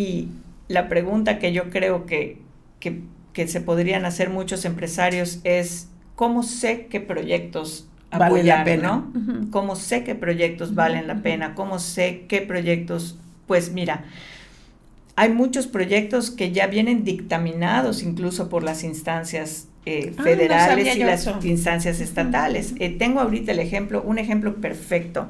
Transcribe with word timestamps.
Y 0.00 0.28
la 0.68 0.88
pregunta 0.88 1.38
que 1.38 1.52
yo 1.52 1.68
creo 1.68 2.06
que, 2.06 2.38
que, 2.80 3.02
se 3.46 3.60
podrían 3.60 4.06
hacer 4.06 4.30
muchos 4.30 4.64
empresarios 4.64 5.40
es, 5.44 5.88
¿cómo 6.14 6.42
sé 6.42 6.86
qué 6.86 7.00
proyectos 7.00 7.86
vale 8.10 8.42
la 8.42 8.64
pena. 8.64 9.04
¿no? 9.12 9.50
¿Cómo 9.50 9.76
sé 9.76 10.02
qué 10.04 10.14
proyectos 10.14 10.74
valen 10.74 11.06
la 11.06 11.22
pena? 11.22 11.54
¿Cómo 11.54 11.78
sé 11.78 12.24
qué 12.28 12.40
proyectos? 12.40 13.18
Pues 13.46 13.72
mira, 13.72 14.04
hay 15.16 15.30
muchos 15.30 15.66
proyectos 15.66 16.30
que 16.30 16.50
ya 16.50 16.66
vienen 16.66 17.04
dictaminados 17.04 18.02
incluso 18.02 18.48
por 18.48 18.62
las 18.62 18.82
instancias 18.84 19.68
eh, 19.84 20.14
ah, 20.16 20.22
federales 20.22 20.96
y 20.96 21.04
las 21.04 21.28
instancias 21.42 22.00
estatales. 22.00 22.74
Eh, 22.78 22.88
tengo 22.88 23.20
ahorita 23.20 23.52
el 23.52 23.58
ejemplo, 23.58 24.02
un 24.02 24.18
ejemplo 24.18 24.56
perfecto. 24.56 25.28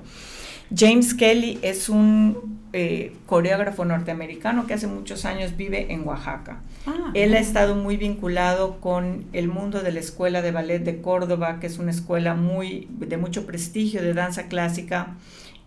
James 0.72 1.12
Kelly 1.14 1.58
es 1.62 1.88
un 1.88 2.59
eh, 2.72 3.16
coreógrafo 3.26 3.84
norteamericano 3.84 4.66
que 4.66 4.74
hace 4.74 4.86
muchos 4.86 5.24
años 5.24 5.56
vive 5.56 5.92
en 5.92 6.06
Oaxaca. 6.06 6.60
Ah, 6.86 7.10
Él 7.14 7.34
ha 7.34 7.40
estado 7.40 7.74
muy 7.74 7.96
vinculado 7.96 8.80
con 8.80 9.24
el 9.32 9.48
mundo 9.48 9.82
de 9.82 9.90
la 9.90 10.00
Escuela 10.00 10.40
de 10.40 10.52
Ballet 10.52 10.78
de 10.78 11.00
Córdoba, 11.00 11.58
que 11.58 11.66
es 11.66 11.78
una 11.78 11.90
escuela 11.90 12.34
muy, 12.34 12.86
de 12.90 13.16
mucho 13.16 13.44
prestigio 13.44 14.02
de 14.02 14.14
danza 14.14 14.46
clásica 14.46 15.16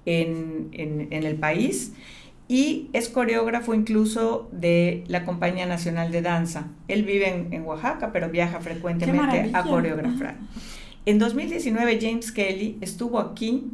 en, 0.05 0.69
el 0.71 1.35
país. 1.35 1.93
Y 2.47 2.89
es 2.93 3.09
coreógrafo 3.09 3.73
incluso 3.73 4.49
de 4.51 5.03
la 5.07 5.25
Compañía 5.25 5.65
Nacional 5.65 6.11
de 6.11 6.21
Danza. 6.21 6.67
Él 6.87 7.03
vive 7.03 7.47
en, 7.51 7.63
Oaxaca, 7.63 8.11
pero 8.13 8.29
viaja 8.29 8.59
frecuentemente 8.59 9.51
a 9.53 9.63
coreografar. 9.63 10.35
En 11.05 11.19
2019 11.19 11.99
James 12.01 12.31
Kelly 12.31 12.77
estuvo 12.79 13.19
aquí 13.19 13.65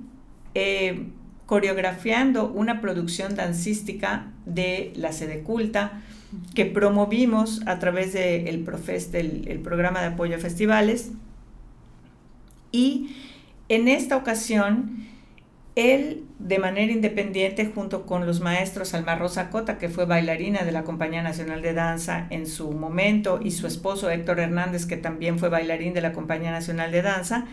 eh, 0.56 1.10
coreografiando 1.50 2.48
una 2.48 2.80
producción 2.80 3.36
dancística 3.36 4.28
de 4.46 4.94
la 4.96 5.12
sede 5.12 5.42
culta 5.42 6.04
que 6.54 6.68
promovimos 6.68 7.64
a 7.66 7.80
través 7.80 8.14
del 8.14 8.62
programa 9.64 10.00
de 10.00 10.10
apoyo 10.10 10.36
a 10.36 10.40
festivales. 10.40 11.10
Y 12.72 13.16
en 13.68 13.88
esta 13.88 14.16
ocasión, 14.16 15.08
él 15.74 16.24
de 16.38 16.60
manera 16.60 16.92
independiente, 16.92 17.66
junto 17.66 18.06
con 18.06 18.28
los 18.28 18.42
maestros 18.42 18.94
Alma 18.94 19.16
Rosa 19.16 19.50
Cota, 19.50 19.80
que 19.80 19.90
fue 19.90 20.06
bailarina 20.06 20.64
de 20.64 20.72
la 20.72 20.84
Compañía 20.84 21.24
Nacional 21.24 21.64
de 21.64 21.74
Danza 21.74 22.28
en 22.30 22.46
su 22.46 22.74
momento, 22.74 23.40
y 23.44 23.50
su 23.50 23.66
esposo 23.66 24.12
Héctor 24.12 24.40
Hernández, 24.40 24.86
que 24.86 24.98
también 24.98 25.40
fue 25.40 25.50
bailarín 25.50 25.96
de 25.96 26.02
la 26.02 26.14
Compañía 26.14 26.52
Nacional 26.52 26.92
de 26.92 27.02
Danza, 27.02 27.48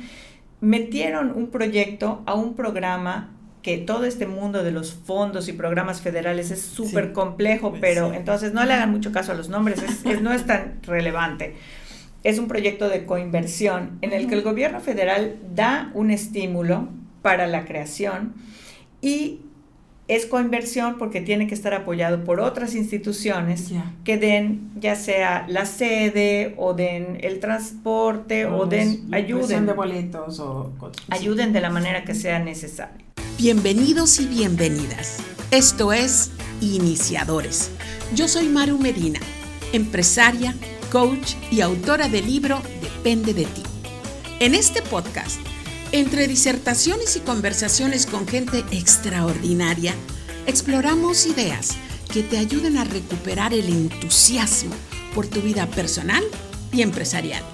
metieron 0.61 1.33
un 1.35 1.49
proyecto 1.49 2.23
a 2.27 2.35
un 2.35 2.55
programa 2.55 3.36
que 3.67 3.79
todo 3.79 4.05
este 4.05 4.29
mundo 4.29 4.63
de 4.63 4.71
los 4.71 4.95
fondos 4.95 5.49
y 5.49 5.53
programas 5.53 6.01
federales 6.01 6.53
es 6.53 6.63
súper 6.63 7.13
complejo, 7.13 7.71
pues 7.71 7.81
pero 7.81 8.15
entonces 8.15 8.53
no 8.53 8.65
le 8.65 8.73
hagan 8.73 8.93
mucho 8.93 9.11
caso 9.11 9.33
a 9.33 9.35
los 9.35 9.49
nombres, 9.49 9.83
es, 9.83 10.23
no 10.23 10.33
es 10.33 10.47
tan 10.47 10.79
relevante. 10.85 11.57
Es 12.23 12.39
un 12.39 12.47
proyecto 12.47 12.89
de 12.89 13.05
coinversión 13.07 13.99
en 14.03 14.13
el 14.13 14.29
que 14.29 14.37
el 14.37 14.43
gobierno 14.43 14.79
federal 14.79 15.35
da 15.53 15.91
un 15.95 16.13
estímulo 16.13 16.91
para 17.23 17.49
la 17.49 17.65
creación 17.65 18.35
y 19.03 19.41
es 20.07 20.27
coinversión 20.27 20.97
porque 20.97 21.21
tiene 21.21 21.49
que 21.49 21.55
estar 21.55 21.75
apoyado 21.75 22.23
por 22.23 22.39
otras 22.39 22.77
instituciones 22.77 23.73
que 24.05 24.17
den 24.17 24.71
ya 24.77 24.95
sea 24.95 25.45
la 25.49 25.67
sede 25.67 26.55
o 26.57 26.73
den 26.73 27.19
el 27.21 27.41
transporte 27.41 28.47
o, 28.47 28.67
den 28.67 29.13
ayuden. 29.13 29.67
de 29.67 29.73
boletos 29.73 30.39
o 30.39 30.73
ayuden 31.11 31.53
de 31.53 31.61
la 31.61 31.71
manera 31.71 32.05
que 32.05 32.15
sea 32.15 32.39
necesaria. 32.39 33.06
Bienvenidos 33.39 34.19
y 34.19 34.27
bienvenidas. 34.27 35.19
Esto 35.51 35.93
es 35.93 36.31
Iniciadores. 36.63 37.69
Yo 38.15 38.29
soy 38.29 38.49
Maru 38.49 38.79
Medina, 38.79 39.21
empresaria, 39.75 40.55
coach 40.91 41.35
y 41.51 41.61
autora 41.61 42.09
del 42.09 42.27
libro 42.27 42.63
Depende 42.81 43.35
de 43.35 43.45
ti. 43.45 43.63
En 44.41 44.55
este 44.55 44.81
podcast, 44.81 45.39
entre 45.93 46.29
disertaciones 46.29 47.17
y 47.17 47.21
conversaciones 47.21 48.07
con 48.07 48.27
gente 48.27 48.65
extraordinaria, 48.71 49.95
exploramos 50.47 51.27
ideas 51.27 51.77
que 52.11 52.23
te 52.23 52.39
ayuden 52.39 52.79
a 52.79 52.85
recuperar 52.85 53.53
el 53.53 53.69
entusiasmo 53.69 54.75
por 55.15 55.27
tu 55.27 55.43
vida 55.43 55.67
personal 55.67 56.25
y 56.73 56.81
empresarial. 56.81 57.45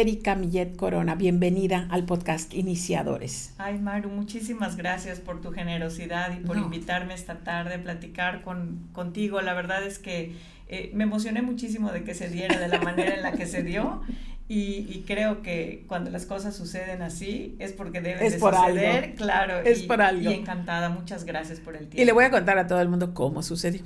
Erika 0.00 0.34
Millet 0.34 0.74
Corona, 0.74 1.14
bienvenida 1.14 1.86
al 1.88 2.04
podcast 2.04 2.52
Iniciadores. 2.52 3.54
Ay, 3.58 3.78
Maru, 3.78 4.10
muchísimas 4.10 4.76
gracias 4.76 5.20
por 5.20 5.40
tu 5.40 5.52
generosidad 5.52 6.36
y 6.36 6.40
por 6.40 6.58
invitarme 6.58 7.14
esta 7.14 7.36
tarde 7.44 7.74
a 7.74 7.82
platicar 7.82 8.42
con, 8.42 8.88
contigo. 8.92 9.40
La 9.40 9.54
verdad 9.54 9.84
es 9.84 10.00
que 10.00 10.34
eh, 10.66 10.90
me 10.94 11.04
emocioné 11.04 11.42
muchísimo 11.42 11.92
de 11.92 12.02
que 12.02 12.16
se 12.16 12.28
diera 12.28 12.58
de 12.58 12.66
la 12.66 12.80
manera 12.80 13.14
en 13.14 13.22
la 13.22 13.32
que 13.34 13.46
se 13.46 13.62
dio. 13.62 14.02
Y, 14.48 15.04
creo 15.06 15.42
que 15.42 15.84
cuando 15.86 16.10
las 16.10 16.26
cosas 16.26 16.56
suceden 16.56 17.00
así 17.00 17.54
es 17.60 17.72
porque 17.72 18.00
deben 18.00 18.18
de 18.18 18.38
suceder, 18.38 19.14
claro. 19.14 19.60
Es 19.60 19.84
por 19.84 20.02
algo. 20.02 20.28
Y 20.28 20.34
encantada, 20.34 20.88
muchas 20.88 21.24
gracias 21.24 21.60
por 21.60 21.76
el 21.76 21.86
tiempo. 21.86 22.02
Y 22.02 22.04
le 22.04 22.10
voy 22.10 22.24
a 22.24 22.32
contar 22.32 22.58
a 22.58 22.66
todo 22.66 22.80
el 22.80 22.88
mundo 22.88 23.14
cómo 23.14 23.44
sucedió. 23.44 23.82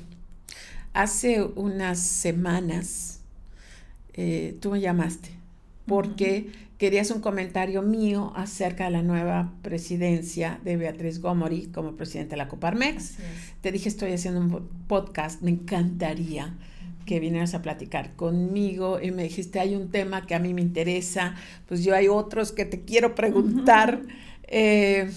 Hace 0.94 1.42
unas 1.42 2.00
semanas 2.00 3.20
eh, 4.14 4.56
tú 4.62 4.70
me 4.70 4.80
llamaste 4.80 5.37
porque 5.88 6.52
querías 6.78 7.10
un 7.10 7.20
comentario 7.20 7.82
mío 7.82 8.32
acerca 8.36 8.84
de 8.84 8.90
la 8.90 9.02
nueva 9.02 9.52
presidencia 9.62 10.60
de 10.64 10.76
Beatriz 10.76 11.20
Gomori 11.20 11.66
como 11.66 11.96
presidenta 11.96 12.30
de 12.30 12.36
la 12.36 12.48
Coparmex. 12.48 13.16
Te 13.60 13.72
dije, 13.72 13.88
estoy 13.88 14.12
haciendo 14.12 14.40
un 14.40 14.68
podcast, 14.86 15.42
me 15.42 15.50
encantaría 15.50 16.54
que 17.04 17.20
vinieras 17.20 17.54
a 17.54 17.62
platicar 17.62 18.14
conmigo 18.14 19.00
y 19.00 19.10
me 19.10 19.24
dijiste, 19.24 19.58
hay 19.58 19.74
un 19.74 19.90
tema 19.90 20.26
que 20.26 20.34
a 20.34 20.38
mí 20.38 20.54
me 20.54 20.60
interesa, 20.60 21.34
pues 21.66 21.82
yo 21.82 21.94
hay 21.94 22.06
otros 22.06 22.52
que 22.52 22.64
te 22.64 22.82
quiero 22.82 23.14
preguntar. 23.14 24.02
Eh, 24.50 25.10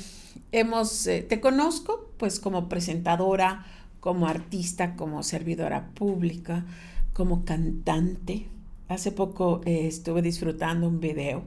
hemos, 0.51 1.05
eh, 1.07 1.21
te 1.21 1.39
conozco 1.39 2.11
pues 2.17 2.39
como 2.39 2.69
presentadora, 2.69 3.65
como 3.99 4.27
artista, 4.27 4.95
como 4.95 5.21
servidora 5.21 5.89
pública, 5.89 6.65
como 7.13 7.45
cantante, 7.45 8.47
Hace 8.91 9.13
poco 9.13 9.61
eh, 9.63 9.87
estuve 9.87 10.21
disfrutando 10.21 10.85
un 10.85 10.99
video 10.99 11.45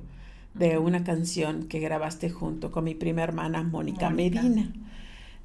de 0.54 0.78
una 0.78 1.04
canción 1.04 1.64
que 1.64 1.78
grabaste 1.78 2.30
junto 2.30 2.70
con 2.70 2.84
mi 2.84 2.94
prima 2.94 3.22
hermana 3.22 3.62
Mónica, 3.62 4.08
Medina. 4.08 4.72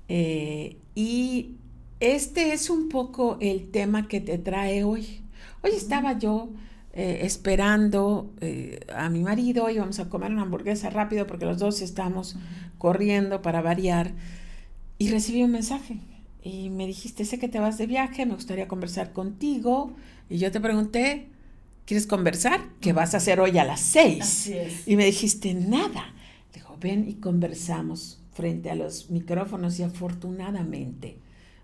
Eh, 0.08 0.78
y 0.96 1.56
este 2.00 2.54
es 2.54 2.70
un 2.70 2.88
poco 2.88 3.38
el 3.42 3.70
tema 3.70 4.08
que 4.08 4.22
te 4.22 4.38
trae 4.38 4.86
hoy. 4.86 5.24
Hoy 5.62 5.72
estaba 5.72 6.18
yo 6.18 6.48
eh, 6.94 7.20
esperando 7.24 8.32
a 8.96 9.10
mi 9.10 9.20
marido, 9.20 9.70
íbamos 9.70 10.00
a 10.00 10.08
comer 10.08 10.32
una 10.32 10.44
hamburguesa 10.44 10.90
rápido 10.90 11.28
porque 11.28 11.46
los 11.46 11.58
dos 11.58 11.82
estamos 11.82 12.38
corriendo 12.78 13.42
para 13.42 13.62
variar 13.62 14.14
y 14.98 15.12
recibí 15.12 15.44
un 15.44 15.52
mensaje 15.52 15.98
y 16.44 16.70
me 16.70 16.88
dijiste, 16.88 17.26
sé 17.26 17.40
que 17.40 17.50
te 17.50 17.60
vas 17.60 17.78
de 17.78 17.88
viaje, 17.88 18.26
me 18.26 18.36
gustaría 18.36 18.70
conversar 18.70 19.12
contigo 19.12 19.92
y 20.30 20.38
yo 20.38 20.50
te 20.50 20.62
pregunté, 20.62 21.28
¿quieres 21.90 22.06
conversar? 22.06 22.62
¿Qué 22.82 22.94
vas 22.94 23.16
a 23.16 23.18
hacer 23.18 23.40
hoy 23.40 23.58
a 23.58 23.66
las 23.66 23.80
seis? 23.80 24.48
Y 24.86 24.96
me 24.96 25.06
dijiste, 25.06 25.56
nada. 25.56 26.14
Dijo, 26.54 26.78
ven 26.80 27.10
y 27.10 27.16
conversamos 27.16 28.22
frente 28.32 28.70
a 28.70 28.76
los 28.76 29.10
micrófonos 29.10 29.80
y 29.80 29.84
afortunadamente 29.84 31.18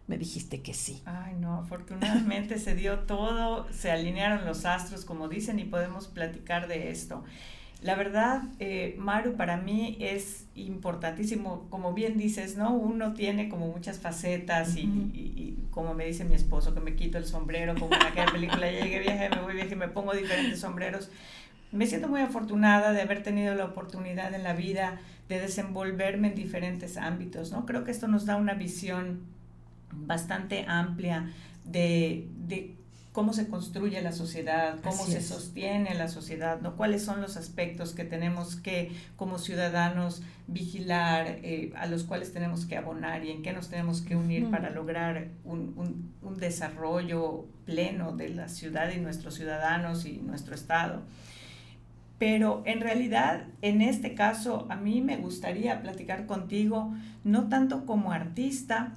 me 0.08 0.18
dijiste 0.18 0.64
que 0.64 0.74
sí. 0.74 1.04
Ay, 1.06 1.36
no, 1.40 1.60
afortunadamente 1.60 2.58
se 2.58 2.74
dio 2.74 3.02
todo, 3.02 3.72
se 3.72 3.92
alinearon 3.92 4.46
los 4.46 4.66
astros, 4.66 5.06
como 5.06 5.30
dicen, 5.30 5.60
y 5.60 5.66
podemos 5.66 6.08
platicar 6.08 6.68
de 6.68 6.90
esto. 6.90 7.24
La 7.86 7.94
verdad, 7.94 8.42
eh, 8.58 8.96
Maru, 8.98 9.36
para 9.36 9.58
mí 9.58 9.96
es 10.00 10.48
importantísimo, 10.56 11.68
como 11.70 11.94
bien 11.94 12.18
dices, 12.18 12.58
¿no? 12.58 12.74
Uno 12.74 13.14
tiene 13.14 13.48
como 13.48 13.68
muchas 13.68 14.00
facetas 14.00 14.76
y, 14.76 15.56
como 15.70 15.94
me 15.94 16.08
dice 16.08 16.24
mi 16.26 16.34
esposo, 16.34 16.74
que 16.74 16.80
me 16.80 16.96
quito 16.96 17.20
el 17.20 17.26
sombrero, 17.26 17.76
como 17.76 17.94
en 17.94 18.02
aquella 18.02 18.26
película, 18.32 18.72
llegue 18.72 19.02
viaje, 19.02 19.30
me 19.30 19.40
voy 19.40 19.54
viaje, 19.54 19.76
me 19.76 19.88
pongo 19.88 20.16
diferentes 20.16 20.62
sombreros. 20.62 21.12
Me 21.72 21.86
siento 21.86 22.08
muy 22.08 22.22
afortunada 22.22 22.92
de 22.92 23.02
haber 23.02 23.22
tenido 23.22 23.54
la 23.54 23.66
oportunidad 23.66 24.34
en 24.34 24.42
la 24.42 24.54
vida 24.54 25.00
de 25.30 25.40
desenvolverme 25.40 26.30
en 26.30 26.36
diferentes 26.36 26.98
ámbitos, 26.98 27.52
¿no? 27.52 27.68
Creo 27.68 27.84
que 27.84 27.92
esto 27.92 28.08
nos 28.08 28.26
da 28.26 28.36
una 28.38 28.56
visión 28.56 29.20
bastante 29.92 30.66
amplia 30.68 31.32
de, 31.66 32.28
de 32.48 32.74
cómo 33.16 33.32
se 33.32 33.48
construye 33.48 34.02
la 34.02 34.12
sociedad, 34.12 34.76
cómo 34.84 35.06
se 35.06 35.22
sostiene 35.22 35.96
la 35.96 36.10
sociedad, 36.10 36.60
¿no? 36.60 36.76
cuáles 36.76 37.02
son 37.02 37.22
los 37.22 37.38
aspectos 37.38 37.94
que 37.94 38.04
tenemos 38.04 38.58
que 38.58 38.92
como 39.16 39.40
ciudadanos 39.40 40.22
vigilar, 40.48 41.40
eh, 41.42 41.72
a 41.78 41.86
los 41.86 42.04
cuales 42.04 42.34
tenemos 42.34 42.66
que 42.66 42.76
abonar 42.76 43.24
y 43.24 43.32
en 43.32 43.42
qué 43.42 43.54
nos 43.54 43.70
tenemos 43.70 44.02
que 44.02 44.18
unir 44.18 44.52
para 44.52 44.70
lograr 44.70 45.30
un, 45.46 46.12
un, 46.22 46.38
desarrollo 46.38 47.46
pleno 47.64 48.12
de 48.12 48.28
la 48.32 48.50
ciudad 48.50 48.92
y 48.94 49.00
nuestros 49.00 49.36
ciudadanos 49.36 50.06
y 50.06 50.18
nuestro 50.18 50.54
Estado. 50.54 51.02
Pero 52.20 52.64
en 52.66 52.82
realidad, 52.82 53.46
en 53.62 53.82
este 53.82 54.14
caso, 54.14 54.68
a 54.70 54.76
mí 54.76 55.02
me 55.02 55.16
gustaría 55.16 55.82
platicar 55.82 56.26
contigo, 56.26 56.94
no 57.24 57.48
tanto 57.48 57.86
como 57.86 58.12
artista, 58.12 58.94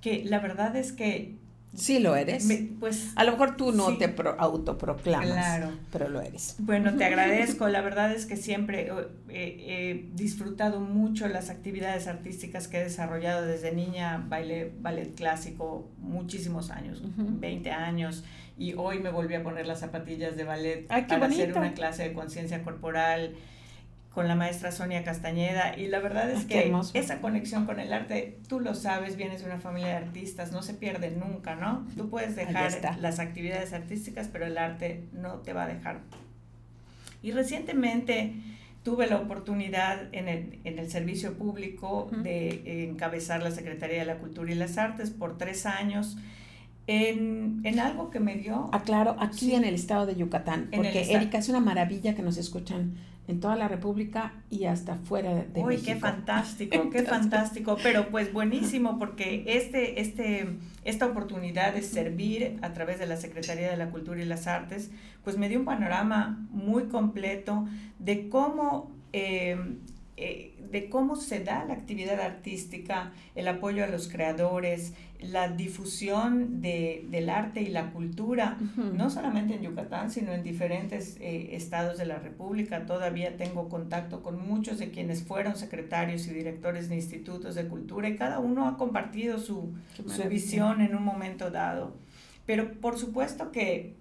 que 0.00 0.24
la 0.24 0.40
verdad 0.40 0.74
es 0.74 0.90
que 0.92 1.39
Sí 1.74 2.00
lo 2.00 2.16
eres. 2.16 2.48
pues 2.80 3.12
a 3.14 3.24
lo 3.24 3.32
mejor 3.32 3.56
tú 3.56 3.72
no 3.72 3.96
te 3.96 4.12
autoproclamas, 4.38 5.28
claro. 5.28 5.72
pero 5.92 6.08
lo 6.08 6.20
eres. 6.20 6.56
Bueno, 6.58 6.96
te 6.96 7.04
agradezco. 7.04 7.68
La 7.68 7.80
verdad 7.80 8.12
es 8.12 8.26
que 8.26 8.36
siempre 8.36 8.90
he 9.28 10.08
disfrutado 10.14 10.80
mucho 10.80 11.28
las 11.28 11.48
actividades 11.48 12.08
artísticas 12.08 12.66
que 12.66 12.78
he 12.78 12.84
desarrollado 12.84 13.46
desde 13.46 13.72
niña, 13.72 14.24
baile, 14.28 14.72
ballet 14.80 15.14
clásico, 15.14 15.88
muchísimos 15.98 16.70
años, 16.70 17.02
20 17.16 17.70
años, 17.70 18.24
y 18.58 18.74
hoy 18.74 18.98
me 18.98 19.10
volví 19.10 19.34
a 19.34 19.42
poner 19.42 19.66
las 19.66 19.80
zapatillas 19.80 20.36
de 20.36 20.44
ballet 20.44 20.86
para 20.86 21.26
hacer 21.26 21.56
una 21.56 21.72
clase 21.72 22.02
de 22.02 22.12
conciencia 22.12 22.62
corporal 22.62 23.34
con 24.10 24.26
la 24.26 24.34
maestra 24.34 24.72
Sonia 24.72 25.04
Castañeda 25.04 25.78
y 25.78 25.86
la 25.86 26.00
verdad 26.00 26.30
es 26.30 26.44
que 26.44 26.72
esa 26.94 27.20
conexión 27.20 27.64
con 27.64 27.78
el 27.78 27.92
arte, 27.92 28.38
tú 28.48 28.58
lo 28.58 28.74
sabes, 28.74 29.16
vienes 29.16 29.40
de 29.40 29.46
una 29.46 29.58
familia 29.58 29.90
de 29.90 29.96
artistas, 29.96 30.50
no 30.50 30.62
se 30.62 30.74
pierde 30.74 31.12
nunca, 31.12 31.54
¿no? 31.54 31.86
Tú 31.96 32.10
puedes 32.10 32.34
dejar 32.34 32.72
las 32.98 33.20
actividades 33.20 33.72
artísticas, 33.72 34.28
pero 34.28 34.46
el 34.46 34.58
arte 34.58 35.04
no 35.12 35.34
te 35.34 35.52
va 35.52 35.64
a 35.64 35.68
dejar. 35.68 36.00
Y 37.22 37.30
recientemente 37.30 38.34
tuve 38.82 39.06
la 39.06 39.16
oportunidad 39.16 40.12
en 40.12 40.28
el, 40.28 40.58
en 40.64 40.80
el 40.80 40.90
servicio 40.90 41.34
público 41.34 42.10
de 42.10 42.88
encabezar 42.88 43.42
la 43.44 43.52
Secretaría 43.52 44.00
de 44.00 44.06
la 44.06 44.18
Cultura 44.18 44.50
y 44.50 44.56
las 44.56 44.76
Artes 44.76 45.10
por 45.10 45.38
tres 45.38 45.66
años. 45.66 46.16
En, 46.86 47.60
en, 47.62 47.78
algo 47.78 48.10
que 48.10 48.18
me 48.18 48.34
dio. 48.34 48.68
Aclaro, 48.72 49.14
aquí 49.20 49.54
en 49.54 49.64
el 49.64 49.76
estado 49.76 50.06
de 50.06 50.16
Yucatán, 50.16 50.70
porque 50.74 51.12
Erika 51.12 51.38
es 51.38 51.48
una 51.48 51.60
maravilla 51.60 52.16
que 52.16 52.22
nos 52.22 52.36
escuchan 52.36 52.96
en 53.28 53.40
toda 53.40 53.56
la 53.56 53.68
República 53.68 54.32
y 54.50 54.64
hasta 54.64 54.96
fuera 54.96 55.34
de 55.34 55.62
Uy, 55.62 55.78
qué 55.78 55.96
fantástico, 55.96 56.90
qué 56.92 57.02
fantástico, 57.02 57.76
pero 57.82 58.08
pues 58.10 58.32
buenísimo 58.32 58.98
porque 58.98 59.44
este, 59.46 60.00
este, 60.00 60.58
esta 60.84 61.06
oportunidad 61.06 61.74
de 61.74 61.82
servir 61.82 62.58
a 62.62 62.72
través 62.72 62.98
de 62.98 63.06
la 63.06 63.16
Secretaría 63.16 63.70
de 63.70 63.76
la 63.76 63.90
Cultura 63.90 64.20
y 64.20 64.24
las 64.24 64.46
Artes, 64.46 64.90
pues 65.22 65.38
me 65.38 65.48
dio 65.48 65.60
un 65.60 65.64
panorama 65.64 66.46
muy 66.50 66.84
completo 66.84 67.66
de 67.98 68.28
cómo 68.28 68.90
eh, 69.12 69.56
eh, 70.22 70.52
de 70.70 70.90
cómo 70.90 71.16
se 71.16 71.40
da 71.40 71.64
la 71.64 71.72
actividad 71.72 72.20
artística, 72.20 73.12
el 73.34 73.48
apoyo 73.48 73.82
a 73.82 73.86
los 73.86 74.06
creadores, 74.06 74.92
la 75.22 75.48
difusión 75.48 76.62
de, 76.62 77.06
del 77.10 77.28
arte 77.28 77.62
y 77.62 77.68
la 77.68 77.92
cultura, 77.92 78.58
no 78.76 79.10
solamente 79.10 79.54
en 79.54 79.62
Yucatán, 79.62 80.10
sino 80.10 80.32
en 80.32 80.42
diferentes 80.42 81.16
eh, 81.20 81.50
estados 81.52 81.98
de 81.98 82.06
la 82.06 82.18
República. 82.18 82.86
Todavía 82.86 83.36
tengo 83.36 83.68
contacto 83.68 84.22
con 84.22 84.46
muchos 84.46 84.78
de 84.78 84.90
quienes 84.90 85.22
fueron 85.22 85.56
secretarios 85.56 86.26
y 86.26 86.30
directores 86.34 86.88
de 86.88 86.96
institutos 86.96 87.54
de 87.54 87.68
cultura 87.68 88.08
y 88.08 88.16
cada 88.16 88.38
uno 88.38 88.66
ha 88.66 88.76
compartido 88.76 89.38
su, 89.38 89.74
su 90.06 90.28
visión 90.28 90.80
en 90.80 90.94
un 90.94 91.04
momento 91.04 91.50
dado. 91.50 91.96
Pero 92.46 92.72
por 92.80 92.98
supuesto 92.98 93.52
que 93.52 93.94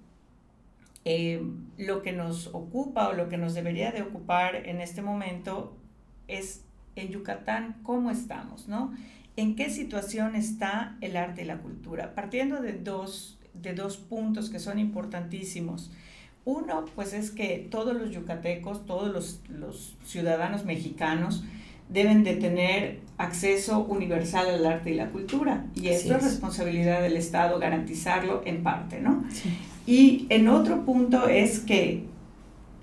eh, 1.06 1.42
lo 1.78 2.02
que 2.02 2.12
nos 2.12 2.48
ocupa 2.48 3.10
o 3.10 3.14
lo 3.14 3.30
que 3.30 3.38
nos 3.38 3.54
debería 3.54 3.92
de 3.92 4.02
ocupar 4.02 4.56
en 4.68 4.82
este 4.82 5.02
momento 5.02 5.78
es 6.28 6.66
en 6.96 7.10
Yucatán 7.10 7.78
cómo 7.84 8.12
estamos, 8.12 8.68
¿no? 8.68 8.94
¿En 9.40 9.56
qué 9.56 9.70
situación 9.70 10.36
está 10.36 10.98
el 11.00 11.16
arte 11.16 11.44
y 11.44 11.46
la 11.46 11.60
cultura? 11.60 12.14
Partiendo 12.14 12.62
de 12.62 12.74
dos, 12.74 13.40
de 13.54 13.74
dos 13.74 13.96
puntos 13.96 14.50
que 14.50 14.60
son 14.60 14.80
importantísimos. 14.80 15.92
Uno, 16.44 16.84
pues 16.94 17.14
es 17.14 17.32
que 17.32 17.66
todos 17.72 17.96
los 17.96 18.12
yucatecos, 18.12 18.86
todos 18.86 19.14
los, 19.14 19.40
los 19.48 19.96
ciudadanos 20.04 20.66
mexicanos 20.66 21.46
deben 21.88 22.26
de 22.26 22.36
tener 22.36 23.00
acceso 23.18 23.80
universal 23.86 24.50
al 24.50 24.66
arte 24.66 24.92
y 24.92 24.96
la 24.96 25.10
cultura. 25.10 25.68
Y 25.74 25.88
esto 25.88 26.18
es. 26.18 26.24
responsabilidad 26.24 27.02
del 27.02 27.16
Estado 27.16 27.60
garantizarlo 27.60 28.42
en 28.44 28.62
parte, 28.62 29.00
¿no? 29.00 29.24
Y 29.88 30.28
en 30.28 30.50
otro 30.50 30.84
punto 30.84 31.30
es 31.30 31.60
que 31.60 32.04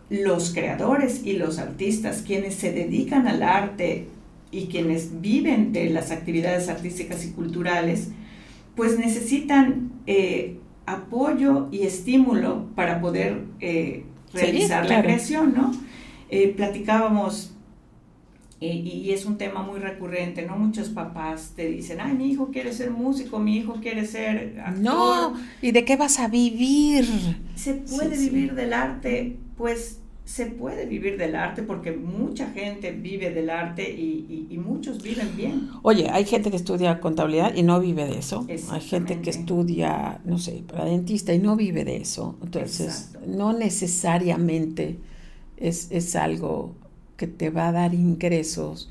los 0.08 0.54
creadores 0.54 1.22
y 1.22 1.34
los 1.34 1.58
artistas, 1.58 2.22
quienes 2.26 2.54
se 2.54 2.72
dedican 2.72 3.28
al 3.28 3.42
arte 3.42 4.08
y 4.56 4.68
quienes 4.68 5.20
viven 5.20 5.74
de 5.74 5.90
las 5.90 6.10
actividades 6.10 6.70
artísticas 6.70 7.26
y 7.26 7.32
culturales, 7.32 8.08
pues 8.74 8.98
necesitan 8.98 9.92
eh, 10.06 10.58
apoyo 10.86 11.68
y 11.70 11.82
estímulo 11.82 12.66
para 12.74 13.02
poder 13.02 13.44
eh, 13.60 14.04
realizar 14.32 14.88
la 14.88 15.02
creación, 15.02 15.52
¿no? 15.54 15.72
Eh, 16.30 16.54
platicábamos, 16.56 17.52
y 18.58 19.10
es 19.10 19.26
un 19.26 19.36
tema 19.36 19.62
muy 19.62 19.78
recurrente, 19.78 20.46
¿no? 20.46 20.56
Muchos 20.56 20.88
papás 20.88 21.52
te 21.54 21.68
dicen, 21.68 22.00
ay, 22.00 22.14
mi 22.14 22.30
hijo 22.30 22.50
quiere 22.50 22.72
ser 22.72 22.90
músico, 22.90 23.38
mi 23.38 23.58
hijo 23.58 23.74
quiere 23.82 24.06
ser 24.06 24.58
actor. 24.64 24.82
No, 24.82 25.34
¿y 25.60 25.72
de 25.72 25.84
qué 25.84 25.96
vas 25.96 26.18
a 26.18 26.28
vivir? 26.28 27.04
Se 27.54 27.74
puede 27.74 28.16
vivir 28.16 28.54
del 28.54 28.72
arte, 28.72 29.36
pues 29.58 30.00
se 30.26 30.46
puede 30.46 30.86
vivir 30.86 31.16
del 31.16 31.36
arte 31.36 31.62
porque 31.62 31.92
mucha 31.92 32.50
gente 32.50 32.90
vive 32.90 33.30
del 33.30 33.48
arte 33.48 33.88
y, 33.88 34.48
y, 34.50 34.58
muchos 34.58 35.00
viven 35.00 35.36
bien. 35.36 35.70
Oye, 35.82 36.10
hay 36.10 36.24
gente 36.24 36.50
que 36.50 36.56
estudia 36.56 36.98
contabilidad 36.98 37.54
y 37.54 37.62
no 37.62 37.78
vive 37.78 38.06
de 38.06 38.18
eso. 38.18 38.44
Hay 38.70 38.80
gente 38.80 39.20
que 39.20 39.30
estudia, 39.30 40.20
no 40.24 40.38
sé, 40.38 40.64
para 40.66 40.84
dentista 40.86 41.32
y 41.32 41.38
no 41.38 41.54
vive 41.54 41.84
de 41.84 41.98
eso. 41.98 42.36
Entonces, 42.42 43.12
no 43.24 43.52
necesariamente 43.52 44.98
es, 45.56 45.92
es 45.92 46.16
algo 46.16 46.74
que 47.16 47.28
te 47.28 47.50
va 47.50 47.68
a 47.68 47.72
dar 47.72 47.94
ingresos 47.94 48.90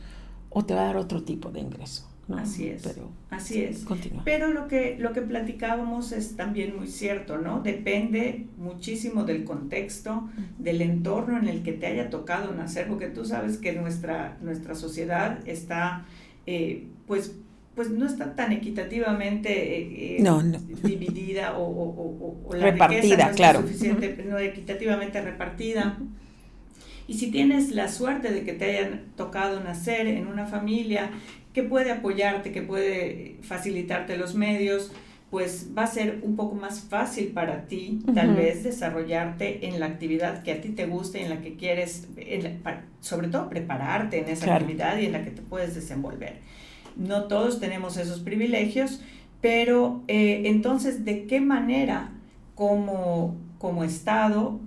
o 0.49 0.63
te 0.63 0.73
va 0.73 0.83
a 0.83 0.85
dar 0.85 0.97
otro 0.97 1.23
tipo 1.23 1.51
de 1.51 1.59
ingreso. 1.59 2.07
Así 2.33 2.69
es. 2.69 2.81
Pero, 2.81 3.11
así 3.29 3.63
es. 3.63 3.85
Pero 4.23 4.51
lo 4.51 4.67
que, 4.67 4.97
lo 4.99 5.13
que 5.13 5.21
platicábamos 5.21 6.11
es 6.11 6.35
también 6.35 6.75
muy 6.75 6.87
cierto, 6.87 7.37
¿no? 7.37 7.61
Depende 7.61 8.47
muchísimo 8.57 9.23
del 9.25 9.43
contexto, 9.43 10.27
del 10.57 10.81
entorno 10.81 11.37
en 11.37 11.47
el 11.47 11.61
que 11.61 11.73
te 11.73 11.85
haya 11.85 12.09
tocado 12.09 12.53
nacer, 12.53 12.87
porque 12.87 13.07
tú 13.07 13.25
sabes 13.25 13.57
que 13.57 13.73
nuestra, 13.73 14.37
nuestra 14.41 14.73
sociedad 14.73 15.47
está, 15.47 16.05
eh, 16.47 16.87
pues, 17.05 17.35
pues 17.75 17.91
no 17.91 18.07
está 18.07 18.35
tan 18.35 18.51
equitativamente 18.53 19.49
eh, 19.77 20.17
eh, 20.17 20.59
dividida 20.83 21.55
o, 21.59 22.49
la 22.53 22.71
repartida, 22.71 23.29
no 23.29 23.35
claro. 23.35 23.61
suficiente, 23.61 24.25
no 24.27 24.39
equitativamente 24.39 25.21
repartida. 25.21 25.99
Y 27.07 27.15
si 27.15 27.29
tienes 27.29 27.71
la 27.71 27.87
suerte 27.87 28.31
de 28.31 28.43
que 28.43 28.53
te 28.53 28.65
hayan 28.65 29.03
tocado 29.15 29.59
nacer 29.59 30.07
en 30.07 30.25
una 30.25 30.47
familia 30.47 31.11
que 31.55 31.63
puede 31.63 31.89
apoyarte, 31.89 32.51
que 32.51 32.61
puede 32.61 33.37
facilitarte 33.41 34.17
los 34.17 34.35
medios, 34.35 34.91
pues 35.31 35.69
va 35.75 35.83
a 35.83 35.87
ser 35.87 36.19
un 36.21 36.35
poco 36.35 36.53
más 36.53 36.81
fácil 36.81 37.27
para 37.27 37.65
ti, 37.65 38.03
tal 38.13 38.35
vez, 38.35 38.65
desarrollarte 38.65 39.65
en 39.65 39.79
la 39.79 39.85
actividad 39.85 40.43
que 40.43 40.51
a 40.51 40.59
ti 40.59 40.69
te 40.69 40.85
guste, 40.85 41.23
en 41.23 41.29
la 41.29 41.41
que 41.41 41.55
quieres, 41.55 42.09
sobre 42.99 43.29
todo 43.29 43.47
prepararte 43.49 44.19
en 44.19 44.27
esa 44.27 44.53
actividad 44.53 44.97
y 44.99 45.05
en 45.05 45.13
la 45.13 45.23
que 45.23 45.31
te 45.31 45.41
puedes 45.41 45.73
desenvolver. 45.75 46.39
No 46.97 47.23
todos 47.23 47.61
tenemos 47.61 47.95
esos 47.95 48.19
privilegios, 48.19 49.01
pero 49.39 50.03
eh, 50.09 50.41
entonces, 50.45 51.05
¿de 51.05 51.25
qué 51.25 51.39
manera 51.39 52.11
como, 52.53 53.37
como 53.59 53.85
Estado, 53.85 54.59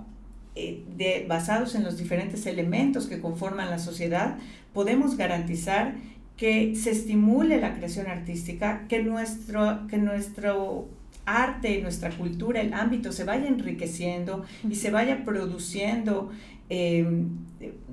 eh, 0.54 0.82
de, 0.96 1.26
basados 1.28 1.74
en 1.74 1.84
los 1.84 1.98
diferentes 1.98 2.46
elementos 2.46 3.06
que 3.06 3.20
conforman 3.20 3.68
la 3.68 3.78
sociedad, 3.78 4.38
podemos 4.72 5.18
garantizar 5.18 5.96
que 6.38 6.76
se 6.76 6.92
estimule 6.92 7.60
la 7.60 7.74
creación 7.74 8.06
artística, 8.06 8.86
que 8.88 9.02
nuestro, 9.02 9.86
que 9.88 9.98
nuestro 9.98 10.88
arte, 11.26 11.82
nuestra 11.82 12.10
cultura, 12.10 12.60
el 12.60 12.72
ámbito 12.72 13.12
se 13.12 13.24
vaya 13.24 13.48
enriqueciendo 13.48 14.44
y 14.68 14.76
se 14.76 14.90
vaya 14.90 15.24
produciendo, 15.24 16.30
em, 16.70 17.28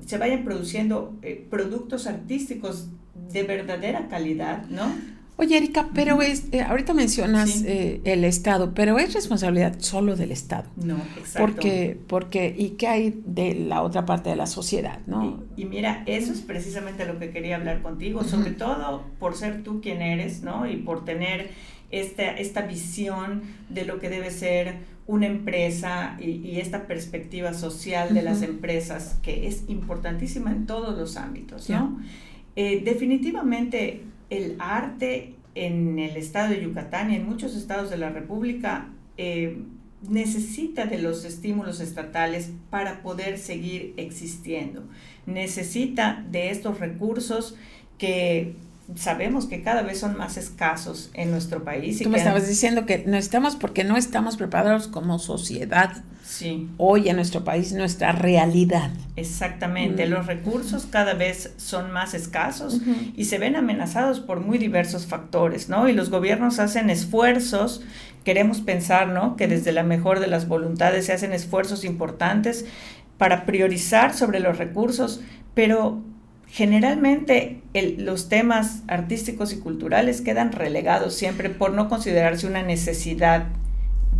se 0.05 0.17
vayan 0.17 0.45
produciendo 0.45 1.17
eh, 1.23 1.45
productos 1.49 2.07
artísticos 2.07 2.87
de 3.33 3.43
verdadera 3.43 4.07
calidad, 4.07 4.67
¿no? 4.67 4.93
Oye, 5.37 5.57
Erika, 5.57 5.89
pero 5.93 6.21
es, 6.21 6.45
eh, 6.53 6.61
ahorita 6.61 6.93
mencionas 6.93 7.61
eh, 7.63 7.99
el 8.05 8.23
Estado, 8.23 8.73
pero 8.73 8.97
es 8.97 9.13
responsabilidad 9.13 9.75
solo 9.79 10.15
del 10.15 10.31
Estado. 10.31 10.69
No, 10.77 10.95
exacto. 11.17 11.39
Porque, 11.39 11.99
porque, 12.07 12.55
¿y 12.57 12.71
qué 12.71 12.87
hay 12.87 13.21
de 13.25 13.53
la 13.53 13.81
otra 13.81 14.05
parte 14.05 14.29
de 14.29 14.37
la 14.37 14.47
sociedad, 14.47 14.99
no? 15.07 15.43
Y, 15.57 15.65
mira, 15.65 16.03
eso 16.05 16.31
es 16.31 16.39
precisamente 16.39 17.05
lo 17.05 17.19
que 17.19 17.31
quería 17.31 17.57
hablar 17.57 17.81
contigo, 17.81 18.23
sobre 18.23 18.51
todo 18.51 19.03
por 19.19 19.35
ser 19.35 19.63
tú 19.63 19.81
quien 19.81 20.01
eres, 20.01 20.41
¿no? 20.41 20.69
Y 20.69 20.77
por 20.77 21.03
tener 21.03 21.49
esta, 21.91 22.31
esta 22.31 22.61
visión 22.61 23.41
de 23.69 23.83
lo 23.83 23.99
que 23.99 24.09
debe 24.09 24.31
ser 24.31 24.77
una 25.05 25.27
empresa 25.27 26.17
y, 26.19 26.59
esta 26.59 26.87
perspectiva 26.87 27.53
social 27.53 28.13
de 28.13 28.21
las 28.21 28.41
empresas, 28.41 29.19
que 29.21 29.47
es 29.47 29.65
importantísima 29.67 30.51
en 30.51 30.65
todos 30.65 30.97
los 30.97 31.17
ámbitos, 31.17 31.69
¿no? 31.69 31.99
Eh, 32.55 32.81
definitivamente 32.85 34.01
el 34.37 34.55
arte 34.59 35.35
en 35.55 35.99
el 35.99 36.17
estado 36.17 36.49
de 36.49 36.61
Yucatán 36.61 37.11
y 37.11 37.15
en 37.15 37.25
muchos 37.25 37.55
estados 37.55 37.89
de 37.89 37.97
la 37.97 38.09
República 38.09 38.89
eh, 39.17 39.57
necesita 40.09 40.85
de 40.85 40.99
los 40.99 41.25
estímulos 41.25 41.79
estatales 41.79 42.51
para 42.69 43.01
poder 43.01 43.37
seguir 43.37 43.93
existiendo. 43.97 44.83
Necesita 45.25 46.25
de 46.29 46.51
estos 46.51 46.79
recursos 46.79 47.55
que 47.97 48.55
sabemos 48.95 49.47
que 49.47 49.63
cada 49.63 49.81
vez 49.81 49.99
son 49.99 50.15
más 50.15 50.37
escasos 50.37 51.09
en 51.13 51.31
nuestro 51.31 51.63
país. 51.63 51.99
Y 51.99 52.03
Tú 52.03 52.09
me 52.09 52.19
estabas 52.19 52.47
diciendo 52.47 52.85
que 52.85 53.03
no 53.07 53.17
estamos 53.17 53.55
porque 53.55 53.83
no 53.83 53.97
estamos 53.97 54.37
preparados 54.37 54.87
como 54.87 55.17
sociedad. 55.17 56.03
Sí. 56.23 56.69
Hoy 56.77 57.09
en 57.09 57.15
nuestro 57.15 57.43
país, 57.43 57.73
nuestra 57.73 58.11
realidad. 58.11 58.91
Exactamente, 59.15 60.05
los 60.05 60.25
recursos 60.25 60.87
cada 60.89 61.13
vez 61.13 61.53
son 61.57 61.91
más 61.91 62.13
escasos 62.13 62.81
y 63.15 63.25
se 63.25 63.37
ven 63.37 63.55
amenazados 63.55 64.19
por 64.19 64.39
muy 64.39 64.57
diversos 64.57 65.05
factores, 65.05 65.69
¿no? 65.69 65.87
Y 65.87 65.93
los 65.93 66.09
gobiernos 66.09 66.59
hacen 66.59 66.89
esfuerzos, 66.89 67.81
queremos 68.23 68.61
pensar, 68.61 69.07
¿no? 69.07 69.35
Que 69.35 69.47
desde 69.47 69.71
la 69.71 69.83
mejor 69.83 70.19
de 70.19 70.27
las 70.27 70.47
voluntades 70.47 71.05
se 71.05 71.13
hacen 71.13 71.31
esfuerzos 71.31 71.85
importantes 71.85 72.65
para 73.17 73.45
priorizar 73.45 74.13
sobre 74.13 74.39
los 74.39 74.57
recursos, 74.57 75.21
pero 75.53 76.03
generalmente 76.47 77.61
los 77.97 78.29
temas 78.29 78.83
artísticos 78.87 79.53
y 79.53 79.59
culturales 79.59 80.21
quedan 80.21 80.51
relegados 80.51 81.15
siempre 81.15 81.49
por 81.49 81.71
no 81.71 81.89
considerarse 81.89 82.47
una 82.47 82.63
necesidad 82.63 83.47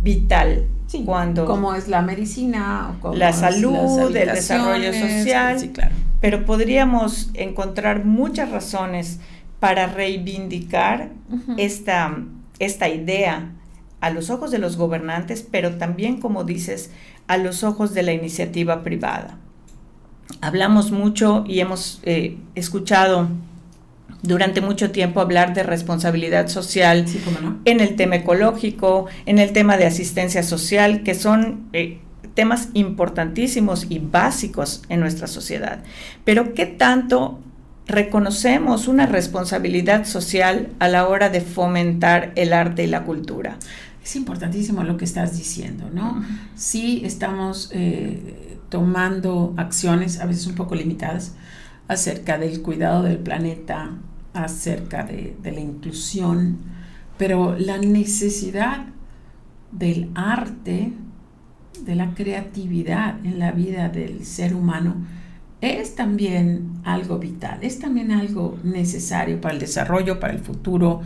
vital. 0.02 0.66
cuando 1.04 1.46
como 1.46 1.74
es 1.74 1.88
la 1.88 2.02
medicina, 2.02 2.96
o 3.02 3.14
la 3.14 3.32
salud, 3.32 4.14
el 4.14 4.28
desarrollo 4.28 4.92
social. 4.92 5.72
Pero 6.20 6.44
podríamos 6.44 7.30
encontrar 7.34 8.04
muchas 8.04 8.50
razones 8.50 9.20
para 9.60 9.86
reivindicar 9.86 11.10
esta, 11.56 12.18
esta 12.58 12.88
idea 12.88 13.52
a 14.00 14.10
los 14.10 14.30
ojos 14.30 14.50
de 14.50 14.58
los 14.58 14.76
gobernantes, 14.76 15.42
pero 15.42 15.76
también, 15.76 16.20
como 16.20 16.44
dices, 16.44 16.90
a 17.26 17.36
los 17.36 17.64
ojos 17.64 17.94
de 17.94 18.02
la 18.02 18.12
iniciativa 18.12 18.82
privada. 18.82 19.38
Hablamos 20.40 20.90
mucho 20.90 21.44
y 21.46 21.60
hemos 21.60 22.00
eh, 22.02 22.36
escuchado 22.54 23.28
durante 24.22 24.60
mucho 24.60 24.90
tiempo 24.90 25.20
hablar 25.20 25.54
de 25.54 25.62
responsabilidad 25.62 26.48
social 26.48 27.06
en 27.64 27.80
el 27.80 27.96
tema 27.96 28.16
ecológico, 28.16 29.06
en 29.24 29.38
el 29.38 29.52
tema 29.52 29.76
de 29.76 29.86
asistencia 29.86 30.42
social, 30.42 31.02
que 31.02 31.14
son 31.14 31.68
eh, 31.72 31.98
temas 32.34 32.68
importantísimos 32.74 33.86
y 33.88 33.98
básicos 33.98 34.82
en 34.88 35.00
nuestra 35.00 35.26
sociedad. 35.26 35.82
Pero 36.24 36.54
¿qué 36.54 36.66
tanto 36.66 37.40
reconocemos 37.86 38.88
una 38.88 39.06
responsabilidad 39.06 40.04
social 40.04 40.68
a 40.80 40.88
la 40.88 41.08
hora 41.08 41.28
de 41.30 41.40
fomentar 41.40 42.32
el 42.36 42.52
arte 42.52 42.84
y 42.84 42.88
la 42.88 43.04
cultura? 43.04 43.58
Es 44.04 44.16
importantísimo 44.16 44.84
lo 44.84 44.96
que 44.96 45.04
estás 45.04 45.36
diciendo, 45.36 45.90
¿no? 45.92 46.24
Sí 46.54 47.02
estamos 47.04 47.70
eh, 47.72 48.45
tomando 48.76 49.54
acciones, 49.56 50.20
a 50.20 50.26
veces 50.26 50.46
un 50.46 50.54
poco 50.54 50.74
limitadas, 50.74 51.34
acerca 51.88 52.36
del 52.36 52.60
cuidado 52.60 53.04
del 53.04 53.16
planeta, 53.16 53.92
acerca 54.34 55.02
de, 55.02 55.34
la 55.42 55.60
inclusión, 55.60 56.58
pero 57.16 57.56
la 57.58 57.78
necesidad 57.78 58.84
del 59.72 60.10
arte, 60.14 60.92
de 61.86 61.94
la 61.94 62.12
creatividad 62.12 63.24
en 63.24 63.38
la 63.38 63.52
vida 63.52 63.88
del 63.88 64.26
ser 64.26 64.54
humano, 64.54 64.96
es 65.62 65.94
también 65.94 66.74
algo 66.84 67.18
vital, 67.18 67.60
es 67.62 67.78
también 67.78 68.12
algo 68.12 68.58
necesario 68.62 69.40
para 69.40 69.54
el 69.54 69.60
desarrollo, 69.60 70.20
para 70.20 70.34
el 70.34 70.40
futuro, 70.40 71.00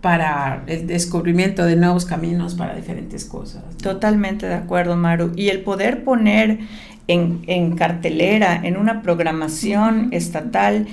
para 0.00 0.62
el 0.68 0.86
descubrimiento 0.86 1.64
de 1.64 1.74
nuevos 1.74 2.04
caminos 2.04 2.54
para 2.54 2.76
diferentes 2.76 3.24
cosas. 3.24 3.64
Totalmente 3.82 4.46
de 4.46 4.54
acuerdo, 4.54 4.96
Maru. 4.96 5.32
Y 5.34 5.48
el 5.48 5.62
poder 5.62 6.04
poner 6.04 6.60
en, 7.08 7.76
cartelera, 7.76 8.60
en 8.62 8.76
una 8.76 9.02
programación 9.02 10.08
estatal, 10.12 10.86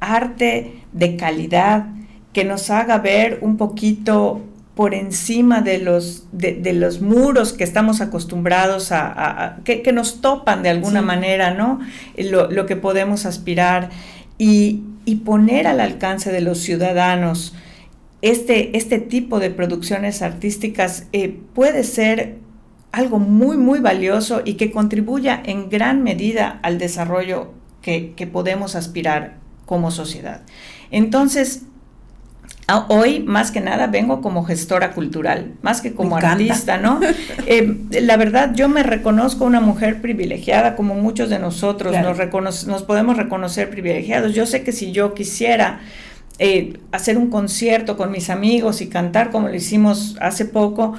arte 0.00 0.74
de 0.92 1.16
calidad 1.16 1.86
que 2.32 2.44
nos 2.44 2.70
haga 2.70 2.98
ver 2.98 3.38
un 3.42 3.56
poquito 3.56 4.42
por 4.74 4.94
encima 4.94 5.60
de 5.60 5.78
los, 5.78 6.28
de, 6.32 6.72
los 6.72 7.00
muros 7.00 7.52
que 7.52 7.64
estamos 7.64 8.00
acostumbrados 8.00 8.90
a, 8.92 9.58
que, 9.64 9.92
nos 9.92 10.20
topan 10.20 10.62
de 10.62 10.70
alguna 10.70 11.02
manera, 11.02 11.52
¿no? 11.52 11.80
Lo, 12.16 12.50
lo, 12.50 12.64
que 12.66 12.76
podemos 12.76 13.26
aspirar 13.26 13.90
y, 14.38 14.82
y 15.04 15.16
poner 15.16 15.66
al 15.66 15.80
alcance 15.80 16.32
de 16.32 16.40
los 16.40 16.58
ciudadanos 16.58 17.54
este, 18.22 18.76
este 18.76 19.00
tipo 19.00 19.40
de 19.40 19.50
producciones 19.50 20.22
artísticas 20.22 21.08
eh, 21.12 21.36
puede 21.54 21.82
ser 21.82 22.38
algo 22.92 23.18
muy, 23.18 23.56
muy 23.56 23.80
valioso 23.80 24.42
y 24.44 24.54
que 24.54 24.70
contribuya 24.70 25.42
en 25.44 25.70
gran 25.70 26.02
medida 26.02 26.60
al 26.62 26.78
desarrollo 26.78 27.52
que, 27.80 28.14
podemos 28.32 28.76
aspirar 28.76 29.38
como 29.66 29.90
sociedad. 29.90 30.42
Entonces, 30.90 31.62
hoy 32.88 33.20
más 33.20 33.50
que 33.50 33.60
nada 33.60 33.86
vengo 33.88 34.20
como 34.20 34.44
gestora 34.44 34.92
cultural, 34.92 35.54
más 35.62 35.80
que 35.80 35.94
como 35.94 36.16
artista, 36.16 36.76
¿no? 36.78 37.00
Eh, 37.46 37.76
la 38.00 38.16
verdad, 38.16 38.52
yo 38.54 38.68
me 38.68 38.82
reconozco 38.82 39.44
una 39.44 39.60
mujer 39.60 40.00
privilegiada, 40.00 40.76
como 40.76 40.94
muchos 40.94 41.28
de 41.28 41.38
nosotros 41.38 41.94
nos, 42.32 42.66
nos 42.66 42.82
podemos 42.84 43.16
reconocer 43.16 43.68
privilegiados. 43.68 44.34
Yo 44.34 44.46
sé 44.46 44.62
que 44.62 44.70
si 44.70 44.92
yo 44.92 45.14
quisiera 45.14 45.80
eh, 46.38 46.78
hacer 46.92 47.18
un 47.18 47.30
concierto 47.30 47.96
con 47.96 48.10
mis 48.10 48.30
amigos 48.30 48.80
y 48.80 48.88
cantar 48.88 49.30
como 49.30 49.48
lo 49.48 49.54
hicimos 49.54 50.16
hace 50.20 50.44
poco, 50.44 50.94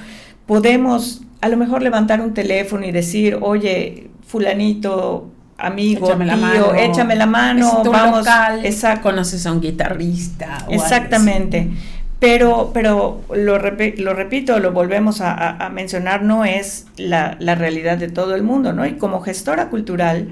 podemos 0.46 1.22
a 1.40 1.48
lo 1.48 1.58
mejor 1.58 1.82
levantar 1.82 2.22
un 2.22 2.32
teléfono 2.32 2.86
y 2.86 2.90
decir, 2.90 3.36
oye, 3.40 4.08
fulanito, 4.26 5.30
amigo, 5.58 6.06
échame 6.06 6.24
tío, 6.24 6.34
la 6.34 6.36
mano, 6.38 6.74
échame 6.74 7.16
la 7.16 7.26
mano, 7.26 7.82
vamos, 7.84 8.18
local, 8.20 8.62
conoces 9.02 9.44
a 9.44 9.52
un 9.52 9.60
guitarrista. 9.60 10.66
exactamente. 10.70 11.70
Pero, 12.18 12.70
pero 12.72 13.20
lo, 13.34 13.58
lo, 13.58 14.14
repito, 14.14 14.58
lo 14.58 14.72
volvemos 14.72 15.20
a, 15.20 15.68
mencionar, 15.70 16.22
no 16.22 16.46
es 16.46 16.86
la, 16.96 17.34
realidad 17.54 17.98
de 17.98 18.08
todo 18.08 18.34
el 18.34 18.42
mundo, 18.42 18.72
¿no? 18.72 18.86
Y 18.86 18.94
como 18.94 19.20
gestora 19.20 19.68
cultural, 19.68 20.30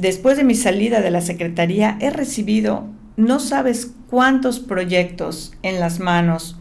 después 0.00 0.38
de 0.38 0.44
mi 0.44 0.54
salida 0.54 1.02
de 1.02 1.10
la 1.10 1.20
Secretaría, 1.20 1.98
he 2.00 2.08
recibido 2.08 2.86
no 3.18 3.40
sabes 3.40 3.92
cuántos 4.08 4.60
proyectos 4.60 5.52
en 5.62 5.78
las 5.78 6.00
manos 6.00 6.56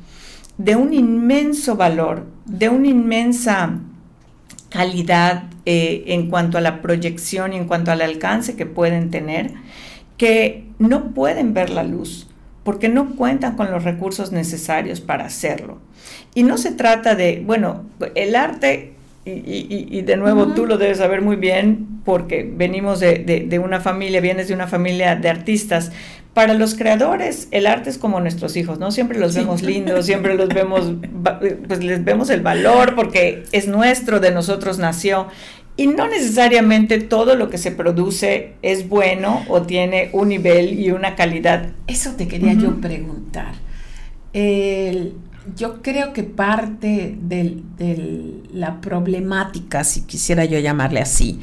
de 0.64 0.76
un 0.76 0.94
inmenso 0.94 1.76
valor, 1.76 2.26
de 2.46 2.70
una 2.70 2.88
inmensa 2.88 3.80
calidad 4.70 5.44
eh, 5.66 6.04
en 6.08 6.30
cuanto 6.30 6.58
a 6.58 6.62
la 6.62 6.82
proyección 6.82 7.54
y 7.54 7.58
en 7.58 7.68
cuanto 7.68 7.92
al 7.92 8.02
alcance 8.02 8.56
que 8.56 8.66
pueden 8.66 9.12
tener, 9.12 9.52
que 10.18 10.66
no 10.80 11.14
pueden 11.14 11.54
ver 11.54 11.70
la 11.70 11.84
luz 11.84 12.28
porque 12.64 12.90
no 12.90 13.16
cuentan 13.16 13.56
con 13.56 13.72
los 13.72 13.84
recursos 13.84 14.32
necesarios 14.32 15.02
para 15.02 15.26
hacerlo. 15.26 15.80
Y 16.36 16.44
no 16.44 16.58
se 16.58 16.72
trata 16.72 17.16
de, 17.16 17.42
bueno, 17.46 17.86
el 18.16 18.36
arte, 18.36 18.94
y, 19.26 20.02
de 20.02 20.18
nuevo 20.18 20.54
tú 20.54 20.66
lo 20.66 20.78
debes 20.78 20.98
saber 21.00 21.22
muy 21.22 21.36
bien, 21.36 21.88
porque 22.06 22.50
venimos 22.56 23.00
de, 23.00 23.62
una 23.64 23.80
familia, 23.80 24.22
vienes 24.22 24.48
de 24.48 24.54
una 24.54 24.68
familia 24.68 25.16
de 25.16 25.30
artistas, 25.30 25.92
para 26.34 26.54
los 26.54 26.76
creadores, 26.76 27.50
el 27.52 27.68
arte 27.68 27.90
es 27.90 27.98
como 27.98 28.22
nuestros 28.22 28.56
hijos, 28.56 28.80
¿no? 28.80 28.92
Siempre 28.92 29.20
los 29.20 29.36
vemos 29.36 29.62
lindos, 29.64 30.06
siempre 30.06 30.36
los 30.36 30.50
vemos, 30.50 30.94
pues 31.68 31.84
les 31.84 32.04
vemos 32.04 32.30
el 32.30 32.42
valor 32.42 32.96
porque 32.96 33.44
es 33.52 33.68
nuestro, 33.68 34.20
de 34.20 34.32
nosotros 34.32 34.78
nació. 34.78 35.28
Y 35.78 35.88
no 35.88 36.08
necesariamente 36.08 37.00
todo 37.00 37.36
lo 37.36 37.50
que 37.50 37.58
se 37.58 37.72
produce 37.72 38.54
es 38.62 38.88
bueno 38.88 39.44
o 39.48 39.64
tiene 39.64 40.10
un 40.14 40.30
nivel 40.30 40.80
y 40.80 40.92
una 40.92 41.16
calidad. 41.16 41.72
Eso 41.88 42.12
te 42.16 42.28
quería 42.28 42.54
yo 42.54 42.80
preguntar. 42.80 43.56
yo 44.34 45.82
creo 45.82 46.14
que 46.14 46.24
parte 46.24 47.18
de 47.20 47.64
la 48.54 48.80
problemática, 48.80 49.84
si 49.84 50.02
quisiera 50.02 50.46
yo 50.46 50.60
llamarle 50.60 51.00
así, 51.00 51.40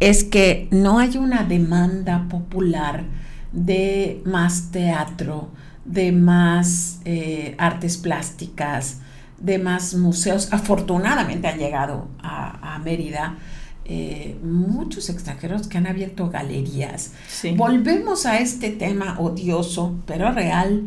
es 0.00 0.22
que 0.22 0.68
no 0.70 0.98
hay 0.98 1.16
una 1.16 1.44
demanda 1.44 2.26
popular 2.28 3.04
de 3.52 4.22
más 4.24 4.70
teatro, 4.70 5.50
de 5.84 6.12
más 6.12 7.00
eh, 7.04 7.54
artes 7.58 7.96
plásticas, 7.96 8.98
de 9.38 9.58
más 9.58 9.94
museos. 9.94 10.52
Afortunadamente 10.52 11.48
han 11.48 11.58
llegado 11.58 12.08
a, 12.22 12.80
Mérida 12.84 13.36
eh, 13.84 14.38
muchos 14.42 15.10
extranjeros 15.10 15.66
que 15.66 15.78
han 15.78 15.86
abierto 15.86 16.30
galerías. 16.30 17.12
Volvemos 17.56 18.24
a 18.24 18.38
este 18.38 18.70
tema 18.70 19.18
odioso, 19.18 19.98
pero 20.06 20.30
real, 20.30 20.86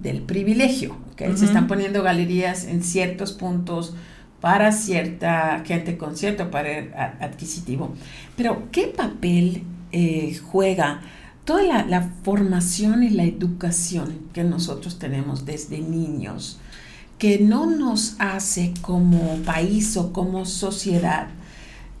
del 0.00 0.22
privilegio. 0.22 0.96
que 1.16 1.36
Se 1.36 1.46
están 1.46 1.66
poniendo 1.66 2.02
galerías 2.02 2.64
en 2.64 2.82
ciertos 2.84 3.32
puntos 3.32 3.94
para 4.40 4.70
cierta 4.70 5.62
gente 5.64 5.96
con 5.96 6.16
cierto 6.16 6.50
poder 6.50 6.94
adquisitivo. 6.94 7.94
Pero, 8.36 8.68
¿qué 8.70 8.86
papel 8.86 9.64
eh, 9.92 10.38
juega 10.50 11.00
toda 11.46 11.84
la, 11.84 12.02
formación 12.24 13.04
y 13.04 13.10
la 13.10 13.24
educación 13.24 14.18
que 14.34 14.44
nosotros 14.44 14.98
tenemos 14.98 15.46
desde 15.46 15.78
niños, 15.78 16.58
que 17.18 17.38
no 17.38 17.66
nos 17.66 18.16
hace 18.18 18.74
como 18.82 19.36
país 19.46 19.96
o 19.96 20.12
como 20.12 20.44
sociedad 20.44 21.28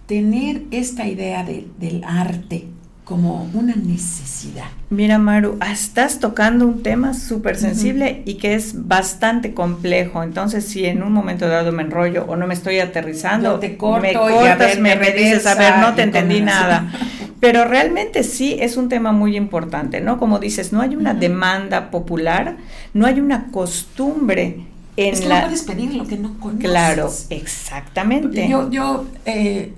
tener 0.06 0.64
esta 0.72 1.08
idea 1.08 1.44
del 1.44 2.04
arte 2.04 2.68
como 3.06 3.48
una 3.54 3.76
necesidad. 3.76 4.66
Mira, 4.90 5.18
Maru, 5.18 5.60
estás 5.70 6.18
tocando 6.18 6.66
un 6.66 6.82
tema 6.82 7.14
súper 7.14 7.56
sensible 7.56 8.24
y 8.26 8.34
que 8.34 8.54
es 8.54 8.88
bastante 8.88 9.54
complejo. 9.54 10.24
Entonces, 10.24 10.64
si 10.64 10.86
en 10.86 11.04
un 11.04 11.12
momento 11.12 11.46
dado 11.46 11.70
me 11.70 11.84
enrollo 11.84 12.24
o 12.26 12.34
no 12.34 12.48
me 12.48 12.54
estoy 12.54 12.80
aterrizando, 12.80 13.60
te 13.60 13.76
corto 13.76 14.02
me 14.02 14.12
cortas, 14.12 14.80
me, 14.80 14.96
dices, 15.12 15.46
a 15.46 15.54
ver, 15.54 15.78
no 15.78 15.94
te 15.94 16.02
entendí 16.02 16.40
nada. 16.40 16.92
Pero 17.40 17.64
realmente 17.64 18.24
sí 18.24 18.56
es 18.58 18.76
un 18.76 18.88
tema 18.88 19.12
muy 19.12 19.36
importante, 19.36 20.00
¿no? 20.00 20.18
Como 20.18 20.40
dices, 20.40 20.72
no 20.72 20.80
hay 20.80 20.96
una 20.96 21.14
demanda 21.14 21.92
popular, 21.92 22.56
no 22.92 23.06
hay 23.06 23.20
una 23.20 23.52
costumbre 23.52 24.66
en 24.96 25.14
es 25.14 25.20
que 25.20 25.28
la... 25.28 25.42
no 25.42 25.46
puedes 25.46 25.62
pedir 25.62 25.94
lo 25.94 26.08
que 26.08 26.16
no 26.18 26.36
conoces. 26.40 26.68
Claro, 26.68 27.12
exactamente. 27.30 28.48
Yo, 28.48 28.68
yo 28.68 29.06
eh, 29.26 29.74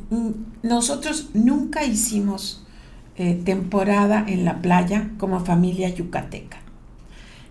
nosotros 0.62 1.28
nunca 1.34 1.84
hicimos 1.84 2.64
eh, 3.18 3.34
temporada 3.44 4.24
en 4.26 4.44
la 4.44 4.62
playa 4.62 5.10
como 5.18 5.44
familia 5.44 5.88
yucateca. 5.88 6.58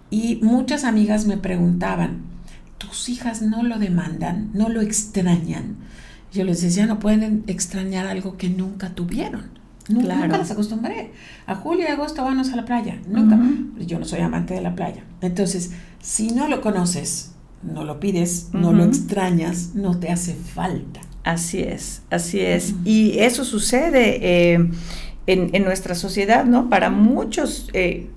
Y 0.09 0.39
muchas 0.41 0.85
amigas 0.85 1.25
me 1.25 1.35
preguntaban, 1.35 2.21
¿tus 2.77 3.09
hijas 3.09 3.41
no 3.41 3.63
lo 3.63 3.77
demandan, 3.77 4.49
no 4.53 4.69
lo 4.69 4.79
extrañan? 4.79 5.75
Yo 6.31 6.45
les 6.45 6.61
decía, 6.61 6.85
no 6.85 6.99
pueden 6.99 7.43
extrañar 7.47 8.07
algo 8.07 8.37
que 8.37 8.49
nunca 8.49 8.91
tuvieron. 8.91 9.57
Nunca, 9.89 10.27
las 10.27 10.51
acostumbré. 10.51 11.11
A 11.45 11.55
julio 11.55 11.85
y 11.87 11.91
agosto 11.91 12.23
vamos 12.23 12.49
a 12.51 12.55
la 12.55 12.65
playa. 12.65 12.99
Nunca. 13.07 13.37
Yo 13.85 13.99
no 13.99 14.05
soy 14.05 14.21
amante 14.21 14.53
de 14.53 14.61
la 14.61 14.75
playa. 14.75 15.03
Entonces, 15.21 15.71
si 16.01 16.29
no 16.29 16.47
lo 16.47 16.61
conoces, 16.61 17.33
no 17.61 17.83
lo 17.83 17.99
pides, 17.99 18.49
no 18.53 18.71
lo 18.71 18.85
extrañas, 18.85 19.71
no 19.75 19.99
te 19.99 20.11
hace 20.11 20.33
falta. 20.33 21.01
Así 21.23 21.59
es, 21.59 22.03
así 22.09 22.39
es. 22.39 22.73
Y 22.85 23.19
eso 23.19 23.43
sucede 23.43 24.19
eh, 24.21 24.71
en, 25.27 25.63
nuestra 25.63 25.93
sociedad, 25.93 26.45
¿no? 26.45 26.69
Para 26.69 26.89
muchos, 26.89 27.69
eh, 27.73 28.07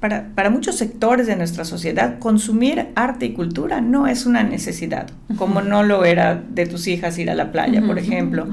para, 0.00 0.28
para, 0.34 0.50
muchos 0.50 0.76
sectores 0.76 1.26
de 1.26 1.36
nuestra 1.36 1.64
sociedad, 1.64 2.18
consumir 2.18 2.88
arte 2.94 3.26
y 3.26 3.32
cultura 3.32 3.80
no 3.80 4.06
es 4.06 4.26
una 4.26 4.42
necesidad, 4.42 5.10
como 5.36 5.62
no 5.62 5.82
lo 5.82 6.04
era 6.04 6.34
de 6.34 6.66
tus 6.66 6.86
hijas 6.86 7.18
ir 7.18 7.30
a 7.30 7.34
la 7.34 7.50
playa, 7.52 7.82
por 7.82 7.98
ejemplo. 7.98 8.46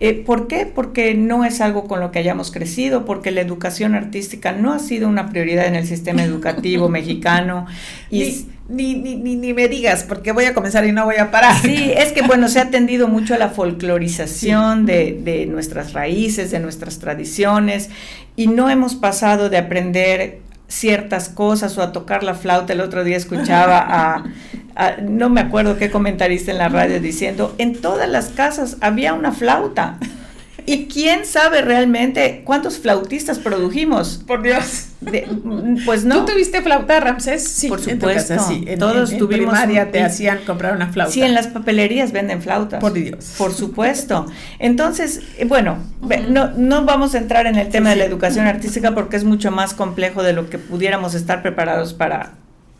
Eh, 0.00 0.22
¿Por 0.24 0.48
qué? 0.48 0.66
Porque 0.66 1.14
no 1.14 1.44
es 1.44 1.60
algo 1.60 1.86
con 1.86 2.00
lo 2.00 2.10
que 2.10 2.18
hayamos 2.18 2.50
crecido, 2.50 3.04
porque 3.04 3.30
la 3.30 3.40
educación 3.40 3.94
artística 3.94 4.52
no 4.52 4.72
ha 4.72 4.78
sido 4.78 5.08
una 5.08 5.30
prioridad 5.30 5.66
en 5.66 5.76
el 5.76 5.86
sistema 5.86 6.22
educativo 6.24 6.88
mexicano. 6.90 7.66
Y 8.10 8.46
ni, 8.68 8.94
ni, 8.94 9.16
ni, 9.16 9.36
ni, 9.36 9.52
me 9.52 9.68
digas, 9.68 10.04
porque 10.04 10.32
voy 10.32 10.44
a 10.46 10.54
comenzar 10.54 10.86
y 10.86 10.92
no 10.92 11.04
voy 11.04 11.16
a 11.16 11.30
parar. 11.30 11.56
Sí, 11.60 11.92
es 11.96 12.12
que 12.12 12.22
bueno, 12.22 12.48
se 12.48 12.60
ha 12.60 12.70
tendido 12.70 13.08
mucho 13.08 13.34
a 13.34 13.38
la 13.38 13.50
folclorización 13.50 14.86
de, 14.86 15.18
de 15.22 15.46
nuestras 15.46 15.92
raíces, 15.92 16.50
de 16.50 16.60
nuestras 16.60 16.98
tradiciones, 16.98 17.90
y 18.36 18.46
no 18.46 18.70
hemos 18.70 18.94
pasado 18.94 19.50
de 19.50 19.58
aprender 19.58 20.40
ciertas 20.68 21.28
cosas 21.28 21.76
o 21.78 21.82
a 21.82 21.92
tocar 21.92 22.22
la 22.22 22.34
flauta. 22.34 22.72
El 22.72 22.80
otro 22.80 23.04
día 23.04 23.16
escuchaba 23.16 24.24
a, 24.76 24.96
no 25.02 25.30
me 25.30 25.40
acuerdo 25.40 25.76
qué 25.76 25.90
comentarista 25.90 26.50
en 26.50 26.58
la 26.58 26.68
radio 26.68 27.00
diciendo, 27.00 27.54
en 27.58 27.80
todas 27.80 28.08
las 28.08 28.28
casas 28.28 28.76
había 28.80 29.14
una 29.14 29.32
flauta. 29.32 29.98
¿Y 30.66 30.86
quién 30.86 31.26
sabe 31.26 31.60
realmente 31.60 32.42
cuántos 32.44 32.78
flautistas 32.78 33.38
produjimos? 33.38 34.22
Por 34.26 34.42
Dios. 34.42 34.86
pues 35.84 36.04
no. 36.04 36.24
¿Tú 36.24 36.32
tuviste 36.32 36.62
flauta, 36.62 37.00
Ramsés? 37.00 37.46
Sí, 37.46 37.68
por 37.68 37.80
supuesto. 37.80 38.38
sí. 38.38 38.66
Todos 38.78 39.10
tuvimos. 39.10 39.54
primaria 39.54 39.90
te 39.90 40.02
hacían 40.02 40.38
comprar 40.46 40.74
una 40.74 40.88
flauta. 40.88 41.12
Sí, 41.12 41.22
en 41.22 41.34
las 41.34 41.48
papelerías 41.48 42.12
venden 42.12 42.40
flautas. 42.40 42.80
Por 42.80 42.94
Dios. 42.94 43.34
Por 43.36 43.52
supuesto. 43.52 44.26
Entonces, 44.58 45.20
eh, 45.36 45.44
bueno, 45.44 45.78
no, 46.28 46.52
no 46.52 46.84
vamos 46.84 47.14
a 47.14 47.18
entrar 47.18 47.46
en 47.46 47.56
el 47.56 47.68
tema 47.68 47.90
de 47.90 47.96
la 47.96 48.04
educación 48.04 48.46
artística 48.46 48.94
porque 48.94 49.16
es 49.16 49.24
mucho 49.24 49.50
más 49.50 49.74
complejo 49.74 50.22
de 50.22 50.32
lo 50.32 50.48
que 50.48 50.58
pudiéramos 50.58 51.14
estar 51.14 51.42
preparados 51.42 51.92
para, 51.92 52.32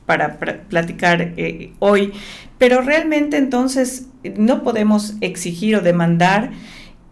para 0.07 0.38
platicar 0.69 1.33
eh, 1.37 1.73
hoy. 1.81 2.12
Pero 2.57 2.81
realmente 2.81 3.37
entonces 3.37 4.07
no 4.37 4.62
podemos 4.62 5.14
exigir 5.21 5.76
o 5.76 5.81
demandar 5.81 6.50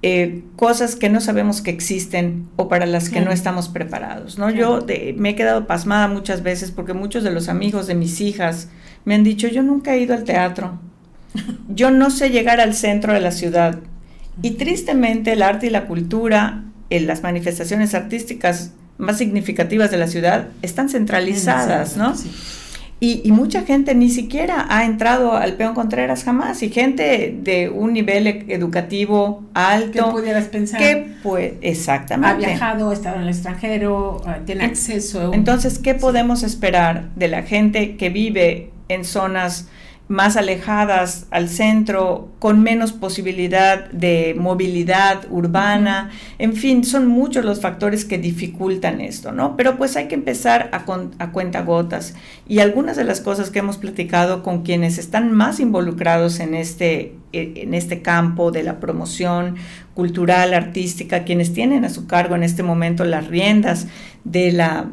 eh, 0.02 0.42
cosas 0.56 0.96
que 0.96 1.08
no 1.08 1.20
sabemos 1.20 1.62
que 1.62 1.70
existen 1.70 2.48
o 2.56 2.68
para 2.68 2.86
las 2.86 3.08
que 3.08 3.20
no 3.20 3.30
estamos 3.30 3.68
preparados, 3.68 4.36
¿no? 4.36 4.50
Yo 4.50 4.84
me 5.16 5.30
he 5.30 5.34
quedado 5.36 5.68
pasmada 5.68 6.08
muchas 6.08 6.42
veces 6.42 6.72
porque 6.72 6.92
muchos 6.92 7.22
de 7.22 7.30
los 7.30 7.48
amigos 7.48 7.86
de 7.86 7.94
mis 7.94 8.20
hijas 8.20 8.68
me 9.04 9.14
han 9.14 9.22
dicho, 9.22 9.46
yo 9.46 9.62
nunca 9.62 9.94
he 9.94 10.00
ido 10.00 10.14
al 10.14 10.24
teatro, 10.24 10.80
yo 11.68 11.90
no 11.90 12.10
sé 12.10 12.30
llegar 12.30 12.60
al 12.60 12.74
centro 12.74 13.12
de 13.12 13.20
la 13.20 13.30
ciudad. 13.30 13.78
Y 14.42 14.52
tristemente 14.52 15.34
el 15.34 15.42
arte 15.42 15.66
y 15.66 15.70
la 15.70 15.86
cultura, 15.86 16.64
en 16.90 17.06
las 17.06 17.22
manifestaciones 17.22 17.94
artísticas 17.94 18.72
más 18.98 19.18
significativas 19.18 19.90
de 19.90 19.96
la 19.98 20.08
ciudad 20.08 20.48
están 20.62 20.88
centralizadas, 20.88 21.96
¿no? 21.96 22.14
Y, 23.04 23.32
mucha 23.32 23.62
gente 23.62 23.96
ni 23.96 24.08
siquiera 24.08 24.64
ha 24.68 24.84
entrado 24.84 25.32
al 25.32 25.54
Peón 25.54 25.74
Contreras 25.74 26.22
jamás, 26.22 26.62
y 26.62 26.70
gente 26.70 27.36
de 27.36 27.68
un 27.68 27.92
nivel 27.92 28.28
e, 28.28 28.44
educativo 28.46 29.42
alto. 29.54 30.04
¿Qué 30.06 30.10
pudieras 30.12 30.44
pensar? 30.44 30.78
Que, 30.78 31.08
pues, 31.20 31.54
exactamente. 31.62 32.46
Ha 32.46 32.48
viajado, 32.48 32.90
ha 32.90 32.92
estado 32.92 33.16
en 33.16 33.22
el 33.22 33.28
extranjero, 33.30 34.22
ah, 34.24 34.38
tiene 34.46 34.66
acceso. 34.66 35.32
Entonces, 35.34 35.80
¿qué 35.80 35.96
podemos 35.96 36.44
esperar 36.44 37.08
de 37.16 37.26
la 37.26 37.42
gente 37.42 37.96
que 37.96 38.08
vive 38.08 38.70
en 38.88 39.04
zonas 39.04 39.66
más 40.12 40.36
alejadas 40.36 41.26
al 41.30 41.48
centro, 41.48 42.28
con 42.38 42.62
menos 42.62 42.92
posibilidad 42.92 43.90
de 43.90 44.36
movilidad 44.38 45.24
urbana, 45.30 46.10
en 46.38 46.52
fin, 46.52 46.84
son 46.84 47.06
muchos 47.06 47.46
los 47.46 47.62
factores 47.62 48.04
que 48.04 48.18
dificultan 48.18 49.00
esto, 49.00 49.32
¿no? 49.32 49.56
Pero 49.56 49.78
pues 49.78 49.96
hay 49.96 50.08
que 50.08 50.14
empezar 50.14 50.68
a, 50.72 50.84
a 51.18 51.32
cuenta 51.32 51.62
gotas. 51.62 52.14
Y 52.46 52.58
algunas 52.58 52.96
de 52.98 53.04
las 53.04 53.22
cosas 53.22 53.48
que 53.48 53.60
hemos 53.60 53.78
platicado 53.78 54.42
con 54.42 54.62
quienes 54.62 54.98
están 54.98 55.32
más 55.32 55.60
involucrados 55.60 56.40
en 56.40 56.54
este, 56.54 57.14
en 57.32 57.74
este 57.74 58.02
campo 58.02 58.50
de 58.50 58.62
la 58.62 58.78
promoción 58.80 59.56
cultural, 59.94 60.54
artística, 60.54 61.24
quienes 61.24 61.52
tienen 61.52 61.84
a 61.84 61.90
su 61.90 62.06
cargo 62.06 62.34
en 62.34 62.42
este 62.42 62.62
momento 62.62 63.04
las 63.04 63.28
riendas 63.28 63.86
de 64.24 64.52
la, 64.52 64.86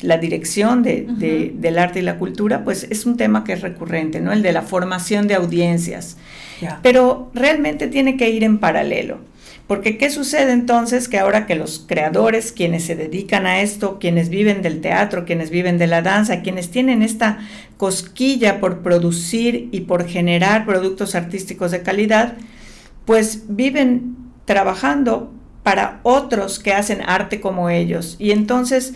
la 0.00 0.18
dirección 0.18 0.82
de, 0.82 1.52
del 1.54 1.78
arte 1.78 1.98
y 1.98 2.02
la 2.02 2.18
cultura, 2.18 2.64
pues 2.64 2.86
es 2.90 3.06
un 3.06 3.16
tema 3.16 3.44
que 3.44 3.52
es 3.52 3.62
recurrente, 3.62 4.20
¿no? 4.20 4.32
El 4.32 4.42
de 4.42 4.52
la 4.52 4.62
formación 4.62 5.28
de 5.28 5.34
audiencias. 5.34 6.16
Pero 6.82 7.30
realmente 7.34 7.86
tiene 7.86 8.16
que 8.16 8.30
ir 8.30 8.44
en 8.44 8.58
paralelo. 8.58 9.18
Porque 9.66 9.98
¿qué 9.98 10.10
sucede 10.10 10.52
entonces? 10.52 11.08
Que 11.08 11.18
ahora 11.18 11.46
que 11.46 11.56
los 11.56 11.84
creadores, 11.86 12.52
quienes 12.52 12.84
se 12.84 12.94
dedican 12.94 13.46
a 13.46 13.60
esto, 13.60 13.98
quienes 13.98 14.28
viven 14.28 14.62
del 14.62 14.80
teatro, 14.80 15.24
quienes 15.24 15.50
viven 15.50 15.76
de 15.76 15.88
la 15.88 16.02
danza, 16.02 16.42
quienes 16.42 16.70
tienen 16.70 17.02
esta 17.02 17.38
cosquilla 17.76 18.60
por 18.60 18.82
producir 18.82 19.68
y 19.72 19.80
por 19.80 20.06
generar 20.06 20.66
productos 20.66 21.16
artísticos 21.16 21.72
de 21.72 21.82
calidad, 21.82 22.34
pues 23.04 23.44
viven 23.48 24.16
trabajando 24.44 25.32
para 25.64 25.98
otros 26.04 26.60
que 26.60 26.72
hacen 26.72 27.02
arte 27.04 27.40
como 27.40 27.68
ellos. 27.68 28.14
Y 28.20 28.30
entonces 28.30 28.94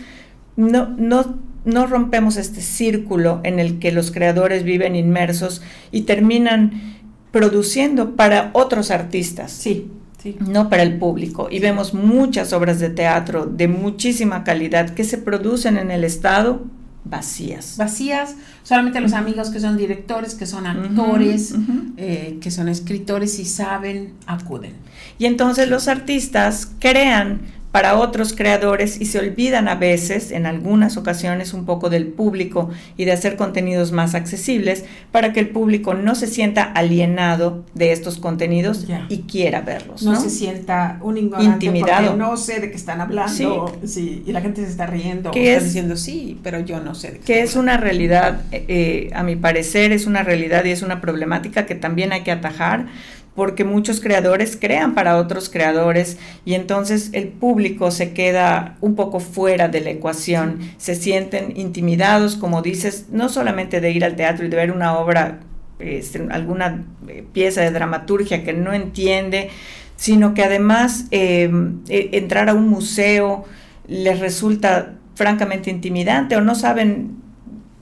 no, 0.55 0.87
no, 0.87 1.37
no 1.65 1.87
rompemos 1.89 2.37
este 2.37 2.61
círculo 2.61 3.41
en 3.43 3.59
el 3.59 3.81
que 3.81 3.91
los 3.91 4.13
creadores 4.13 4.63
viven 4.63 4.95
inmersos 4.95 5.63
y 5.91 6.03
terminan 6.03 7.01
produciendo 7.33 8.15
para 8.15 8.51
otros 8.53 8.93
artistas. 8.93 9.51
Sí. 9.51 9.91
Sí. 10.23 10.37
no 10.41 10.69
para 10.69 10.83
el 10.83 10.99
público. 10.99 11.49
Y 11.51 11.61
vemos 11.61 11.95
muchas 11.95 12.53
obras 12.53 12.79
de 12.79 12.91
teatro 12.91 13.47
de 13.47 13.69
muchísima 13.69 14.45
calidad 14.45 14.91
que 14.91 15.05
se 15.05 15.17
producen 15.17 15.79
en 15.79 15.91
el 15.91 16.05
Estado 16.05 16.67
vacías. 17.05 17.77
Vacías, 17.77 18.37
solamente 18.63 19.01
los 19.01 19.13
amigos 19.13 19.51
que 19.51 19.61
son 19.61 19.77
directores, 19.77 20.35
que 20.35 20.47
son 20.47 20.67
actores, 20.67 21.55
eh, 21.97 22.39
que 22.41 22.51
son 22.51 22.69
escritores 22.69 23.39
y 23.39 23.45
saben, 23.45 24.15
acuden. 24.27 24.75
Y 25.19 25.27
entonces 25.27 25.69
los 25.69 25.89
artistas 25.89 26.71
crean 26.79 27.41
para 27.73 27.97
otros 27.97 28.33
creadores 28.33 29.01
y 29.01 29.07
se 29.07 29.19
olvidan 29.19 29.69
a 29.69 29.77
veces, 29.77 30.33
en 30.33 30.47
algunas 30.47 30.97
ocasiones, 30.97 31.55
un 31.55 31.65
poco 31.65 31.89
del 31.89 32.07
público 32.07 32.71
y 32.97 33.05
de 33.05 33.13
hacer 33.13 33.37
contenidos 33.37 33.93
más 33.93 34.15
accesibles 34.15 34.85
para 35.13 35.33
que 35.33 35.41
el 35.41 35.51
público 35.51 35.95
no 35.95 36.15
se 36.15 36.27
sienta 36.27 36.65
alienado 36.65 37.65
de 37.75 37.93
estos 37.93 38.19
contenidos 38.19 38.87
y 39.09 39.19
quiera 39.23 39.61
verlos. 39.61 40.03
No, 40.03 40.21
se 40.21 40.31
sienta 40.31 40.99
un 41.01 41.17
intimidado. 41.17 42.17
no 42.17 42.37
sé 42.37 42.61
de 42.61 42.71
qué 42.71 42.77
están 42.77 43.01
hablando 43.01 43.79
sí. 43.85 44.25
y 44.27 44.33
la 44.33 44.41
gente 44.41 44.65
se 44.65 44.71
está 44.71 44.87
riendo 44.87 45.31
que 45.31 45.53
está 45.53 45.65
diciendo 45.65 45.97
sí, 45.97 46.39
pero 46.43 46.61
yo 46.61 46.81
no 46.81 46.95
sé 46.95 47.13
de 47.13 47.19
qué 47.19 47.25
Que 47.25 47.43
es 47.43 47.55
una 47.55 47.77
realidad, 47.77 48.43
eh, 48.51 49.11
a 49.15 49.23
mi 49.23 49.37
parecer, 49.37 49.93
es 49.93 50.07
una 50.07 50.23
realidad 50.23 50.65
y 50.65 50.71
es 50.71 50.83
una 50.83 51.01
problemática 51.01 51.67
que 51.67 51.77
también 51.77 52.13
hay 52.13 52.23
que 52.23 52.33
atajar 52.33 52.87
porque 53.35 53.65
muchos 53.65 54.01
creadores 54.01 54.57
crean 54.61 54.95
para 54.95 55.17
otros 55.17 55.49
creadores 55.49 56.19
y 56.45 56.55
entonces 56.55 57.11
el 57.13 57.29
público 57.29 57.91
se 57.91 58.13
queda 58.13 58.77
un 58.81 58.97
poco 58.97 59.21
fuera 59.21 59.69
de 59.69 59.81
la 59.81 59.91
ecuación, 59.91 60.59
se 60.79 60.95
sienten 60.95 61.57
intimidados, 61.57 62.37
como 62.37 62.63
dices, 62.63 63.07
no 63.11 63.29
solamente 63.29 63.81
de 63.81 63.93
ir 63.93 64.05
al 64.05 64.17
teatro 64.17 64.45
y 64.45 64.49
de 64.49 64.57
ver 64.57 64.73
una 64.73 64.99
obra, 64.99 65.41
este, 65.79 66.27
alguna 66.31 66.85
eh, 67.09 67.25
pieza 67.33 67.61
de 67.63 67.71
dramaturgia 67.71 68.45
que 68.45 68.53
no 68.53 68.73
entiende, 68.73 69.51
sino 69.97 70.35
que 70.35 70.43
además 70.43 71.07
em, 71.11 71.81
e, 71.89 72.11
entrar 72.13 72.49
a 72.49 72.55
un 72.55 72.69
museo, 72.69 73.45
les 73.87 74.19
resulta 74.19 74.95
francamente 75.15 75.71
intimidante 75.71 76.37
o 76.37 76.41
no 76.41 76.55
saben 76.55 77.21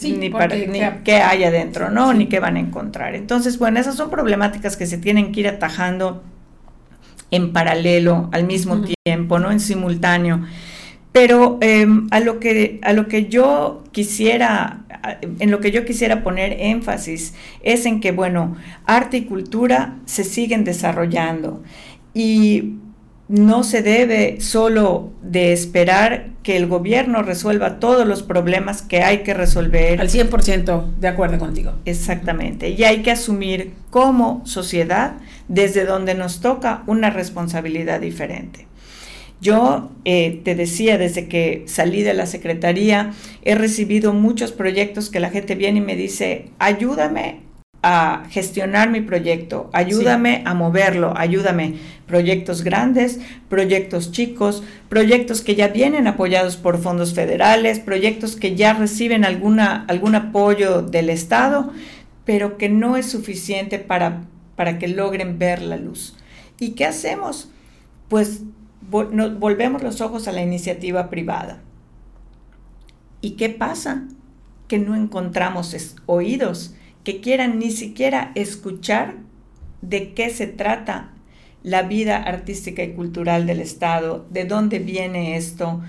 ni, 0.03 0.31
para, 0.31 0.57
qué 1.03 1.17
hay 1.17 1.45
adentro, 1.45 1.91
¿no? 1.91 2.13
Ni 2.13 2.27
qué 2.27 2.41
van 2.41 2.57
a 2.57 2.61
encontrar. 2.61 3.15
Entonces, 3.15 3.59
bueno, 3.59 3.81
esas 3.81 3.97
son 3.97 4.11
problemáticas 4.11 4.77
que 4.77 4.87
se 4.87 4.99
tienen 4.99 5.33
que 5.33 5.41
ir 5.41 5.49
atajando 5.49 6.23
en 7.31 7.53
paralelo, 7.53 8.29
al 8.33 8.45
mismo 8.45 8.85
tiempo, 9.05 9.39
¿no? 9.39 9.51
En 9.51 9.61
simultáneo. 9.61 10.45
Pero 11.13 11.59
em, 11.61 12.07
a, 12.11 12.21
lo 12.21 12.39
que, 12.39 12.81
a 12.83 12.93
lo 12.93 13.09
que 13.09 13.27
yo 13.27 13.83
quisiera, 13.93 14.85
en 15.41 15.51
lo 15.51 15.61
que 15.61 15.71
yo 15.71 15.85
quisiera 15.85 16.23
poner 16.23 16.57
énfasis 16.61 17.35
es 17.63 17.87
en 17.87 18.01
que, 18.01 18.13
bueno, 18.13 18.57
arte 18.85 19.19
y 19.19 19.25
cultura 19.25 19.97
se 20.05 20.25
siguen 20.25 20.65
desarrollando 20.65 21.63
y 22.15 22.75
no 23.29 23.63
se 23.63 23.83
debe 23.83 24.41
solo 24.41 25.11
de 25.23 25.53
esperar 25.53 26.31
que 26.43 26.57
el 26.57 26.67
gobierno 26.67 27.23
resuelva 27.23 27.79
todos 27.79 28.07
los 28.07 28.23
problemas 28.23 28.81
que 28.81 29.03
hay 29.03 29.19
que 29.19 29.35
resolver. 29.35 30.01
Al 30.01 30.09
100% 30.09 30.97
de 30.99 31.09
acuerdo 31.09 31.39
contigo. 31.39 31.75
Exactamente. 31.85 32.71
Y 32.71 32.85
hay 32.85 33.03
que 33.03 33.11
asumir 33.11 33.75
como 33.91 34.43
sociedad, 34.47 35.17
desde 35.47 35.85
donde 35.85 36.15
nos 36.15 36.41
toca, 36.41 36.83
una 36.87 37.11
responsabilidad 37.11 38.01
diferente. 38.01 38.67
Yo 39.41 39.91
eh, 40.05 40.41
te 40.43 40.55
decía, 40.55 40.99
desde 40.99 41.29
que 41.29 41.65
salí 41.67 42.03
de 42.03 42.15
la 42.15 42.27
Secretaría, 42.27 43.13
he 43.45 43.55
recibido 43.55 44.13
muchos 44.13 44.53
proyectos 44.53 45.11
que 45.11 45.21
la 45.21 45.31
gente 45.31 45.55
viene 45.55 45.79
y 45.79 45.83
me 45.83 45.97
dice, 45.97 46.47
ayúdame 46.59 47.48
a 47.83 48.25
gestionar 48.31 48.91
mi 48.91 49.01
proyecto, 49.01 49.71
ayúdame 49.73 50.43
a 50.47 50.55
moverlo, 50.55 51.15
ayúdame. 51.17 51.77
Proyectos 52.07 52.65
grandes, 52.65 53.21
proyectos 53.49 54.11
chicos, 54.13 54.65
proyectos 54.89 55.43
que 55.43 55.55
ya 55.55 55.69
vienen 55.69 56.07
apoyados 56.07 56.57
por 56.57 56.79
fondos 56.79 57.15
federales, 57.15 57.81
proyectos 57.81 58.35
que 58.35 58.57
ya 58.57 58.73
reciben 58.73 59.25
alguna, 59.25 59.85
algún 59.89 60.15
apoyo 60.15 60.83
del 60.83 61.11
Estado, 61.11 61.71
pero 62.25 62.57
que 62.57 62.69
no 62.69 62.97
es 62.97 63.11
suficiente 63.11 63.79
para, 63.79 64.23
para 64.57 64.79
que 64.79 64.89
logren 64.89 65.39
ver 65.39 65.61
la 65.61 65.77
luz. 65.77 66.17
¿Y 66.59 66.71
qué 66.71 66.87
hacemos? 66.87 67.51
Pues 68.09 68.43
volvemos 68.81 69.83
los 69.83 70.01
ojos 70.01 70.29
a 70.29 70.33
la 70.33 70.43
iniciativa 70.43 71.11
privada. 71.11 71.61
¿Y 73.21 73.33
qué 73.33 73.51
pasa? 73.51 74.05
Que 74.67 74.79
no 74.79 74.97
encontramos 74.97 75.95
oídos 76.07 76.75
que 77.09 77.23
quieran 77.23 77.59
ni 77.59 77.71
siquiera 77.71 78.33
escuchar 78.35 79.15
de 79.81 80.13
qué 80.13 80.29
se 80.29 80.47
trata 80.47 81.15
la 81.63 81.81
vida 81.81 82.19
artística 82.19 82.83
y 82.83 82.93
cultural 82.93 83.47
del 83.47 83.61
Estado, 83.61 84.27
de 84.29 84.45
dónde 84.45 84.79
viene 84.79 85.39
esto. 85.39 85.81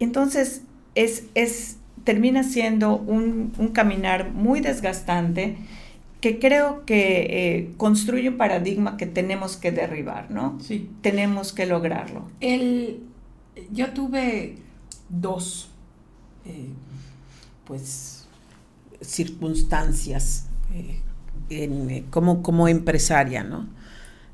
Entonces, 0.00 0.62
es, 0.94 1.24
es, 1.34 1.76
termina 2.04 2.42
siendo 2.42 2.96
un, 2.96 3.52
caminar 3.74 4.30
muy 4.30 4.60
desgastante 4.60 5.58
que 6.22 6.38
creo 6.38 6.86
que 6.86 7.26
eh, 7.28 7.72
construye 7.76 8.30
un 8.30 8.38
paradigma 8.38 8.96
que 8.96 9.04
tenemos 9.04 9.58
que 9.58 9.72
derribar, 9.72 10.30
¿no? 10.30 10.58
Sí. 10.62 10.88
Tenemos 11.02 11.52
que 11.52 11.66
lograrlo. 11.66 12.30
El, 12.40 13.02
yo 13.72 13.90
tuve 13.90 14.56
dos, 15.10 15.68
eh, 16.46 16.70
pues, 17.66 18.26
circunstancias 19.02 20.48
eh, 20.72 21.00
eh, 21.50 22.04
como, 22.10 22.42
como 22.42 22.68
empresaria, 22.68 23.44
¿no? 23.44 23.68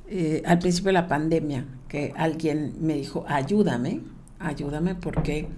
Eh, 0.08 0.42
al 0.46 0.58
principio 0.58 0.88
de 0.88 0.94
la 0.94 1.08
pandemia, 1.08 1.66
que 1.88 2.12
alguien 2.16 2.76
me 2.80 2.94
dijo, 2.94 3.24
ayúdame, 3.28 4.00
ayúdame 4.38 4.94
porque 4.94 5.48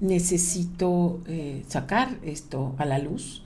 necesito 0.00 1.20
sacar 1.66 2.18
esto 2.22 2.74
a 2.78 2.84
la 2.84 2.98
luz, 2.98 3.44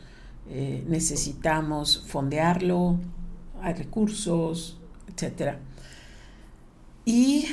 necesitamos 0.87 2.05
fondearlo, 2.07 2.99
hay 3.63 3.73
recursos, 3.75 4.79
etc. 5.09 5.57
Y 7.07 7.47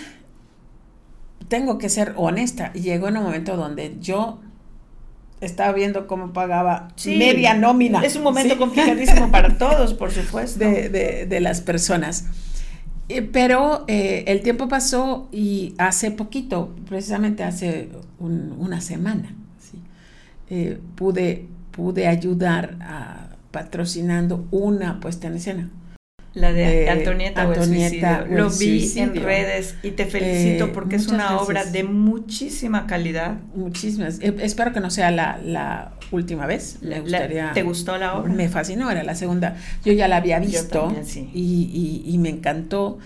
tengo 1.48 1.78
que 1.78 1.88
ser 1.88 2.14
honesta, 2.18 2.74
llegó 2.74 3.08
en 3.08 3.18
un 3.18 3.24
momento 3.24 3.56
donde 3.56 3.98
yo 4.02 4.40
estaba 5.42 5.72
viendo 5.74 6.08
cómo 6.08 6.34
pagaba 6.34 6.90
media 7.06 7.54
nómina. 7.54 8.02
Es 8.02 8.16
un 8.16 8.24
momento 8.24 8.58
complicadísimo 8.58 9.32
para 9.32 9.58
todos, 9.58 9.94
por 9.94 10.12
supuesto. 10.12 10.60
De, 10.60 11.40
las 11.42 11.62
personas. 11.62 12.26
Eh, 13.08 13.22
pero 13.22 13.86
eh, 13.88 14.26
el 14.28 14.42
tiempo 14.42 14.68
pasó 14.68 15.30
y 15.32 15.74
hace 15.78 16.12
poquito, 16.12 16.76
precisamente 16.88 17.44
hace 17.44 17.90
una 18.20 18.82
semana, 18.82 19.34
eh, 20.50 20.80
pude, 20.96 21.48
pude 21.72 22.08
ayudar 22.08 22.78
a, 22.82 23.30
patrocinando 23.52 24.48
una 24.52 25.00
puesta 25.00 25.28
en 25.28 25.36
escena. 25.36 25.70
La 26.36 26.54
de 26.54 26.84
eh, 26.84 26.90
Antonieta, 26.90 27.42
Antonieta 27.42 28.26
Lo 28.30 28.52
vi 28.52 28.92
en 28.98 29.16
redes 29.16 29.76
y 29.82 29.92
te 29.92 30.06
felicito 30.06 30.66
eh, 30.66 30.72
porque 30.72 30.96
es 30.96 31.08
una 31.08 31.40
obra 31.40 31.66
de 31.66 31.84
muchísima 31.84 32.86
calidad. 32.86 33.38
Muchísimas. 33.56 34.20
Eh, 34.22 34.36
espero 34.42 34.72
que 34.72 34.80
no 34.80 34.92
sea 34.92 35.10
la, 35.12 35.92
última 36.12 36.46
vez. 36.46 36.80
Me 36.82 37.02
gustaría, 37.02 37.52
¿Te 37.54 37.64
gustó 37.64 37.98
la 37.98 38.16
obra? 38.16 38.32
Me 38.32 38.48
fascinó, 38.48 38.92
era 38.92 39.04
la 39.04 39.16
segunda. 39.16 39.58
Yo 39.84 39.94
ya 39.94 40.08
la 40.08 40.18
había 40.18 40.40
visto 40.40 40.94
y, 41.34 42.16
me 42.20 42.30
encantó 42.30 43.00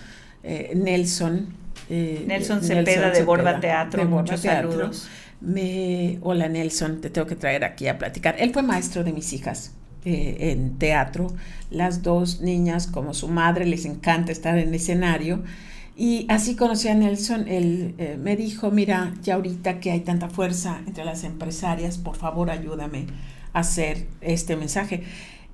Nelson. 0.43 1.47
Nelson 1.89 2.61
Cepeda 2.61 3.09
de 3.11 3.23
Borba 3.23 3.59
Teatro. 3.59 4.05
Muchos 4.05 4.41
saludos. 4.41 5.07
Me, 5.39 6.19
hola 6.21 6.47
Nelson, 6.47 7.01
te 7.01 7.09
tengo 7.09 7.27
que 7.27 7.35
traer 7.35 7.65
aquí 7.65 7.87
a 7.89 7.97
platicar. 7.97 8.35
Él 8.39 8.53
fue 8.53 8.63
maestro 8.63 9.03
de 9.03 9.11
mis 9.11 9.33
hijas. 9.33 9.73
Eh, 10.05 10.51
en 10.51 10.77
teatro. 10.79 11.31
Las 11.71 12.03
dos 12.03 12.41
niñas, 12.41 12.87
como 12.87 13.13
su 13.13 13.29
madre, 13.29 13.65
les 13.65 13.85
encanta 13.85 14.33
estar 14.33 14.57
en 14.57 14.73
escenario. 14.73 15.43
Y 15.95 16.25
así 16.27 16.57
conocí 16.57 16.89
a 16.89 16.93
Nelson. 16.93 17.47
Él 17.47 17.95
eh, 17.97 18.17
me 18.21 18.35
dijo, 18.35 18.69
mira, 18.69 19.13
ya 19.23 19.35
ahorita 19.35 19.79
que 19.79 19.91
hay 19.91 20.01
tanta 20.01 20.27
fuerza 20.27 20.81
entre 20.85 21.05
las 21.05 21.23
empresarias, 21.23 21.97
por 21.97 22.17
favor 22.17 22.49
ayúdame 22.49 23.05
a 23.53 23.59
hacer 23.59 24.07
este 24.19 24.57
mensaje. 24.57 25.03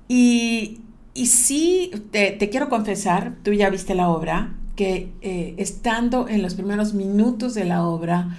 Y, 0.08 0.80
y 1.14 1.26
sí, 1.26 1.92
te, 2.10 2.36
quiero 2.50 2.68
confesar, 2.68 3.34
tú 3.44 3.52
ya 3.52 3.70
viste 3.70 3.94
la 3.94 4.08
obra, 4.08 4.54
que 4.74 5.12
eh, 5.20 5.54
estando 5.58 6.26
en 6.26 6.42
los 6.42 6.54
primeros 6.54 6.92
minutos 6.92 7.54
de 7.54 7.66
la 7.66 7.86
obra, 7.86 8.36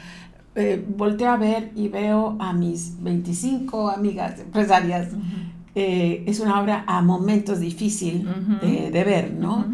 volteo 0.98 1.30
a 1.30 1.38
ver 1.38 1.72
y 1.78 1.88
veo 1.88 2.36
a 2.42 2.52
mis 2.52 3.02
25 3.02 3.90
amigas 3.90 4.38
empresarias 4.38 5.08
eh, 5.76 6.24
es 6.28 6.40
una 6.40 6.62
obra 6.62 6.84
a 6.88 7.02
momentos 7.02 7.60
difícil 7.60 8.28
de, 8.62 9.04
ver, 9.04 9.34
¿no? 9.34 9.66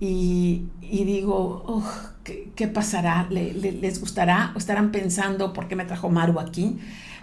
y, 0.00 0.64
digo, 0.82 1.82
¿qué, 2.24 2.68
pasará? 2.68 3.26
¿Les 3.30 4.00
gustará? 4.00 4.52
¿O 4.54 4.58
estarán 4.58 4.90
pensando 4.90 5.52
por 5.52 5.68
qué 5.68 5.76
me 5.76 5.84
trajo 5.84 6.08
Maru 6.08 6.40
aquí? 6.40 6.78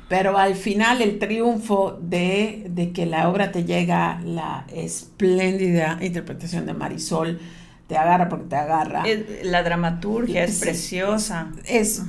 Pero 0.07 0.37
al 0.37 0.55
final 0.55 1.01
el 1.01 1.17
triunfo 1.17 1.97
de, 2.01 2.67
de 2.69 2.91
que 2.91 3.05
la 3.05 3.27
obra 3.27 3.51
te 3.51 3.63
llega, 3.63 4.21
la 4.23 4.65
espléndida 4.71 5.97
interpretación 5.99 6.65
de 6.67 6.73
Marisol, 6.73 7.39
te 7.87 7.97
agarra 7.97 8.29
porque 8.29 8.45
te 8.45 8.55
agarra. 8.55 9.03
la 9.43 9.61
dramaturgia 9.61 10.43
es, 10.43 10.59
preciosa. 10.59 11.51
Es, 11.65 12.01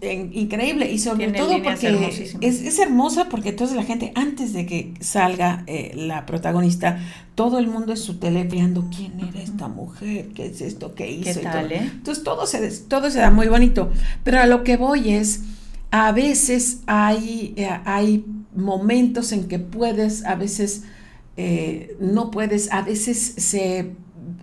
increíble 0.00 0.90
y 0.90 0.98
sobre 0.98 1.32
todo 1.32 1.62
porque 1.62 2.36
es, 2.40 2.78
hermosa 2.78 3.28
porque 3.28 3.50
entonces 3.50 3.76
la 3.76 3.82
gente 3.82 4.12
antes 4.14 4.52
de 4.54 4.64
que 4.64 4.94
salga 5.00 5.64
eh, 5.66 5.92
la 5.94 6.24
protagonista, 6.24 6.98
todo 7.34 7.58
el 7.58 7.66
mundo 7.66 7.92
es 7.92 8.00
su 8.00 8.18
tele 8.18 8.44
viendo 8.44 8.88
quién 8.94 9.20
era 9.20 9.42
esta 9.42 9.68
mujer, 9.68 10.28
qué 10.28 10.46
es 10.46 10.62
esto, 10.62 10.94
qué 10.94 11.10
hizo. 11.10 11.40
Eh? 11.40 11.90
Entonces 11.92 12.24
todo 12.24 12.46
se, 12.46 12.66
todo 12.88 13.10
se 13.10 13.18
da 13.18 13.30
muy 13.30 13.48
bonito. 13.48 13.90
Pero 14.24 14.40
a 14.40 14.46
lo 14.46 14.64
que 14.64 14.78
voy 14.78 15.12
es, 15.12 15.42
a 15.90 16.10
veces 16.12 16.80
hay, 16.86 17.52
eh, 17.56 17.68
hay 17.84 18.24
momentos 18.54 19.32
en 19.32 19.46
que 19.46 19.58
puedes, 19.58 20.24
a 20.24 20.36
veces 20.36 20.84
no 22.00 22.32
puedes, 22.32 22.72
a 22.72 22.82
veces 22.82 23.34
se 23.36 23.92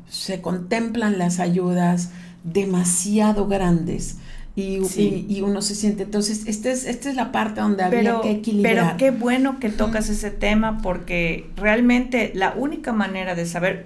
se 0.07 0.41
contemplan 0.41 1.17
las 1.17 1.39
ayudas 1.39 2.11
demasiado 2.43 3.47
grandes. 3.47 4.17
Y, 4.57 4.79
y, 5.27 5.41
uno 5.41 5.61
se 5.61 5.75
siente. 5.75 6.03
Entonces, 6.03 6.47
esta 6.47 6.71
es, 6.71 6.85
esta 6.85 7.09
es 7.09 7.15
la 7.17 7.33
parte 7.33 7.59
donde 7.59 7.83
había 7.83 8.21
que 8.21 8.31
equilibrar. 8.31 8.95
Pero 8.95 8.97
qué 8.97 9.11
bueno 9.11 9.59
que 9.59 9.67
tocas 9.69 10.07
ese 10.07 10.31
tema 10.31 10.77
porque 10.81 11.49
realmente 11.57 12.31
la 12.33 12.53
única 12.53 12.93
manera 12.93 13.35
de 13.35 13.45
saber, 13.45 13.85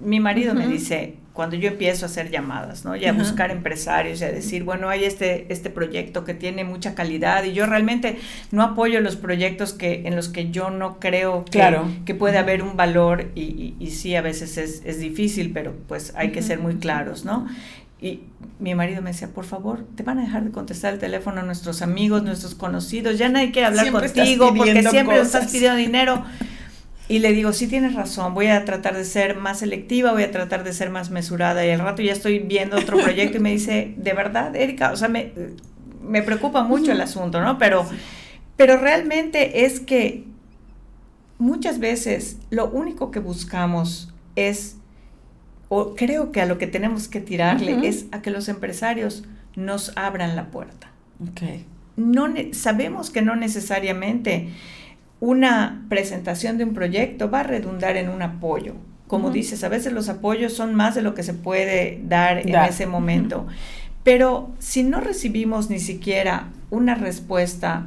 mi 0.00 0.18
marido 0.18 0.54
me 0.54 0.66
dice, 0.68 1.16
cuando 1.36 1.54
yo 1.54 1.68
empiezo 1.68 2.06
a 2.06 2.08
hacer 2.08 2.30
llamadas, 2.30 2.84
¿no? 2.86 2.96
Y 2.96 3.04
a 3.04 3.12
buscar 3.12 3.50
empresarios 3.50 4.22
y 4.22 4.24
a 4.24 4.32
decir, 4.32 4.64
bueno, 4.64 4.88
hay 4.88 5.04
este, 5.04 5.46
este 5.52 5.68
proyecto 5.68 6.24
que 6.24 6.32
tiene 6.32 6.64
mucha 6.64 6.94
calidad 6.94 7.44
y 7.44 7.52
yo 7.52 7.66
realmente 7.66 8.18
no 8.50 8.62
apoyo 8.62 9.00
los 9.00 9.16
proyectos 9.16 9.74
que, 9.74 10.08
en 10.08 10.16
los 10.16 10.30
que 10.30 10.50
yo 10.50 10.70
no 10.70 10.98
creo 10.98 11.44
que, 11.44 11.62
que 12.06 12.14
puede 12.14 12.38
haber 12.38 12.62
un 12.62 12.76
valor 12.76 13.30
y, 13.34 13.74
y, 13.78 13.90
sí, 13.90 14.16
a 14.16 14.22
veces 14.22 14.56
es, 14.56 14.82
es, 14.86 14.98
difícil, 14.98 15.52
pero 15.52 15.74
pues 15.86 16.14
hay 16.16 16.32
que 16.32 16.40
ser 16.40 16.58
muy 16.58 16.76
claros, 16.76 17.24
¿no? 17.26 17.46
y 18.00 18.20
mi 18.58 18.74
marido 18.74 19.00
me 19.02 19.10
decía, 19.10 19.28
por 19.28 19.44
favor, 19.44 19.84
te 19.94 20.02
van 20.02 20.18
a 20.18 20.22
dejar 20.22 20.44
de 20.44 20.50
contestar 20.50 20.92
el 20.94 20.98
teléfono 20.98 21.40
a 21.40 21.44
nuestros 21.44 21.82
amigos, 21.82 22.22
nuestros 22.22 22.54
conocidos, 22.54 23.18
ya 23.18 23.28
nadie 23.28 23.52
quiere 23.52 23.66
hablar 23.66 23.90
contigo 23.90 24.54
porque 24.54 24.82
siempre 24.82 25.20
estás 25.20 25.52
pidiendo 25.52 25.76
dinero. 25.76 26.24
Y 27.08 27.20
le 27.20 27.32
digo, 27.32 27.52
sí 27.52 27.68
tienes 27.68 27.94
razón, 27.94 28.34
voy 28.34 28.48
a 28.48 28.64
tratar 28.64 28.96
de 28.96 29.04
ser 29.04 29.36
más 29.36 29.60
selectiva, 29.60 30.12
voy 30.12 30.24
a 30.24 30.30
tratar 30.32 30.64
de 30.64 30.72
ser 30.72 30.90
más 30.90 31.10
mesurada. 31.10 31.64
Y 31.64 31.70
al 31.70 31.80
rato 31.80 32.02
ya 32.02 32.12
estoy 32.12 32.40
viendo 32.40 32.76
otro 32.76 32.98
proyecto 32.98 33.36
y 33.38 33.40
me 33.40 33.52
dice, 33.52 33.94
de 33.96 34.12
verdad, 34.12 34.56
Erika, 34.56 34.90
o 34.90 34.96
sea, 34.96 35.08
me, 35.08 35.32
me 36.02 36.22
preocupa 36.22 36.64
mucho 36.64 36.90
el 36.90 37.00
asunto, 37.00 37.40
¿no? 37.40 37.58
Pero, 37.58 37.86
pero 38.56 38.76
realmente 38.78 39.64
es 39.64 39.78
que 39.78 40.24
muchas 41.38 41.78
veces 41.78 42.38
lo 42.50 42.68
único 42.70 43.12
que 43.12 43.20
buscamos 43.20 44.12
es, 44.34 44.76
o 45.68 45.94
creo 45.94 46.32
que 46.32 46.40
a 46.40 46.46
lo 46.46 46.58
que 46.58 46.66
tenemos 46.66 47.06
que 47.06 47.20
tirarle 47.20 47.86
es 47.86 48.06
a 48.10 48.22
que 48.22 48.30
los 48.30 48.48
empresarios 48.48 49.24
nos 49.54 49.96
abran 49.96 50.34
la 50.34 50.50
puerta. 50.50 50.90
Okay. 51.30 51.64
No 51.96 52.26
sabemos 52.52 53.10
que 53.10 53.22
no 53.22 53.36
necesariamente 53.36 54.48
una 55.20 55.86
presentación 55.88 56.58
de 56.58 56.64
un 56.64 56.74
proyecto 56.74 57.30
va 57.30 57.40
a 57.40 57.44
redundar 57.44 57.96
en 57.96 58.08
un 58.08 58.22
apoyo. 58.22 58.74
Como 59.06 59.30
dices, 59.30 59.62
a 59.62 59.68
veces 59.68 59.92
los 59.92 60.08
apoyos 60.08 60.52
son 60.52 60.74
más 60.74 60.94
de 60.96 61.02
lo 61.02 61.14
que 61.14 61.22
se 61.22 61.32
puede 61.32 62.00
dar 62.04 62.38
en 62.38 62.54
ese 62.56 62.86
momento. 62.86 63.46
Pero 64.02 64.52
si 64.58 64.82
no 64.82 65.00
recibimos 65.00 65.70
ni 65.70 65.78
siquiera 65.78 66.48
una 66.70 66.96
respuesta, 66.96 67.86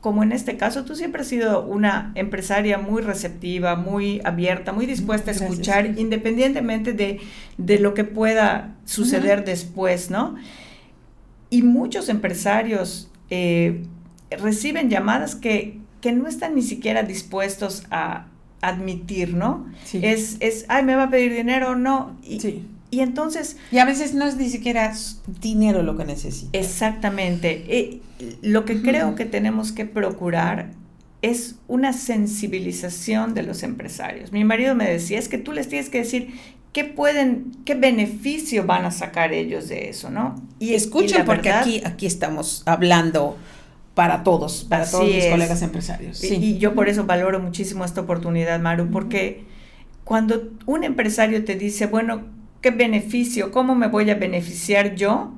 como 0.00 0.22
en 0.22 0.32
este 0.32 0.56
caso, 0.56 0.84
tú 0.84 0.94
siempre 0.94 1.22
has 1.22 1.28
sido 1.28 1.64
una 1.64 2.12
empresaria 2.14 2.78
muy 2.78 3.02
receptiva, 3.02 3.74
muy 3.76 4.20
abierta, 4.24 4.72
muy 4.72 4.86
dispuesta 4.86 5.30
a 5.30 5.34
escuchar, 5.34 5.98
independientemente 5.98 6.92
de, 6.92 7.78
lo 7.78 7.94
que 7.94 8.04
pueda 8.04 8.76
suceder 8.84 9.44
después, 9.44 10.10
¿no? 10.10 10.36
Y 11.50 11.62
muchos 11.62 12.08
empresarios 12.08 13.10
eh, 13.30 13.82
reciben 14.30 14.90
llamadas 14.90 15.34
que 15.34 15.78
que 16.00 16.12
no 16.12 16.28
están 16.28 16.54
ni 16.54 16.62
siquiera 16.62 17.02
dispuestos 17.02 17.84
a 17.90 18.26
admitir, 18.60 19.34
¿no? 19.34 19.66
Es, 19.92 20.36
es, 20.40 20.64
ay, 20.68 20.84
me 20.84 20.94
va 20.94 21.04
a 21.04 21.10
pedir 21.10 21.32
dinero, 21.34 21.76
no. 21.76 22.16
Y, 22.22 22.40
sí. 22.40 22.64
y 22.90 23.00
entonces... 23.00 23.56
Y 23.70 23.78
a 23.78 23.84
veces 23.84 24.14
no 24.14 24.26
es 24.26 24.36
ni 24.36 24.48
siquiera 24.48 24.92
dinero 25.40 25.82
lo 25.82 25.96
que 25.96 26.04
necesita. 26.04 26.58
Exactamente. 26.58 27.64
Eh, 27.68 28.00
lo 28.42 28.64
que 28.64 28.82
creo 28.82 29.14
que 29.14 29.24
tenemos 29.24 29.72
que 29.72 29.84
procurar 29.84 30.70
es 31.22 31.56
una 31.66 31.92
sensibilización 31.92 33.34
de 33.34 33.42
los 33.42 33.62
empresarios. 33.62 34.32
Mi 34.32 34.44
marido 34.44 34.74
me 34.74 34.88
decía, 34.88 35.18
es 35.18 35.28
que 35.28 35.38
tú 35.38 35.52
les 35.52 35.68
tienes 35.68 35.88
que 35.88 35.98
decir 35.98 36.34
qué 36.72 36.84
pueden, 36.84 37.52
qué 37.64 37.74
beneficio 37.74 38.64
van 38.66 38.84
a 38.84 38.90
sacar 38.90 39.32
ellos 39.32 39.68
de 39.68 39.88
eso, 39.88 40.10
¿no? 40.10 40.36
Y 40.60 40.74
escuchen, 40.74 41.24
porque 41.24 41.50
aquí, 41.50 41.82
aquí 41.84 42.06
estamos 42.06 42.62
hablando 42.66 43.36
para 43.98 44.22
todos, 44.22 44.62
para 44.62 44.88
todos 44.88 45.12
mis 45.12 45.26
colegas 45.26 45.60
empresarios. 45.60 46.22
Y, 46.22 46.58
yo 46.58 46.76
por 46.76 46.88
eso 46.88 47.04
valoro 47.04 47.40
muchísimo 47.40 47.84
esta 47.84 48.02
oportunidad, 48.02 48.60
Maru, 48.60 48.92
porque 48.92 49.42
cuando 50.04 50.52
un 50.66 50.84
empresario 50.84 51.44
te 51.44 51.56
dice, 51.56 51.86
bueno, 51.86 52.22
¿qué 52.60 52.70
beneficio? 52.70 53.50
¿Cómo 53.50 53.74
me 53.74 53.88
voy 53.88 54.08
a 54.10 54.14
beneficiar 54.14 54.94
yo? 54.94 55.34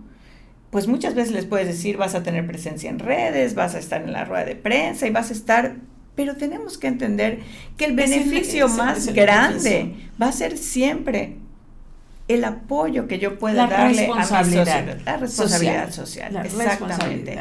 Pues 0.69 0.89
muchas 0.89 1.15
veces 1.15 1.33
les 1.33 1.47
puedes 1.47 1.69
decir, 1.69 1.97
vas 1.97 2.15
a 2.15 2.23
tener 2.23 2.47
presencia 2.47 2.91
en 2.91 2.99
redes, 2.99 3.55
vas 3.55 3.75
a 3.75 3.79
estar 3.79 4.03
en 4.03 4.13
la 4.13 4.27
rueda 4.27 4.45
de 4.45 4.57
prensa 4.57 5.07
y 5.07 5.11
vas 5.11 5.31
a 5.31 5.33
estar, 5.33 5.77
pero 6.15 6.37
tenemos 6.37 6.77
que 6.77 6.89
entender 6.89 7.39
que 7.79 7.87
el 7.87 7.97
beneficio 7.97 8.69
más 8.69 9.15
grande 9.15 9.95
va 10.21 10.29
a 10.29 10.33
ser 10.33 10.59
siempre 10.59 11.39
el 12.35 12.45
apoyo 12.45 13.09
que 13.09 13.19
yo 13.19 13.39
pueda 13.39 13.67
darle 13.67 14.07
a 14.07 14.15
mi 14.15 14.23
sociedad, 14.23 14.99
la 15.05 15.17
responsabilidad 15.17 15.91
social, 15.91 16.37
exactamente. 16.45 17.39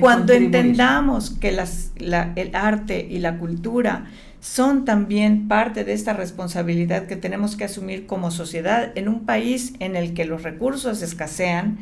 Cuando 0.00 0.32
entendamos 0.32 1.30
que 1.30 1.52
las, 1.52 1.92
el 1.98 2.50
arte 2.54 3.06
y 3.08 3.18
la 3.18 3.38
cultura 3.38 4.06
son 4.40 4.84
también 4.84 5.48
parte 5.48 5.84
de 5.84 5.92
esta 5.92 6.14
responsabilidad 6.14 7.06
que 7.06 7.16
tenemos 7.16 7.56
que 7.56 7.64
asumir 7.64 8.06
como 8.06 8.30
sociedad 8.30 8.90
en 8.96 9.08
un 9.08 9.26
país 9.26 9.74
en 9.78 9.96
el 9.96 10.14
que 10.14 10.24
los 10.24 10.42
recursos 10.42 11.02
escasean 11.02 11.78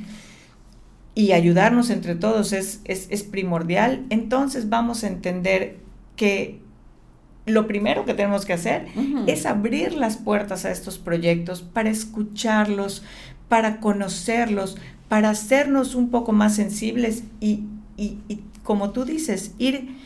y 1.14 1.32
ayudarnos 1.32 1.88
entre 1.90 2.16
todos 2.16 2.52
es, 2.52 2.80
es, 2.84 3.06
es 3.10 3.22
primordial, 3.22 4.04
entonces 4.10 4.68
vamos 4.68 5.04
a 5.04 5.06
entender 5.06 5.76
que 6.16 6.60
lo 7.50 7.66
primero 7.66 8.04
que 8.04 8.14
tenemos 8.14 8.44
que 8.44 8.52
hacer 8.52 8.86
es 9.26 9.46
abrir 9.46 9.94
las 9.94 10.16
puertas 10.16 10.64
a 10.64 10.70
estos 10.70 10.98
proyectos 10.98 11.62
para 11.62 11.90
escucharlos, 11.90 13.02
para 13.48 13.80
conocerlos, 13.80 14.76
para 15.08 15.30
hacernos 15.30 15.94
un 15.94 16.10
poco 16.10 16.32
más 16.32 16.54
sensibles 16.54 17.24
y, 17.40 17.64
como 18.62 18.90
tú 18.90 19.04
dices, 19.04 19.54
ir 19.58 19.96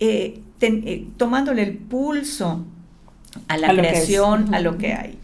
eh, 0.00 0.40
eh, 0.60 1.06
tomándole 1.16 1.62
el 1.62 1.76
pulso 1.76 2.64
a 3.48 3.58
la 3.58 3.68
creación, 3.68 4.54
a 4.54 4.60
lo 4.60 4.78
que 4.78 4.94
hay. 4.94 5.18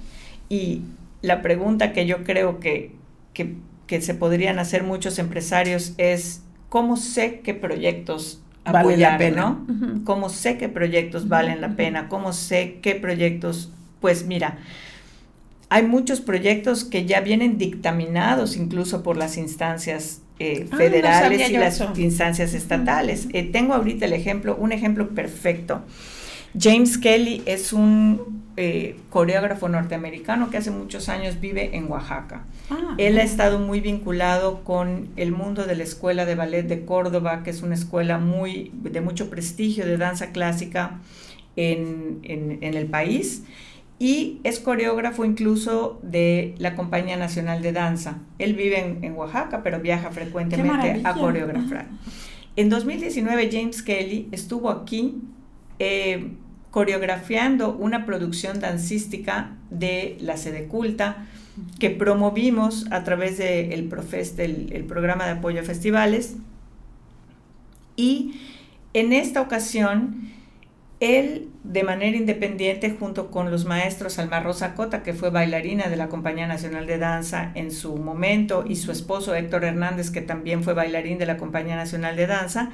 Y 0.48 0.82
la 1.22 1.42
pregunta 1.42 1.92
que 1.92 2.06
yo 2.06 2.24
creo 2.24 2.61
que, 2.61 2.94
que, 3.32 3.54
que 3.87 4.00
se 4.02 4.14
podrían 4.14 4.58
hacer 4.58 4.82
muchos 4.82 5.18
empresarios 5.18 5.94
es, 5.96 6.42
¿cómo 6.68 6.96
sé 6.96 7.40
qué 7.40 7.54
proyectos 7.54 8.42
vale 8.64 8.96
la 8.96 9.18
pena. 9.18 9.59
¿no? 9.66 10.05
¿Cómo 10.05 10.29
sé 10.29 10.59
qué 10.59 10.68
proyectos 10.68 11.29
valen 11.29 11.61
la 11.61 11.77
pena? 11.77 12.09
¿Cómo 12.09 12.33
sé 12.33 12.79
qué 12.83 12.94
proyectos? 12.94 13.70
Pues 14.01 14.27
mira, 14.27 14.59
hay 15.68 15.85
muchos 15.85 16.20
proyectos 16.20 16.85
que 16.85 17.07
ya 17.07 17.20
vienen 17.20 17.57
dictaminados 17.57 18.57
incluso 18.57 19.03
por 19.03 19.16
las 19.16 19.37
instancias 19.37 20.20
eh, 20.38 20.66
ah, 20.70 20.77
federales 20.77 21.51
y 21.51 21.53
las 21.55 21.83
instancias 21.96 22.53
estatales. 22.53 23.29
Eh, 23.33 23.44
tengo 23.44 23.75
ahorita 23.75 24.05
el 24.07 24.12
ejemplo, 24.12 24.57
un 24.57 24.72
ejemplo 24.72 25.11
perfecto. 25.11 25.83
James 26.58 26.98
Kelly 26.98 27.42
es 27.46 27.72
un 27.72 28.42
eh, 28.56 28.96
coreógrafo 29.08 29.68
norteamericano 29.68 30.50
que 30.50 30.58
hace 30.58 30.70
muchos 30.70 31.08
años 31.08 31.40
vive 31.40 31.74
en 31.74 31.90
Oaxaca. 31.90 32.44
Ah, 32.68 32.94
Él 32.98 33.18
ha 33.18 33.22
estado 33.22 33.58
muy 33.58 33.80
vinculado 33.80 34.62
con 34.62 35.08
el 35.16 35.32
mundo 35.32 35.64
de 35.64 35.74
la 35.74 35.84
Escuela 35.84 36.26
de 36.26 36.34
Ballet 36.34 36.64
de 36.64 36.84
Córdoba, 36.84 37.42
que 37.42 37.50
es 37.50 37.62
una 37.62 37.74
escuela 37.74 38.18
muy, 38.18 38.70
de 38.82 39.00
mucho 39.00 39.30
prestigio 39.30 39.86
de 39.86 39.96
danza 39.96 40.32
clásica 40.32 41.00
en, 41.56 42.20
el 42.22 42.86
país. 42.86 43.44
Y 43.98 44.40
es 44.44 44.58
coreógrafo 44.58 45.24
incluso 45.24 45.98
de 46.02 46.54
la 46.58 46.74
Compañía 46.74 47.16
Nacional 47.16 47.62
de 47.62 47.72
Danza. 47.72 48.18
Él 48.38 48.54
vive 48.54 48.98
en, 49.00 49.14
Oaxaca, 49.14 49.62
pero 49.62 49.80
viaja 49.80 50.10
frecuentemente 50.10 51.00
a 51.04 51.14
coreografar. 51.14 51.86
En 52.56 52.68
2019 52.68 53.48
James 53.50 53.82
Kelly 53.82 54.28
estuvo 54.30 54.68
aquí 54.68 55.22
eh, 55.78 56.32
coreografiando 56.72 57.72
una 57.74 58.06
producción 58.06 58.58
dancística 58.58 59.52
de 59.70 60.16
la 60.20 60.37
sede 60.37 60.64
culta 60.64 61.26
que 61.78 61.90
promovimos 61.90 62.90
a 62.90 63.04
través 63.04 63.37
del 63.37 63.85
programa 64.88 65.26
de 65.26 65.32
apoyo 65.32 65.61
a 65.61 65.64
festivales. 65.64 66.37
Y 67.94 68.40
en 68.94 69.12
esta 69.12 69.42
ocasión, 69.42 70.30
él 70.98 71.50
de 71.62 71.82
manera 71.82 72.16
independiente, 72.16 72.96
junto 72.98 73.30
con 73.30 73.50
los 73.50 73.66
maestros 73.66 74.18
Alma 74.18 74.40
Rosa 74.40 74.74
Cota, 74.74 75.02
que 75.02 75.12
fue 75.12 75.28
bailarina 75.28 75.88
de 75.90 75.96
la 75.96 76.08
Compañía 76.08 76.46
Nacional 76.46 76.87
de 76.87 76.96
Danza 76.96 77.52
en 77.54 77.70
su 77.70 77.96
momento, 77.96 78.64
y 78.66 78.76
su 78.76 78.92
esposo 78.92 79.35
Héctor 79.35 79.64
Hernández, 79.64 80.11
que 80.11 80.22
también 80.22 80.62
fue 80.62 80.72
bailarín 80.72 81.18
de 81.18 81.26
la 81.26 81.37
Compañía 81.37 81.76
Nacional 81.76 82.16
de 82.16 82.26
Danza, 82.26 82.70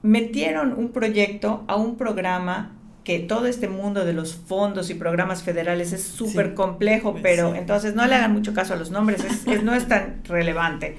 metieron 0.00 0.72
un 0.72 0.90
proyecto 0.90 1.64
a 1.68 1.76
un 1.76 1.96
programa 1.98 2.75
que 3.06 3.20
todo 3.20 3.46
este 3.46 3.68
mundo 3.68 4.04
de 4.04 4.12
los 4.12 4.34
fondos 4.34 4.90
y 4.90 4.94
programas 4.94 5.44
federales 5.44 5.92
es 5.92 6.02
súper 6.02 6.54
complejo, 6.54 7.12
pues 7.12 7.22
pero 7.22 7.54
entonces 7.54 7.94
no 7.94 8.04
le 8.04 8.16
hagan 8.16 8.32
mucho 8.32 8.52
caso 8.52 8.74
a 8.74 8.76
los 8.76 8.90
nombres, 8.90 9.24
es, 9.24 9.62
no 9.62 9.76
es 9.76 9.86
tan 9.86 10.24
relevante. 10.24 10.96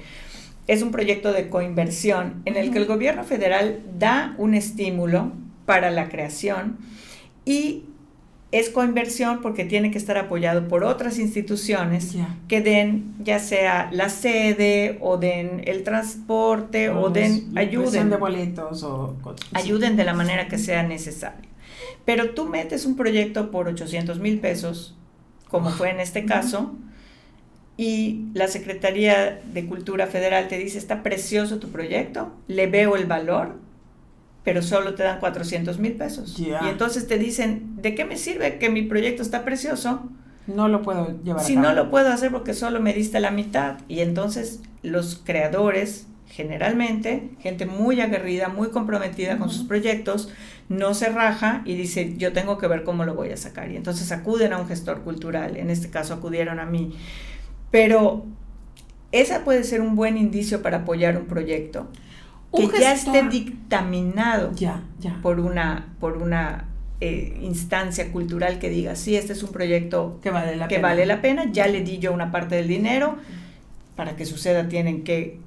Es 0.66 0.80
un 0.80 0.90
proyecto 0.90 1.34
de 1.34 1.50
coinversión 1.50 2.40
en 2.46 2.56
el 2.56 2.70
que 2.70 2.78
el 2.78 2.86
gobierno 2.86 3.24
federal 3.24 3.80
da 3.98 4.34
un 4.38 4.54
estímulo 4.54 5.32
para 5.66 5.90
la 5.90 6.08
creación 6.08 6.78
y 7.44 7.84
es 8.52 8.70
coinversión 8.70 9.42
porque 9.42 9.66
tiene 9.66 9.90
que 9.90 9.98
estar 9.98 10.16
apoyado 10.16 10.66
por 10.66 10.84
otras 10.84 11.18
instituciones 11.18 12.16
que 12.48 12.62
den 12.62 13.16
ya 13.22 13.38
sea 13.38 13.90
la 13.92 14.08
sede 14.08 14.96
o 15.02 15.18
den 15.18 15.60
el 15.66 15.84
transporte 15.84 16.88
o, 16.88 17.10
den 17.10 17.52
ayuden 17.54 18.08
de 18.08 18.16
boletos 18.16 18.82
o 18.82 19.14
ayuden 19.52 19.98
de 19.98 20.04
la 20.04 20.14
manera 20.14 20.48
que 20.48 20.56
sea 20.56 20.82
necesaria. 20.82 21.47
Pero 22.08 22.30
tú 22.30 22.46
metes 22.46 22.86
un 22.86 22.96
proyecto 22.96 23.50
por 23.50 23.68
800 23.68 24.18
mil 24.18 24.40
pesos, 24.40 24.96
como 25.50 25.68
fue 25.68 25.90
en 25.90 26.00
este 26.00 26.24
caso, 26.24 26.74
y 27.76 28.24
la 28.32 28.48
Secretaría 28.48 29.42
de 29.52 29.66
Cultura 29.66 30.06
Federal 30.06 30.48
te 30.48 30.56
dice, 30.56 30.78
está 30.78 31.02
precioso 31.02 31.58
tu 31.58 31.68
proyecto, 31.68 32.32
le 32.46 32.66
veo 32.66 32.96
el 32.96 33.04
valor, 33.04 33.56
pero 34.42 34.62
solo 34.62 34.94
te 34.94 35.02
dan 35.02 35.20
400 35.20 35.78
mil 35.78 35.92
pesos. 35.96 36.38
Y 36.38 36.48
entonces 36.66 37.06
te 37.06 37.18
dicen, 37.18 37.76
¿de 37.76 37.94
qué 37.94 38.06
me 38.06 38.16
sirve 38.16 38.56
que 38.56 38.70
mi 38.70 38.84
proyecto 38.84 39.20
está 39.20 39.44
precioso 39.44 40.08
no 40.46 40.66
lo 40.66 40.80
puedo 40.80 41.22
llevar 41.22 41.44
si 41.44 41.56
no 41.56 41.74
lo 41.74 41.90
puedo 41.90 42.08
hacer 42.08 42.32
porque 42.32 42.54
solo 42.54 42.80
me 42.80 42.94
diste 42.94 43.20
la 43.20 43.30
mitad 43.30 43.80
y 43.86 44.00
entonces 44.00 44.62
los 44.82 45.20
creadores 45.22 46.06
generalmente 46.26 47.28
gente 47.40 47.66
muy 47.66 48.00
aguerrida 48.00 48.48
muy 48.48 48.70
comprometida 48.70 49.36
con 49.36 49.50
sus 49.50 49.64
proyectos 49.64 50.30
no 50.68 50.94
se 50.94 51.08
raja 51.08 51.62
y 51.64 51.74
dice 51.74 52.14
yo 52.16 52.32
tengo 52.32 52.58
que 52.58 52.66
ver 52.66 52.84
cómo 52.84 53.04
lo 53.04 53.14
voy 53.14 53.30
a 53.30 53.36
sacar 53.36 53.70
y 53.70 53.76
entonces 53.76 54.12
acuden 54.12 54.52
a 54.52 54.58
un 54.58 54.68
gestor 54.68 55.02
cultural 55.02 55.56
en 55.56 55.70
este 55.70 55.88
caso 55.90 56.14
acudieron 56.14 56.60
a 56.60 56.66
mí 56.66 56.94
pero 57.70 58.24
esa 59.12 59.44
puede 59.44 59.64
ser 59.64 59.80
un 59.80 59.96
buen 59.96 60.18
indicio 60.18 60.62
para 60.62 60.78
apoyar 60.78 61.16
un 61.16 61.26
proyecto 61.26 61.88
que 62.54 62.68
ya 62.80 62.92
esté 62.92 63.22
dictaminado 63.28 64.52
ya, 64.54 64.82
ya. 64.98 65.18
por 65.22 65.40
una, 65.40 65.88
por 66.00 66.18
una 66.18 66.66
eh, 67.00 67.38
instancia 67.42 68.10
cultural 68.10 68.58
que 68.58 68.70
diga, 68.70 68.96
sí, 68.96 69.16
este 69.16 69.32
es 69.32 69.42
un 69.42 69.52
proyecto 69.52 70.18
que, 70.22 70.30
vale 70.30 70.56
la, 70.56 70.68
que 70.68 70.76
pena. 70.76 70.88
vale 70.88 71.06
la 71.06 71.20
pena, 71.20 71.44
ya 71.52 71.66
le 71.68 71.82
di 71.82 71.98
yo 71.98 72.12
una 72.12 72.32
parte 72.32 72.56
del 72.56 72.68
dinero, 72.68 73.16
para 73.96 74.16
que 74.16 74.24
suceda 74.24 74.68
tienen 74.68 75.04
que 75.04 75.38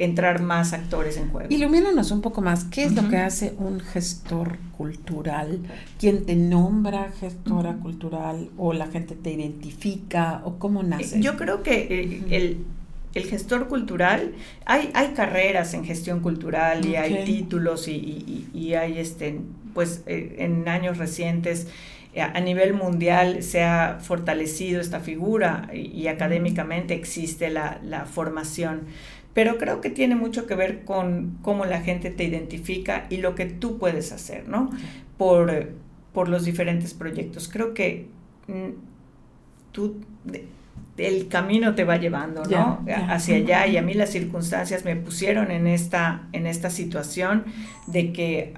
entrar 0.00 0.40
más 0.40 0.72
actores 0.72 1.16
en 1.18 1.28
juego. 1.28 1.48
Ilumínanos 1.50 2.10
un 2.10 2.22
poco 2.22 2.40
más, 2.40 2.64
¿qué 2.64 2.84
es 2.84 2.94
lo 2.94 3.08
que 3.08 3.18
hace 3.18 3.54
un 3.58 3.80
gestor 3.80 4.56
cultural? 4.76 5.60
¿Quién 5.98 6.24
te 6.24 6.36
nombra 6.36 7.12
gestora 7.20 7.74
cultural 7.74 8.48
o 8.56 8.72
la 8.72 8.86
gente 8.86 9.14
te 9.14 9.30
identifica 9.30 10.40
o 10.44 10.58
cómo 10.58 10.82
nace? 10.82 11.20
Yo 11.20 11.36
creo 11.36 11.62
que 11.62 11.86
eh, 11.90 12.22
el 12.30 12.64
el 13.12 13.24
gestor 13.24 13.66
cultural, 13.66 14.34
hay, 14.66 14.90
hay 14.94 15.08
carreras 15.08 15.74
en 15.74 15.84
gestión 15.84 16.20
cultural 16.20 16.86
y 16.86 16.94
hay 16.94 17.24
títulos 17.24 17.88
y, 17.88 18.46
y, 18.54 18.74
hay, 18.74 18.98
este, 18.98 19.40
pues, 19.74 20.04
eh, 20.06 20.36
en 20.38 20.68
años 20.68 20.96
recientes 20.96 21.66
eh, 22.12 22.22
a 22.22 22.40
nivel 22.40 22.74
mundial 22.74 23.42
se 23.42 23.62
ha 23.62 23.98
fortalecido 24.00 24.80
esta 24.80 25.00
figura 25.00 25.70
y, 25.72 26.08
académicamente 26.08 26.94
existe 26.94 27.50
la, 27.50 27.80
la, 27.84 28.04
formación. 28.04 28.82
Pero 29.40 29.56
creo 29.56 29.80
que 29.80 29.88
tiene 29.88 30.16
mucho 30.16 30.46
que 30.46 30.54
ver 30.54 30.84
con 30.84 31.38
cómo 31.40 31.64
la 31.64 31.80
gente 31.80 32.10
te 32.10 32.24
identifica 32.24 33.06
y 33.08 33.16
lo 33.16 33.34
que 33.34 33.46
tú 33.46 33.78
puedes 33.78 34.12
hacer, 34.12 34.46
¿no? 34.46 34.68
Por, 35.16 35.70
por 36.12 36.28
los 36.28 36.44
diferentes 36.44 36.92
proyectos. 36.92 37.48
Creo 37.48 37.72
que 37.72 38.04
mm, 38.48 38.68
tú 39.72 39.96
el 40.98 41.28
camino 41.28 41.74
te 41.74 41.84
va 41.84 41.96
llevando, 41.96 42.44
¿no? 42.44 42.84
Hacia 43.08 43.36
allá 43.36 43.66
y 43.66 43.78
a 43.78 43.82
mí 43.82 43.94
las 43.94 44.10
circunstancias 44.10 44.84
me 44.84 44.94
pusieron 44.94 45.50
en 45.50 45.66
esta, 45.66 46.28
en 46.32 46.46
esta 46.46 46.68
situación 46.68 47.44
de 47.86 48.12
que 48.12 48.52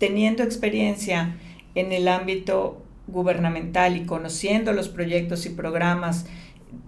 teniendo 0.00 0.42
experiencia 0.42 1.36
en 1.76 1.92
el 1.92 2.08
ámbito 2.08 2.82
gubernamental 3.06 3.96
y 3.96 4.04
conociendo 4.04 4.72
los 4.72 4.88
proyectos 4.88 5.46
y 5.46 5.50
programas 5.50 6.26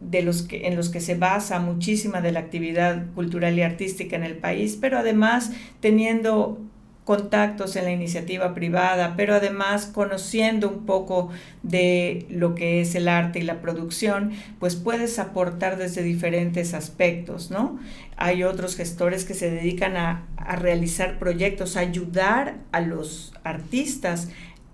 de 0.00 0.22
los 0.22 0.42
que, 0.42 0.66
en 0.66 0.76
los 0.76 0.88
que 0.88 1.00
se 1.00 1.14
basa 1.14 1.58
muchísima 1.58 2.20
de 2.20 2.32
la 2.32 2.40
actividad 2.40 3.06
cultural 3.14 3.58
y 3.58 3.62
artística 3.62 4.16
en 4.16 4.24
el 4.24 4.36
país, 4.36 4.78
pero 4.80 4.98
además 4.98 5.52
teniendo 5.80 6.60
contactos 7.06 7.76
en 7.76 7.84
la 7.84 7.92
iniciativa 7.92 8.52
privada, 8.52 9.14
pero 9.16 9.36
además 9.36 9.86
conociendo 9.86 10.68
un 10.68 10.86
poco 10.86 11.30
de 11.62 12.26
lo 12.28 12.56
que 12.56 12.80
es 12.80 12.96
el 12.96 13.06
arte 13.06 13.38
y 13.38 13.42
la 13.42 13.60
producción, 13.60 14.32
pues 14.58 14.74
puedes 14.74 15.20
aportar 15.20 15.78
desde 15.78 16.02
diferentes 16.02 16.74
aspectos, 16.74 17.52
¿no? 17.52 17.78
Hay 18.16 18.42
otros 18.42 18.74
gestores 18.74 19.24
que 19.24 19.34
se 19.34 19.48
dedican 19.50 19.96
a, 19.96 20.26
realizar 20.58 21.20
proyectos, 21.20 21.76
a 21.76 21.80
ayudar 21.80 22.56
a 22.72 22.80
los 22.80 23.32
artistas 23.44 24.28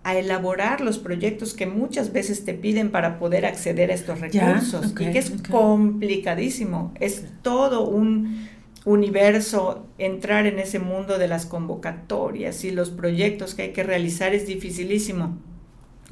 a 0.04 0.16
elaborar 0.16 0.80
los 0.80 0.98
proyectos 0.98 1.54
que 1.54 1.66
muchas 1.66 2.12
veces 2.12 2.44
te 2.44 2.54
piden 2.54 2.90
para 2.90 3.18
poder 3.18 3.46
acceder 3.46 3.90
a 3.90 3.94
estos 3.94 4.20
recursos 4.20 4.92
y 4.98 5.12
que 5.12 5.18
es 5.18 5.32
complicadísimo, 5.48 6.92
es 6.98 7.24
todo 7.42 7.86
un 7.88 8.48
universo, 8.84 9.86
entrar 9.98 10.46
en 10.46 10.58
ese 10.58 10.80
mundo 10.80 11.18
de 11.18 11.28
las 11.28 11.46
convocatorias 11.46 12.64
y 12.64 12.72
los 12.72 12.90
proyectos 12.90 13.54
que 13.54 13.62
hay 13.62 13.72
que 13.72 13.84
realizar 13.84 14.34
es 14.34 14.46
dificilísimo. 14.46 15.38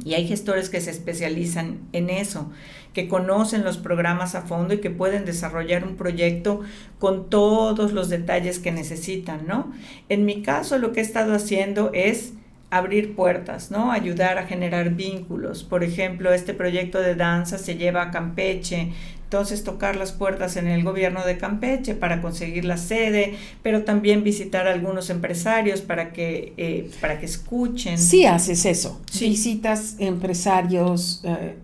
Y 0.05 0.15
hay 0.15 0.27
gestores 0.27 0.71
que 0.71 0.81
se 0.81 0.91
especializan 0.91 1.81
en 1.93 2.09
eso, 2.09 2.51
que 2.95 3.07
conocen 3.07 3.65
los 3.65 3.77
programas 3.77 4.35
a 4.35 4.43
fondo 4.43 4.73
y 4.73 4.79
que 4.81 4.89
pueden 4.89 5.27
desarrollar 5.27 5.85
un 5.85 5.97
proyecto 5.97 6.61
con 6.99 7.29
todos 7.29 7.93
los 7.93 8.09
detalles 8.09 8.61
que 8.61 8.73
necesitan, 8.73 9.47
¿no? 9.47 9.73
En 10.09 10.25
mi 10.25 10.43
caso 10.43 10.79
lo 10.79 10.93
que 10.93 11.01
he 11.01 11.03
estado 11.03 11.35
haciendo 11.35 11.91
es 11.93 12.33
abrir 12.71 13.15
puertas, 13.15 13.71
¿no? 13.71 13.91
Ayudar 13.93 14.39
a 14.39 14.47
generar 14.47 14.91
vínculos. 14.91 15.65
Por 15.65 15.85
ejemplo, 15.85 16.33
este 16.33 16.55
proyecto 16.55 17.01
de 17.01 17.17
danza 17.17 17.59
se 17.59 17.77
lleva 17.77 18.03
a 18.03 18.11
Campeche, 18.11 18.93
entonces 19.25 19.63
tocar 19.63 19.97
las 19.97 20.13
puertas 20.13 20.57
en 20.57 20.67
el 20.67 20.83
gobierno 20.83 21.25
de 21.25 21.37
Campeche 21.37 21.95
para 21.95 22.21
conseguir 22.23 22.65
la 22.65 22.77
sede, 22.77 23.35
pero 23.63 23.85
también 23.85 24.25
visitar 24.25 24.67
a 24.67 24.73
algunos 24.73 25.11
empresarios 25.11 25.81
para 25.83 26.13
que, 26.13 26.53
eh, 26.57 26.91
para 27.01 27.19
que 27.19 27.27
escuchen. 27.27 27.99
Sí 27.99 28.25
haces 28.25 28.65
eso, 28.65 29.01
visitas 29.21 29.97
empresarios 29.99 31.23
eh, 31.25 31.55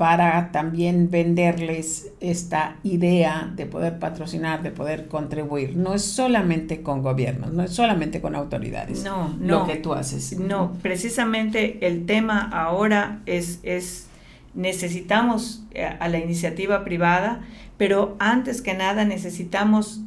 para 0.00 0.50
también 0.50 1.10
venderles 1.10 2.12
esta 2.20 2.76
idea 2.84 3.52
de 3.54 3.66
poder 3.66 3.98
patrocinar, 3.98 4.62
de 4.62 4.70
poder 4.70 5.08
contribuir. 5.08 5.76
No 5.76 5.92
es 5.92 6.02
solamente 6.02 6.80
con 6.80 7.02
gobiernos, 7.02 7.52
no 7.52 7.62
es 7.62 7.72
solamente 7.74 8.22
con 8.22 8.34
autoridades. 8.34 9.04
No, 9.04 9.36
no. 9.38 9.58
Lo 9.58 9.66
que 9.66 9.76
tú 9.76 9.92
haces. 9.92 10.38
No, 10.38 10.72
precisamente 10.80 11.86
el 11.86 12.06
tema 12.06 12.48
ahora 12.50 13.20
es, 13.26 13.60
es 13.62 14.06
necesitamos 14.54 15.64
eh, 15.72 15.84
a 15.84 16.08
la 16.08 16.18
iniciativa 16.18 16.82
privada, 16.82 17.42
pero 17.76 18.16
antes 18.20 18.62
que 18.62 18.72
nada 18.72 19.04
necesitamos, 19.04 20.00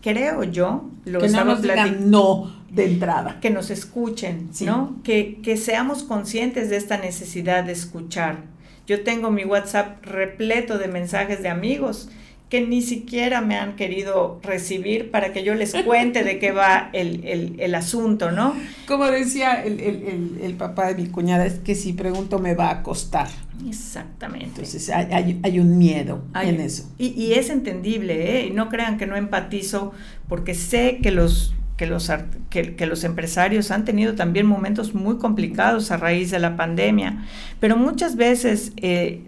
creo 0.00 0.44
yo, 0.44 0.88
lo 1.06 1.18
que 1.18 1.28
no 1.30 1.44
nos 1.44 1.60
digan 1.60 2.08
no 2.08 2.52
de 2.70 2.84
entrada. 2.84 3.40
Que 3.40 3.50
nos 3.50 3.70
escuchen, 3.70 4.50
¿no? 4.60 5.00
Que, 5.02 5.40
que 5.42 5.56
seamos 5.56 6.04
conscientes 6.04 6.70
de 6.70 6.76
esta 6.76 6.98
necesidad 6.98 7.64
de 7.64 7.72
escuchar. 7.72 8.53
Yo 8.86 9.02
tengo 9.02 9.30
mi 9.30 9.44
WhatsApp 9.44 10.04
repleto 10.04 10.78
de 10.78 10.88
mensajes 10.88 11.42
de 11.42 11.48
amigos 11.48 12.08
que 12.54 12.60
ni 12.60 12.82
siquiera 12.82 13.40
me 13.40 13.56
han 13.56 13.74
querido 13.74 14.38
recibir 14.42 15.10
para 15.10 15.32
que 15.32 15.42
yo 15.42 15.54
les 15.54 15.74
cuente 15.84 16.22
de 16.22 16.38
qué 16.38 16.52
va 16.52 16.90
el, 16.92 17.74
asunto, 17.74 18.30
¿no? 18.30 18.54
Como 18.86 19.06
decía 19.06 19.64
el, 19.64 20.54
papá 20.56 20.88
de 20.88 21.02
mi 21.02 21.08
cuñada, 21.08 21.46
es 21.46 21.54
que 21.54 21.74
si 21.74 21.94
pregunto 21.94 22.38
me 22.38 22.54
va 22.54 22.70
a 22.70 22.82
costar. 22.82 23.28
Exactamente. 23.66 24.46
Entonces 24.46 24.90
hay, 24.90 25.58
un 25.58 25.78
miedo 25.78 26.22
en 26.40 26.60
eso. 26.60 26.88
Y, 26.98 27.32
es 27.32 27.50
entendible, 27.50 28.38
¿eh? 28.38 28.46
Y 28.46 28.50
no 28.50 28.68
crean 28.68 28.98
que 28.98 29.06
no 29.06 29.16
empatizo, 29.16 29.92
porque 30.28 30.54
sé 30.54 31.00
que 31.02 31.10
los, 31.10 31.54
que 31.76 31.86
los, 31.86 32.10
que, 32.50 32.86
los 32.86 33.04
empresarios 33.04 33.70
han 33.70 33.84
tenido 33.84 34.14
también 34.14 34.46
momentos 34.46 34.94
muy 34.94 35.18
complicados 35.18 35.90
a 35.90 35.96
raíz 35.96 36.30
de 36.30 36.38
la 36.38 36.56
pandemia, 36.56 37.24
pero 37.58 37.76
muchas 37.76 38.16
veces 38.16 38.72
eh, 38.76 39.22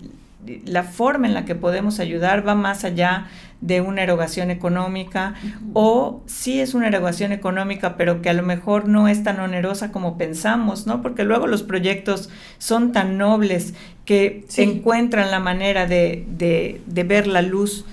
la 0.64 0.85
forma 0.85 1.26
en 1.26 1.35
la 1.35 1.44
que 1.44 1.56
podemos 1.56 1.98
ayudar 1.98 2.46
va 2.46 2.54
más 2.54 2.85
allá 2.85 3.26
de 3.61 3.80
una 3.80 4.02
erogación 4.02 4.50
económica 4.50 5.35
o 5.72 6.22
sí 6.26 6.61
es 6.61 6.74
una 6.74 6.88
erogación 6.88 7.32
económica 7.32 7.96
pero 7.96 8.20
que 8.20 8.28
a 8.28 8.35
lo 8.35 8.42
mejor 8.42 8.87
no 8.87 9.09
es 9.09 9.24
tan 9.24 9.40
onerosa 9.40 9.92
como 9.92 10.18
pensamos, 10.18 10.87
¿no? 10.87 11.00
Porque 11.00 11.24
luego 11.24 11.46
los 11.46 11.62
proyectos 11.62 12.28
son 12.59 12.92
tan 12.92 13.16
nobles 13.16 13.74
que 14.04 14.44
encuentran 14.59 15.30
la 15.30 15.40
manera 15.40 15.87
de, 15.87 16.26
de 16.28 17.04
ver 17.04 17.26
la 17.26 17.42
luz 17.42 17.87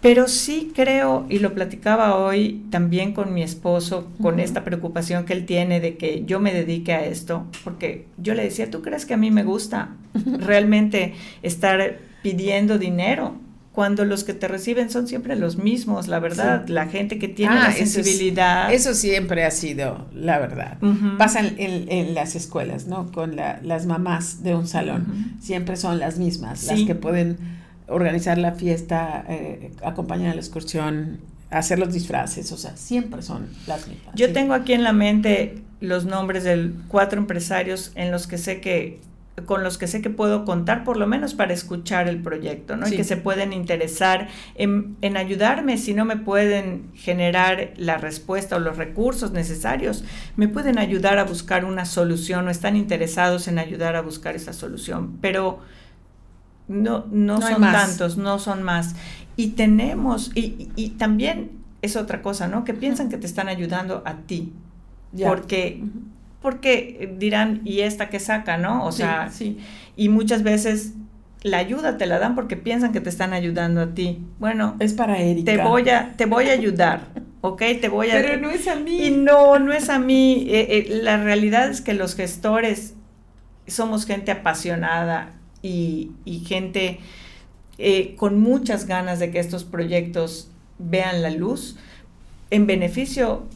pero 0.00 0.28
sí 0.28 0.72
creo, 0.74 1.26
y 1.28 1.40
lo 1.40 1.52
platicaba 1.52 2.16
hoy 2.16 2.64
también 2.70 3.12
con 3.12 3.34
mi 3.34 3.42
esposo, 3.42 4.10
con 4.22 4.40
esta 4.40 4.64
preocupación 4.64 5.26
que 5.26 5.34
él 5.34 5.44
tiene 5.44 5.78
de 5.80 5.96
que 5.96 6.24
yo 6.24 6.40
me 6.40 6.54
dedique 6.54 6.94
a 6.94 7.04
esto, 7.04 7.46
porque 7.64 8.06
yo 8.16 8.34
le 8.34 8.42
decía, 8.42 8.70
¿tú 8.70 8.80
crees 8.80 9.04
que 9.04 9.14
a 9.14 9.18
mí 9.18 9.30
me 9.30 9.44
gusta 9.44 9.90
realmente 10.38 11.14
estar 11.42 11.98
pidiendo 12.22 12.78
dinero? 12.78 13.34
Cuando 13.72 14.04
los 14.04 14.24
que 14.24 14.34
te 14.34 14.48
reciben 14.48 14.90
son 14.90 15.06
siempre 15.06 15.36
los 15.36 15.56
mismos, 15.56 16.08
la 16.08 16.18
verdad, 16.18 16.66
la 16.66 16.86
gente 16.86 17.18
que 17.18 17.28
tiene 17.28 17.54
ah, 17.56 17.68
la 17.68 17.72
sensibilidad. 17.72 18.72
Eso, 18.72 18.94
siempre 18.94 19.44
ha 19.44 19.50
sido 19.50 20.08
la 20.12 20.38
verdad. 20.38 20.78
Pasan 21.18 21.54
en, 21.58 22.14
las 22.14 22.34
escuelas, 22.34 22.86
¿no? 22.86 23.12
Con 23.12 23.36
las 23.36 23.86
mamás 23.86 24.42
de 24.42 24.54
un 24.54 24.66
salón, 24.66 25.36
siempre 25.40 25.76
son 25.76 25.98
las 25.98 26.18
mismas, 26.18 26.64
las 26.64 26.80
que 26.80 26.94
pueden 26.94 27.59
organizar 27.90 28.38
la 28.38 28.52
fiesta, 28.52 29.24
eh, 29.28 29.72
acompañar 29.84 30.32
a 30.32 30.34
la 30.34 30.40
excursión, 30.40 31.20
hacer 31.50 31.78
los 31.78 31.92
disfraces, 31.92 32.52
o 32.52 32.56
sea, 32.56 32.76
siempre 32.76 33.22
son 33.22 33.48
las 33.66 33.86
mismas. 33.88 34.14
Yo 34.14 34.32
tengo 34.32 34.54
aquí 34.54 34.72
en 34.72 34.84
la 34.84 34.92
mente 34.92 35.62
los 35.80 36.04
nombres 36.04 36.44
de 36.44 36.72
cuatro 36.88 37.18
empresarios 37.18 37.92
en 37.94 38.10
los 38.10 38.26
que 38.26 38.38
sé 38.38 38.60
que 38.60 39.00
con 39.46 39.62
los 39.62 39.78
que 39.78 39.86
sé 39.86 40.02
que 40.02 40.10
puedo 40.10 40.44
contar 40.44 40.84
por 40.84 40.96
lo 40.98 41.06
menos 41.06 41.32
para 41.32 41.54
escuchar 41.54 42.08
el 42.08 42.20
proyecto, 42.20 42.76
¿no? 42.76 42.86
Y 42.86 42.90
que 42.90 43.04
se 43.04 43.16
pueden 43.16 43.54
interesar 43.54 44.28
en, 44.54 44.96
en, 45.00 45.16
ayudarme 45.16 45.78
si 45.78 45.94
no 45.94 46.04
me 46.04 46.16
pueden 46.16 46.90
generar 46.94 47.72
la 47.76 47.96
respuesta 47.96 48.56
o 48.56 48.58
los 48.58 48.76
recursos 48.76 49.32
necesarios, 49.32 50.04
me 50.36 50.48
pueden 50.48 50.78
ayudar 50.78 51.18
a 51.18 51.24
buscar 51.24 51.64
una 51.64 51.86
solución 51.86 52.48
o 52.48 52.50
están 52.50 52.76
interesados 52.76 53.48
en 53.48 53.58
ayudar 53.58 53.96
a 53.96 54.02
buscar 54.02 54.36
esa 54.36 54.52
solución. 54.52 55.16
Pero 55.22 55.60
no, 56.70 57.06
no, 57.10 57.42
son 57.42 57.60
tantos, 57.60 58.16
no 58.16 58.38
son 58.38 58.62
más. 58.62 58.94
Y 59.36 59.48
tenemos, 59.48 60.30
y, 60.36 60.68
y, 60.76 60.90
también 60.90 61.50
es 61.82 61.96
otra 61.96 62.22
cosa, 62.22 62.46
¿no? 62.46 62.62
Que 62.62 62.74
piensan 62.74 63.08
que 63.08 63.16
te 63.16 63.26
están 63.26 63.48
ayudando 63.48 64.02
a 64.06 64.18
ti. 64.18 64.52
Porque, 65.24 65.82
porque 66.40 67.12
dirán, 67.18 67.62
¿y 67.64 67.80
esta 67.80 68.08
que 68.08 68.20
saca, 68.20 68.56
no? 68.56 68.84
O 68.84 68.92
sea, 68.92 69.30
sí. 69.30 69.58
y 69.96 70.08
muchas 70.08 70.44
veces 70.44 70.94
la 71.42 71.58
ayuda 71.58 71.98
te 71.98 72.06
la 72.06 72.20
dan 72.20 72.36
porque 72.36 72.56
piensan 72.56 72.92
que 72.92 73.00
te 73.00 73.10
están 73.10 73.32
ayudando 73.32 73.80
a 73.80 73.94
ti. 73.94 74.24
Bueno, 74.38 74.76
es 74.78 74.92
para 74.92 75.18
Erika. 75.18 75.50
Te 75.50 75.60
voy 75.60 75.88
a, 75.88 76.14
te 76.16 76.26
voy 76.26 76.50
a 76.50 76.52
ayudar, 76.52 77.08
¿ok? 77.40 77.62
Te 77.80 77.88
voy 77.88 78.10
a... 78.10 78.14
Pero 78.14 78.40
no 78.40 78.50
es 78.50 78.68
a 78.68 78.76
mí. 78.76 79.06
Y 79.06 79.10
no, 79.10 79.58
no 79.58 79.72
es 79.72 79.88
a 79.88 79.98
mí. 79.98 80.46
Eh, 80.48 80.66
eh, 80.70 81.00
la 81.02 81.16
realidad 81.16 81.68
es 81.68 81.80
que 81.80 81.94
los 81.94 82.14
gestores 82.14 82.94
somos 83.66 84.06
gente 84.06 84.30
apasionada 84.30 85.39
y, 85.62 86.10
gente 86.46 87.00
eh, 87.78 88.14
con 88.16 88.40
muchas 88.40 88.86
ganas 88.86 89.18
de 89.18 89.30
que 89.30 89.38
estos 89.38 89.64
proyectos 89.64 90.48
vean 90.78 91.22
la 91.22 91.30
luz 91.30 91.76
en 92.50 92.66
beneficio 92.66 93.46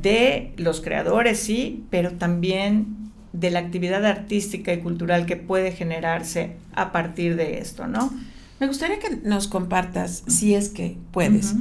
de 0.00 0.52
los 0.56 0.80
creadores, 0.80 1.38
sí, 1.40 1.84
pero 1.90 2.12
también 2.12 3.02
de 3.32 3.50
la 3.50 3.60
actividad 3.60 4.04
artística 4.04 4.72
y 4.72 4.80
cultural 4.80 5.26
que 5.26 5.36
puede 5.36 5.72
generarse 5.72 6.56
a 6.74 6.92
partir 6.92 7.36
de 7.36 7.58
esto, 7.58 7.86
¿no? 7.86 8.12
Me 8.60 8.66
gustaría 8.68 8.98
que 8.98 9.16
nos 9.24 9.48
compartas, 9.48 10.22
si 10.28 10.54
es 10.54 10.68
que 10.68 10.96
puedes, 11.10 11.54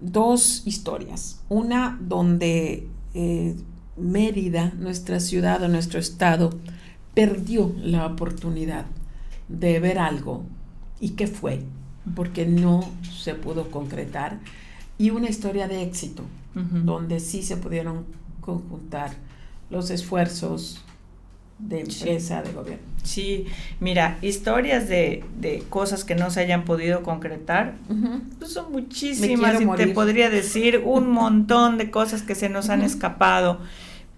dos 0.00 0.62
historias. 0.66 1.40
Una 1.48 1.98
donde 2.00 2.86
eh, 3.14 3.56
Mérida, 3.96 4.72
nuestra 4.78 5.18
ciudad 5.18 5.60
o 5.62 5.68
nuestro 5.68 5.98
estado, 5.98 6.56
perdió 7.14 7.74
la 7.82 8.06
oportunidad 8.06 8.84
de 9.48 9.80
ver 9.80 9.98
algo 9.98 10.44
y 11.00 11.10
qué 11.10 11.26
fue, 11.26 11.62
porque 12.14 12.46
no 12.46 12.88
se 13.02 13.34
pudo 13.34 13.70
concretar. 13.70 14.38
Y 14.98 15.10
una 15.10 15.28
historia 15.28 15.68
de 15.68 15.82
éxito, 15.82 16.24
donde 16.54 17.20
sí 17.20 17.42
se 17.42 17.56
pudieron 17.56 18.04
conjuntar 18.40 19.12
los 19.70 19.90
esfuerzos, 19.90 20.82
de 21.58 21.80
empresa, 21.80 22.42
de 22.42 22.52
gobierno. 22.52 22.84
Sí, 23.02 23.46
mira, 23.80 24.18
historias 24.22 24.88
de, 24.88 25.24
de, 25.40 25.64
cosas 25.68 26.04
que 26.04 26.14
no 26.14 26.30
se 26.30 26.40
hayan 26.40 26.64
podido 26.64 27.02
concretar, 27.02 27.74
pues 28.38 28.52
son 28.52 28.70
muchísimas 28.70 29.60
y 29.60 29.66
te 29.76 29.88
podría 29.88 30.30
decir 30.30 30.82
un 30.84 31.10
montón 31.12 31.78
de 31.78 31.90
cosas 31.90 32.22
que 32.22 32.34
se 32.34 32.48
nos 32.48 32.68
han 32.68 32.82
escapado, 32.82 33.60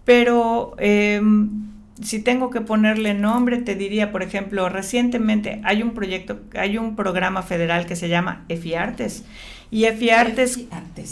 pero 0.05 0.75
em, 0.79 1.70
si 2.03 2.21
tengo 2.21 2.51
que 2.51 2.61
ponerle 2.61 3.15
nombre, 3.15 3.59
te 3.59 3.75
diría, 3.75 4.13
por 4.13 4.23
ejemplo, 4.23 4.69
recientemente 4.69 5.61
hay 5.65 5.83
un 5.83 5.93
proyecto, 5.93 6.41
hay 6.55 6.79
un 6.79 6.97
programa 6.97 7.43
federal 7.43 7.87
que 7.87 7.97
se 7.97 8.09
llama 8.09 8.45
EFIARTES, 8.49 9.25
y 9.73 9.85
EFI 9.85 10.11
Artes, 10.11 10.61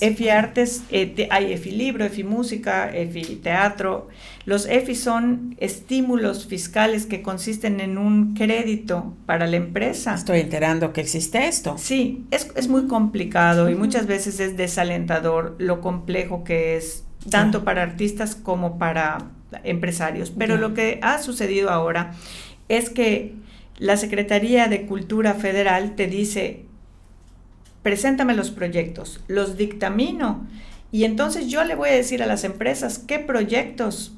EFI 0.00 0.28
Artes, 0.30 0.82
eh, 0.90 1.28
hay 1.30 1.52
EFI 1.52 1.70
Libro, 1.70 2.04
EFI 2.04 2.24
Música, 2.24 2.90
EFI 2.92 3.36
Teatro. 3.36 4.08
Los 4.46 4.66
EFI 4.66 4.96
son 4.96 5.54
estímulos 5.58 6.48
fiscales 6.48 7.06
que 7.06 7.22
consisten 7.22 7.78
en 7.78 7.98
un 7.98 8.34
crédito 8.34 9.14
para 9.26 9.46
la 9.46 9.56
empresa. 9.56 10.14
Estoy 10.14 10.40
enterando 10.40 10.92
que 10.92 11.02
existe 11.02 11.46
esto. 11.46 11.76
Sí, 11.78 12.24
es, 12.32 12.50
es 12.56 12.66
muy 12.66 12.88
complicado 12.88 13.70
y 13.70 13.76
muchas 13.76 14.08
veces 14.08 14.40
es 14.40 14.56
desalentador 14.56 15.54
lo 15.58 15.80
complejo 15.80 16.42
que 16.42 16.76
es, 16.76 17.04
tanto 17.30 17.62
para 17.62 17.82
artistas 17.82 18.34
como 18.34 18.76
para 18.76 19.18
empresarios. 19.64 20.30
Pero 20.30 20.56
lo 20.56 20.74
que 20.74 20.98
ha 21.02 21.18
sucedido 21.18 21.70
ahora 21.70 22.12
es 22.68 22.90
que 22.90 23.34
la 23.78 23.96
Secretaría 23.96 24.68
de 24.68 24.86
Cultura 24.86 25.34
Federal 25.34 25.94
te 25.94 26.06
dice, 26.06 26.64
preséntame 27.82 28.34
los 28.34 28.50
proyectos, 28.50 29.22
los 29.28 29.56
dictamino 29.56 30.46
y 30.90 31.04
entonces 31.04 31.48
yo 31.48 31.64
le 31.64 31.74
voy 31.74 31.90
a 31.90 31.92
decir 31.92 32.22
a 32.22 32.26
las 32.26 32.44
empresas 32.44 32.98
qué 32.98 33.18
proyectos 33.18 34.14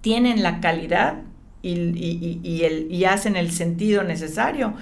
tienen 0.00 0.42
la 0.42 0.60
calidad 0.60 1.22
y, 1.62 2.62
el, 2.64 2.88
y 2.90 3.04
hacen 3.04 3.36
el 3.36 3.52
sentido 3.52 4.02
necesario 4.02 4.74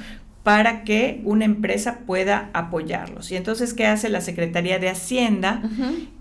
para 0.42 0.82
que 0.84 1.20
una 1.24 1.44
empresa 1.44 2.00
pueda 2.06 2.50
apoyarlos. 2.54 3.30
Y 3.30 3.36
entonces, 3.36 3.74
¿qué 3.74 3.86
hace 3.86 4.08
la 4.08 4.22
Secretaría 4.22 4.78
de 4.78 4.88
Hacienda? 4.88 5.62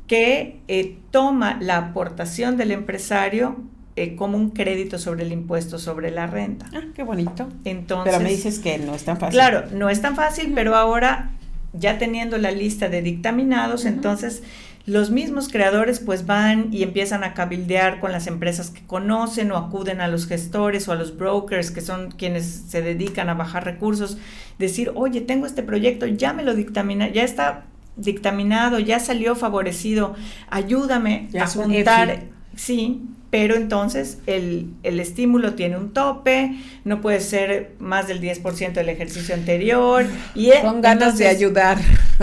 Que 0.09 0.59
eh, 0.67 0.97
toma 1.11 1.57
la 1.61 1.77
aportación 1.77 2.57
del 2.57 2.71
empresario 2.71 3.55
eh, 3.95 4.15
como 4.15 4.37
un 4.37 4.49
crédito 4.49 4.97
sobre 4.97 5.23
el 5.23 5.31
impuesto 5.31 5.79
sobre 5.79 6.09
la 6.09 6.25
renta. 6.25 6.65
Ah, 6.73 6.83
qué 6.95 7.03
bonito. 7.03 7.47
Entonces, 7.63 8.13
pero 8.13 8.23
me 8.23 8.29
dices 8.29 8.59
que 8.59 8.77
no 8.77 8.95
es 8.95 9.05
tan 9.05 9.17
fácil. 9.17 9.35
Claro, 9.37 9.65
no 9.71 9.89
es 9.89 10.01
tan 10.01 10.15
fácil, 10.15 10.51
pero 10.53 10.75
ahora 10.75 11.31
ya 11.73 11.97
teniendo 11.97 12.37
la 12.37 12.51
lista 12.51 12.89
de 12.89 13.01
dictaminados, 13.01 13.85
entonces 13.85 14.41
los 14.85 15.11
mismos 15.11 15.49
creadores 15.49 15.99
pues 15.99 16.25
van 16.25 16.73
y 16.73 16.81
empiezan 16.81 17.23
a 17.23 17.33
cabildear 17.33 17.99
con 17.99 18.11
las 18.11 18.25
empresas 18.25 18.71
que 18.71 18.81
conocen 18.87 19.51
o 19.51 19.57
acuden 19.57 20.01
a 20.01 20.07
los 20.07 20.25
gestores 20.25 20.87
o 20.87 20.93
a 20.93 20.95
los 20.95 21.15
brokers 21.15 21.69
que 21.69 21.81
son 21.81 22.11
quienes 22.11 22.45
se 22.45 22.81
dedican 22.81 23.29
a 23.29 23.35
bajar 23.35 23.65
recursos, 23.65 24.17
decir, 24.57 24.91
oye, 24.95 25.21
tengo 25.21 25.45
este 25.45 25.61
proyecto, 25.61 26.07
ya 26.07 26.33
me 26.33 26.43
lo 26.43 26.55
dictamina, 26.55 27.09
ya 27.09 27.23
está 27.23 27.65
dictaminado, 28.01 28.79
ya 28.79 28.99
salió 28.99 29.35
favorecido, 29.35 30.15
ayúdame 30.49 31.29
a 31.39 31.47
juntar, 31.47 32.23
sí, 32.55 33.01
pero 33.29 33.55
entonces 33.55 34.19
el, 34.25 34.73
estímulo 34.83 35.53
tiene 35.53 35.77
un 35.77 35.93
tope, 35.93 36.55
no 36.83 36.99
puede 37.01 37.19
ser 37.19 37.75
más 37.79 38.07
del 38.07 38.21
10% 38.21 38.73
del 38.73 38.89
ejercicio 38.89 39.35
anterior. 39.35 40.05
Y 40.33 40.51
Con 40.61 40.81
ganas 40.81 41.17
de 41.17 41.27
ayudar. 41.27 41.77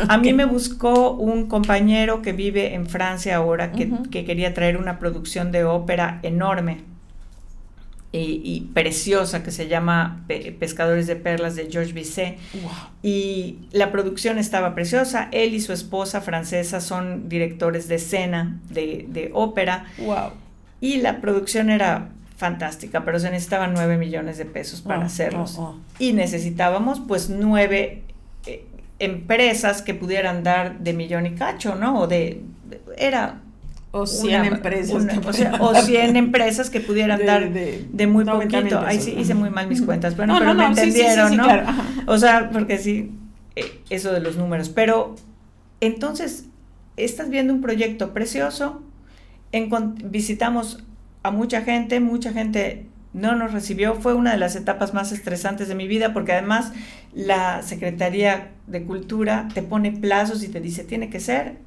A 0.09 0.19
mí 0.19 0.33
me 0.33 0.45
buscó 0.45 1.13
un 1.13 1.47
compañero 1.47 2.23
que 2.23 2.33
vive 2.33 2.75
en 2.75 2.87
Francia 2.87 3.37
ahora, 3.37 3.73
que, 3.73 3.91
quería 4.11 4.53
traer 4.53 4.77
una 4.77 4.99
producción 4.99 5.53
de 5.53 5.65
ópera 5.65 6.19
enorme 6.23 6.96
y, 8.19 8.71
preciosa 8.75 9.43
que 9.43 9.51
se 9.51 9.69
llama 9.69 10.25
Pescadores 10.59 11.07
de 11.07 11.17
Perlas 11.17 11.57
de 11.57 11.71
Georges 11.71 11.95
Bizet. 11.95 12.39
Y 13.03 13.59
la 13.73 13.93
producción 13.93 14.39
estaba 14.39 14.75
preciosa. 14.75 15.29
Él 15.33 15.55
y 15.55 15.61
su 15.61 15.73
esposa 15.73 16.21
francesa 16.21 16.81
son 16.81 17.29
directores 17.29 17.89
de 17.89 17.97
escena 17.97 18.61
de, 18.71 19.07
de 19.09 19.31
ópera. 19.33 19.87
Wow 19.99 20.33
y 20.81 20.99
la 20.99 21.21
producción 21.21 21.71
era 21.71 22.09
fantástica, 22.37 23.05
pero 23.05 23.19
se 23.19 23.31
necesitaban 23.31 23.73
nueve 23.75 23.97
millones 23.97 24.37
de 24.39 24.45
pesos 24.45 24.83
para 24.83 25.01
oh, 25.01 25.05
hacerlos. 25.05 25.57
Oh, 25.59 25.63
oh. 25.63 25.77
Y 25.99 26.13
necesitábamos 26.13 27.01
pues 27.01 27.31
nueve 27.31 28.03
eh, 28.47 28.67
empresas 28.99 29.81
que 29.81 29.95
pudieran 29.95 30.43
dar 30.43 30.79
de 30.79 30.93
millón 30.93 31.27
y 31.27 31.35
cacho, 31.35 31.75
¿no? 31.75 32.01
O 32.01 32.07
de... 32.07 32.43
Era... 32.97 33.41
O 33.99 34.07
100 34.07 34.45
empresas. 34.45 35.07
o, 35.27 35.33
sea, 35.33 35.55
o 35.59 35.75
100 35.75 36.17
empresas 36.17 36.69
que 36.69 36.81
pudieran 36.81 37.25
dar 37.25 37.51
de, 37.51 38.07
muy 38.07 38.27
poquito. 38.27 38.81
Ahí 38.81 39.01
sí 39.01 39.15
hice 39.19 39.35
muy 39.35 39.49
mal 39.49 39.69
mis 39.69 39.81
cuentas. 39.81 40.15
Bueno, 40.17 40.37
pero 40.39 40.53
me 40.53 40.67
entendieron, 40.67 41.35
¿no? 41.35 41.47
O 42.07 42.19
sea, 42.19 42.51
porque 42.51 42.77
sí, 42.77 43.13
eh, 43.55 43.81
eso 43.89 44.13
de 44.13 44.21
los 44.21 44.37
números. 44.37 44.69
Pero 44.69 45.15
entonces, 45.81 46.45
estás 46.99 47.31
viendo 47.31 47.55
un 47.55 47.63
proyecto 47.63 48.13
precioso, 48.13 48.83
visitamos 50.05 50.85
a 51.23 51.31
mucha 51.31 51.63
gente, 51.63 51.99
mucha 52.01 52.35
gente 52.35 52.87
no 53.15 53.35
nos 53.35 53.55
recibió. 53.55 53.95
Fue 53.95 54.13
una 54.13 54.33
de 54.33 54.39
las 54.39 54.57
etapas 54.57 54.93
más 54.93 55.11
estresantes 55.11 55.69
de 55.69 55.75
mi 55.75 55.89
vida 55.89 56.13
porque 56.13 56.33
además 56.33 56.73
la 57.15 57.63
Secretaría 57.63 58.51
de 58.67 58.85
Cultura 58.85 59.49
te 59.55 59.63
pone 59.63 59.91
plazos 59.91 60.43
y 60.43 60.49
te 60.49 60.61
dice, 60.61 60.85
tiene 60.85 61.09
que 61.09 61.19
ser 61.19 61.65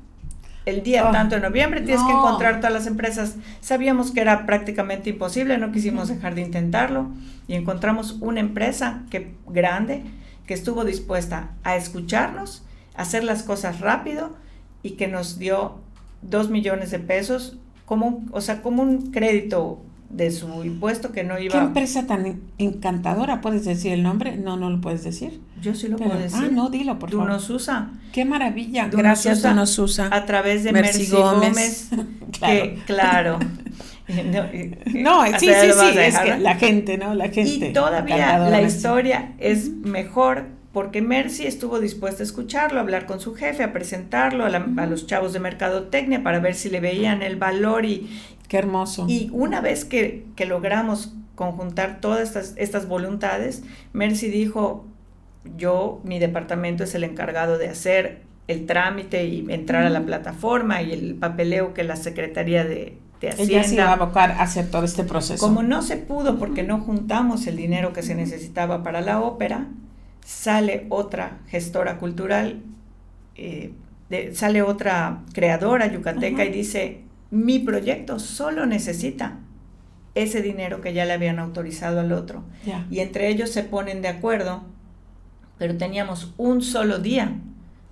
el 0.66 0.84
día 0.84 1.10
oh, 1.10 1.12
tanto 1.12 1.36
de 1.36 1.42
noviembre, 1.42 1.82
tienes 1.82 2.04
que 2.04 2.12
encontrar 2.12 2.58
todas 2.58 2.74
las 2.74 2.88
empresas. 2.88 3.36
Sabíamos 3.62 4.12
que 4.12 4.22
era 4.22 4.46
prácticamente 4.46 5.10
imposible, 5.10 5.58
no 5.58 5.72
quisimos 5.72 6.08
dejar 6.08 6.36
de 6.36 6.42
intentarlo. 6.42 7.10
Y 7.48 7.56
encontramos 7.56 8.18
una 8.20 8.40
empresa 8.40 9.04
que, 9.10 9.36
grande 9.48 10.04
que 10.46 10.54
estuvo 10.54 10.84
dispuesta 10.86 11.52
a 11.64 11.76
escucharnos, 11.76 12.64
a 12.96 13.04
hacer 13.04 13.24
las 13.24 13.44
cosas 13.44 13.80
rápido 13.80 14.36
y 14.84 14.92
que 14.92 15.08
nos 15.08 15.40
dio 15.40 15.80
dos 16.22 16.50
millones 16.50 16.92
de 16.92 17.00
pesos 17.00 17.58
como, 17.86 18.24
o 18.32 18.42
sea, 18.42 18.62
como 18.62 18.84
un 18.84 19.12
crédito 19.12 19.82
de 20.10 20.32
su 20.32 20.64
impuesto 20.64 21.12
que 21.12 21.24
no 21.24 21.38
iba... 21.40 21.54
¿Qué 21.54 21.60
empresa 21.60 22.08
tan 22.08 22.42
encantadora? 22.58 23.42
¿Puedes 23.42 23.66
decir 23.66 23.94
el 23.94 24.04
nombre? 24.04 24.38
No, 24.38 24.58
no 24.58 24.70
lo 24.70 24.82
puedes 24.82 25.04
decir. 25.04 25.40
Yo 25.62 25.76
sí 25.76 25.88
lo 25.88 25.98
puedo 25.98 26.18
decir. 26.18 26.40
Ah, 26.44 26.50
no, 26.52 26.70
dilo, 26.70 26.98
por 26.98 27.12
favor. 27.12 27.32
usa 27.50 27.92
Qué 28.12 28.26
maravilla. 28.26 28.90
Gracias, 28.92 29.46
usa 29.78 30.10
A 30.12 30.26
través 30.26 30.64
de 30.64 30.72
Mercy, 30.72 31.08
Gómez. 31.08 31.90
claro. 32.40 32.72
claro. 32.86 33.40
no, 34.94 35.26
sí, 35.38 35.40
sí, 35.40 35.72
sí, 35.72 36.00
es 36.00 36.18
que 36.18 36.38
la 36.40 36.56
gente, 36.56 36.98
¿no? 36.98 37.14
La 37.14 37.30
gente. 37.30 37.70
Y 37.70 37.74
todavía 37.74 38.40
la 38.40 38.62
historia 38.62 39.34
es 39.38 39.70
mejor 39.70 40.48
porque 40.74 41.02
Mercy 41.02 41.46
estuvo 41.46 41.80
dispuesta 41.80 42.24
a 42.24 42.26
escucharlo, 42.26 42.80
a 42.80 42.82
hablar 42.82 43.06
con 43.06 43.20
su 43.20 43.36
jefe, 43.36 43.64
a 43.64 43.74
presentarlo 43.74 44.46
a, 44.46 44.86
los 44.86 45.08
chavos 45.08 45.34
de 45.34 45.40
mercadotecnia 45.40 46.24
para 46.24 46.40
ver 46.40 46.56
si 46.56 46.70
le 46.70 46.80
veían 46.80 47.22
el 47.22 47.36
valor 47.36 47.86
y... 47.86 48.10
Qué 48.50 48.58
hermoso. 48.58 49.06
Y 49.08 49.30
una 49.32 49.62
vez 49.62 49.86
que, 49.86 50.26
logramos 50.46 51.14
conjuntar 51.36 52.02
todas 52.02 52.28
estas, 52.28 52.54
estas 52.58 52.88
voluntades, 52.88 53.64
Mercy 53.94 54.28
dijo, 54.30 54.86
yo, 55.56 56.02
mi 56.04 56.20
departamento 56.20 56.84
es 56.84 56.96
el 56.96 57.06
encargado 57.06 57.58
de 57.58 57.70
hacer 57.70 58.24
el 58.48 58.66
trámite 58.66 59.26
y 59.26 59.46
entrar 59.50 59.86
a 59.86 59.90
la 59.92 60.02
plataforma 60.02 60.82
y 60.82 60.92
el 60.92 61.16
papeleo 61.16 61.76
que 61.76 61.84
la 61.84 61.96
Secretaría 61.96 62.66
de, 62.66 62.98
de 63.22 63.30
Hacienda. 63.30 63.54
Ella 63.54 63.64
se 63.64 63.76
iba 63.76 63.86
a 63.86 63.94
abocar 63.94 64.32
a 64.32 64.42
hacer 64.42 64.72
todo 64.72 64.84
este 64.84 65.04
proceso. 65.04 65.46
Como 65.46 65.62
no 65.62 65.84
se 65.84 65.98
pudo 65.98 66.40
porque 66.40 66.64
no 66.64 66.80
juntamos 66.80 67.46
el 67.46 67.56
dinero 67.56 67.94
que 67.94 68.02
se 68.02 68.16
necesitaba 68.16 68.82
para 68.82 69.02
la 69.02 69.22
ópera, 69.22 69.68
sale 70.26 70.88
otra 70.90 71.38
gestora 71.48 72.00
cultural, 72.00 72.64
eh, 73.36 73.74
sale 74.34 74.64
otra 74.64 75.22
creadora 75.34 75.86
yucateca 75.86 76.44
y 76.44 76.52
dice, 76.52 77.04
mi 77.32 77.60
proyecto 77.60 78.20
solo 78.20 78.66
necesita 78.66 79.40
ese 80.16 80.42
dinero 80.42 80.82
que 80.82 80.94
ya 80.94 81.06
le 81.06 81.14
habían 81.14 81.40
autorizado 81.40 82.00
al 82.00 82.12
otro. 82.12 82.44
Y 82.90 83.00
entre 83.00 83.30
ellos 83.30 83.52
se 83.52 83.64
ponen 83.64 84.02
de 84.02 84.08
acuerdo, 84.08 84.64
pero 85.58 85.78
teníamos 85.78 86.34
un 86.38 86.62
solo 86.62 87.00
día 87.00 87.34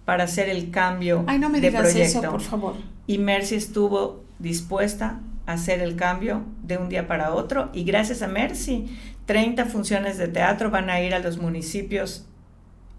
para 0.05 0.23
hacer 0.23 0.49
el 0.49 0.71
cambio 0.71 1.23
Ay, 1.27 1.39
no 1.39 1.49
me 1.49 1.59
de 1.59 1.67
digas 1.67 1.83
proyecto. 1.83 2.19
Eso, 2.19 2.31
por 2.31 2.41
favor. 2.41 2.75
Y 3.07 3.17
Mercy 3.17 3.55
estuvo 3.55 4.23
dispuesta 4.39 5.19
a 5.45 5.53
hacer 5.53 5.81
el 5.81 5.95
cambio 5.95 6.43
de 6.63 6.77
un 6.77 6.89
día 6.89 7.07
para 7.07 7.33
otro 7.33 7.69
y 7.73 7.83
gracias 7.83 8.21
a 8.21 8.27
Mercy, 8.27 8.88
30 9.25 9.65
funciones 9.65 10.17
de 10.17 10.27
teatro 10.27 10.71
van 10.71 10.89
a 10.89 11.01
ir 11.01 11.13
a 11.13 11.19
los 11.19 11.38
municipios 11.38 12.25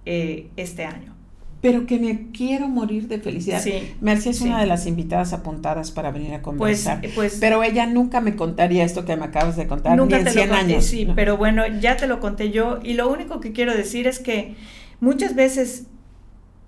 eh, 0.05 0.49
este 0.57 0.85
año. 0.85 1.18
Pero 1.61 1.87
que 1.87 1.99
me 1.99 2.31
quiero 2.31 2.69
morir 2.69 3.09
de 3.09 3.19
felicidad. 3.19 3.61
Sí, 3.61 3.95
Mercy 4.01 4.29
es 4.29 4.41
una 4.43 4.61
de 4.61 4.67
las 4.67 4.87
invitadas 4.87 5.33
apuntadas 5.33 5.91
para 5.91 6.13
venir 6.13 6.35
a 6.35 6.41
pues, 6.41 6.45
conversar. 6.45 7.03
Pues, 7.15 7.39
pero 7.41 7.63
ella 7.65 7.87
nunca 7.87 8.21
me 8.21 8.37
contaría 8.37 8.85
esto 8.85 9.05
que 9.05 9.17
me 9.17 9.25
acabas 9.25 9.57
de 9.57 9.67
contar. 9.67 9.97
Nunca 9.97 10.23
te 10.23 10.31
100 10.31 10.53
años. 10.53 10.85
Sí, 10.85 11.09
pero 11.17 11.37
bueno, 11.37 11.65
ya 11.81 11.97
te 11.97 12.07
lo 12.07 12.21
conté 12.21 12.51
yo. 12.51 12.79
Y 12.83 12.95
lo 12.95 13.11
único 13.11 13.41
que 13.41 13.53
quiero 13.53 13.75
decir 13.75 14.07
es 14.07 14.21
que 14.21 14.55
muchas 15.01 15.35
veces 15.35 15.87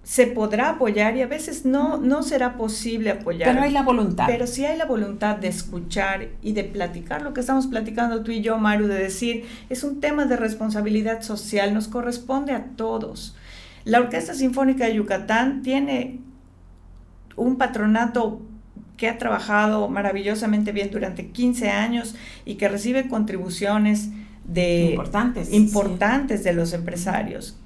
se 0.03 0.26
podrá 0.26 0.70
apoyar 0.70 1.16
y 1.16 1.22
a 1.22 1.26
veces 1.26 1.64
no, 1.64 1.99
no 1.99 2.22
será 2.22 2.57
posible 2.57 3.11
apoyar. 3.11 3.51
Pero 3.51 3.62
hay 3.62 3.70
la 3.70 3.82
voluntad. 3.82 4.24
Pero 4.26 4.47
sí 4.47 4.64
hay 4.64 4.76
la 4.76 4.86
voluntad 4.86 5.36
de 5.36 5.49
escuchar 5.49 6.28
y 6.43 6.53
de 6.53 6.64
platicar 6.64 7.22
lo 7.22 7.34
que 7.34 7.41
estamos 7.41 7.66
platicando 7.66 8.22
tú 8.22 8.32
y 8.32 8.41
yo, 8.41 8.59
Maru, 8.59 8.86
de 8.86 8.99
decir, 8.99 9.45
es 9.68 9.84
un 9.84 10.01
tema 10.01 10.24
de 10.24 10.36
responsabilidad 10.36 11.22
social, 11.22 11.74
nos 11.74 11.86
corresponde 11.86 12.53
a 12.53 12.64
todos. 12.76 13.36
La 13.85 14.01
Orquesta 14.01 14.35
Sinfónica 14.35 14.87
de 14.87 14.95
Yucatán 14.95 15.62
tiene 15.62 16.20
un 17.37 17.57
patronato 17.57 18.43
que 18.97 19.09
ha 19.09 19.16
trabajado 19.16 19.89
maravillosamente 19.89 20.72
bien 20.72 20.91
durante 20.91 21.28
15 21.28 21.70
años 21.70 22.14
y 22.45 22.57
que 22.57 22.68
recibe 22.68 23.09
contribuciones 23.09 24.11
de 24.45 24.91
importantes, 24.91 25.53
importantes 25.53 26.45
de 26.45 26.53
los 26.53 26.72
empresarios 26.72 27.59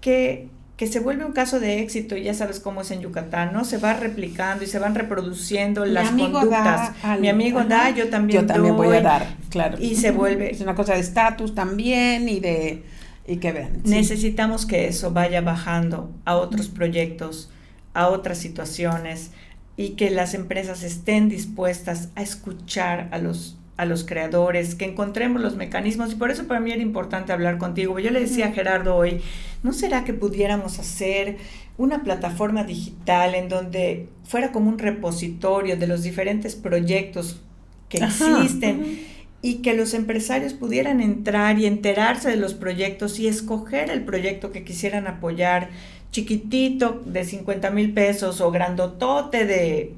que 0.00 0.48
que 0.80 0.86
se 0.86 0.98
vuelve 0.98 1.26
un 1.26 1.32
caso 1.32 1.60
de 1.60 1.80
éxito 1.80 2.16
y 2.16 2.22
ya 2.22 2.32
sabes 2.32 2.58
cómo 2.58 2.80
es 2.80 2.90
en 2.90 3.02
Yucatán, 3.02 3.52
¿no? 3.52 3.66
Se 3.66 3.76
va 3.76 3.92
replicando 3.92 4.64
y 4.64 4.66
se 4.66 4.78
van 4.78 4.94
reproduciendo 4.94 5.84
las 5.84 6.08
conductas. 6.08 6.92
Mi 7.20 7.28
amigo 7.28 7.62
da, 7.64 7.90
yo 7.90 8.08
también 8.08 8.40
Yo 8.40 8.46
también 8.46 8.74
voy 8.78 8.96
a 8.96 9.02
dar, 9.02 9.26
claro. 9.50 9.76
Y 9.78 9.96
se 9.96 10.10
vuelve... 10.10 10.50
Es 10.52 10.62
una 10.62 10.74
cosa 10.74 10.94
de 10.94 11.00
estatus 11.00 11.54
también 11.54 12.30
y 12.30 12.40
de... 12.40 12.82
Y 13.30 13.36
que 13.36 13.52
vean. 13.52 13.80
Necesitamos 13.84 14.66
que 14.66 14.88
eso 14.88 15.12
vaya 15.12 15.40
bajando 15.40 16.10
a 16.24 16.34
otros 16.34 16.68
proyectos, 16.68 17.48
a 17.94 18.08
otras 18.08 18.38
situaciones 18.38 19.30
y 19.76 19.90
que 19.90 20.10
las 20.10 20.34
empresas 20.34 20.82
estén 20.82 21.28
dispuestas 21.28 22.08
a 22.16 22.22
escuchar 22.22 23.08
a 23.12 23.18
los 23.18 23.56
a 23.76 23.86
los 23.86 24.04
creadores, 24.04 24.74
que 24.74 24.84
encontremos 24.84 25.40
los 25.40 25.56
mecanismos 25.56 26.12
y 26.12 26.16
por 26.16 26.30
eso 26.30 26.46
para 26.46 26.60
mí 26.60 26.70
era 26.70 26.82
importante 26.82 27.32
hablar 27.32 27.56
contigo. 27.56 27.98
Yo 27.98 28.10
le 28.10 28.20
decía 28.20 28.48
a 28.48 28.52
Gerardo 28.52 28.94
hoy, 28.94 29.22
¿no 29.62 29.72
será 29.72 30.04
que 30.04 30.12
pudiéramos 30.12 30.78
hacer 30.78 31.38
una 31.78 32.02
plataforma 32.02 32.64
digital 32.64 33.34
en 33.34 33.48
donde 33.48 34.10
fuera 34.24 34.52
como 34.52 34.68
un 34.68 34.78
repositorio 34.78 35.78
de 35.78 35.86
los 35.86 36.02
diferentes 36.02 36.56
proyectos 36.56 37.40
que 37.88 37.98
existen? 37.98 39.00
Y 39.42 39.56
que 39.56 39.74
los 39.74 39.94
empresarios 39.94 40.52
pudieran 40.52 41.00
entrar 41.00 41.58
y 41.58 41.66
enterarse 41.66 42.28
de 42.28 42.36
los 42.36 42.54
proyectos 42.54 43.18
y 43.18 43.26
escoger 43.26 43.90
el 43.90 44.02
proyecto 44.02 44.52
que 44.52 44.64
quisieran 44.64 45.06
apoyar, 45.06 45.70
chiquitito 46.10 47.02
de 47.06 47.24
50 47.24 47.70
mil 47.70 47.94
pesos 47.94 48.40
o 48.40 48.50
grandotote 48.50 49.46
de, 49.46 49.94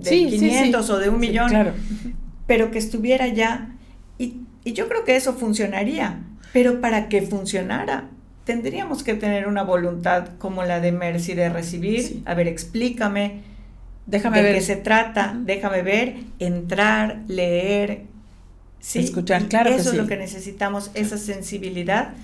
de 0.00 0.10
500 0.10 0.88
o 0.88 0.98
de 0.98 1.08
un 1.08 1.20
millón. 1.20 1.48
Claro. 1.48 1.72
pero 2.46 2.70
que 2.70 2.78
estuviera 2.78 3.26
ya. 3.28 3.70
Y, 4.18 4.40
yo 4.64 4.88
creo 4.88 5.04
que 5.04 5.16
eso 5.16 5.34
funcionaría, 5.34 6.20
pero 6.52 6.80
para 6.80 7.08
que 7.08 7.22
funcionara, 7.22 8.08
tendríamos 8.44 9.02
que 9.02 9.14
tener 9.14 9.46
una 9.46 9.62
voluntad 9.62 10.30
como 10.38 10.64
la 10.64 10.80
de 10.80 10.92
Mercy 10.92 11.34
de 11.34 11.50
recibir, 11.50 12.22
a 12.24 12.34
ver, 12.34 12.48
explícame, 12.48 13.42
déjame 14.06 14.38
de 14.38 14.42
ver. 14.42 14.54
qué 14.54 14.60
se 14.62 14.76
trata, 14.76 15.36
déjame 15.38 15.82
ver, 15.82 16.16
entrar, 16.38 17.22
leer, 17.28 18.04
¿sí? 18.86 19.00
escuchar, 19.00 19.48
claro. 19.48 19.70
Eso 19.70 19.90
es 19.90 19.96
lo 19.96 20.06
que 20.06 20.16
necesitamos, 20.16 20.90
esa 20.94 21.18
sensibilidad, 21.18 22.14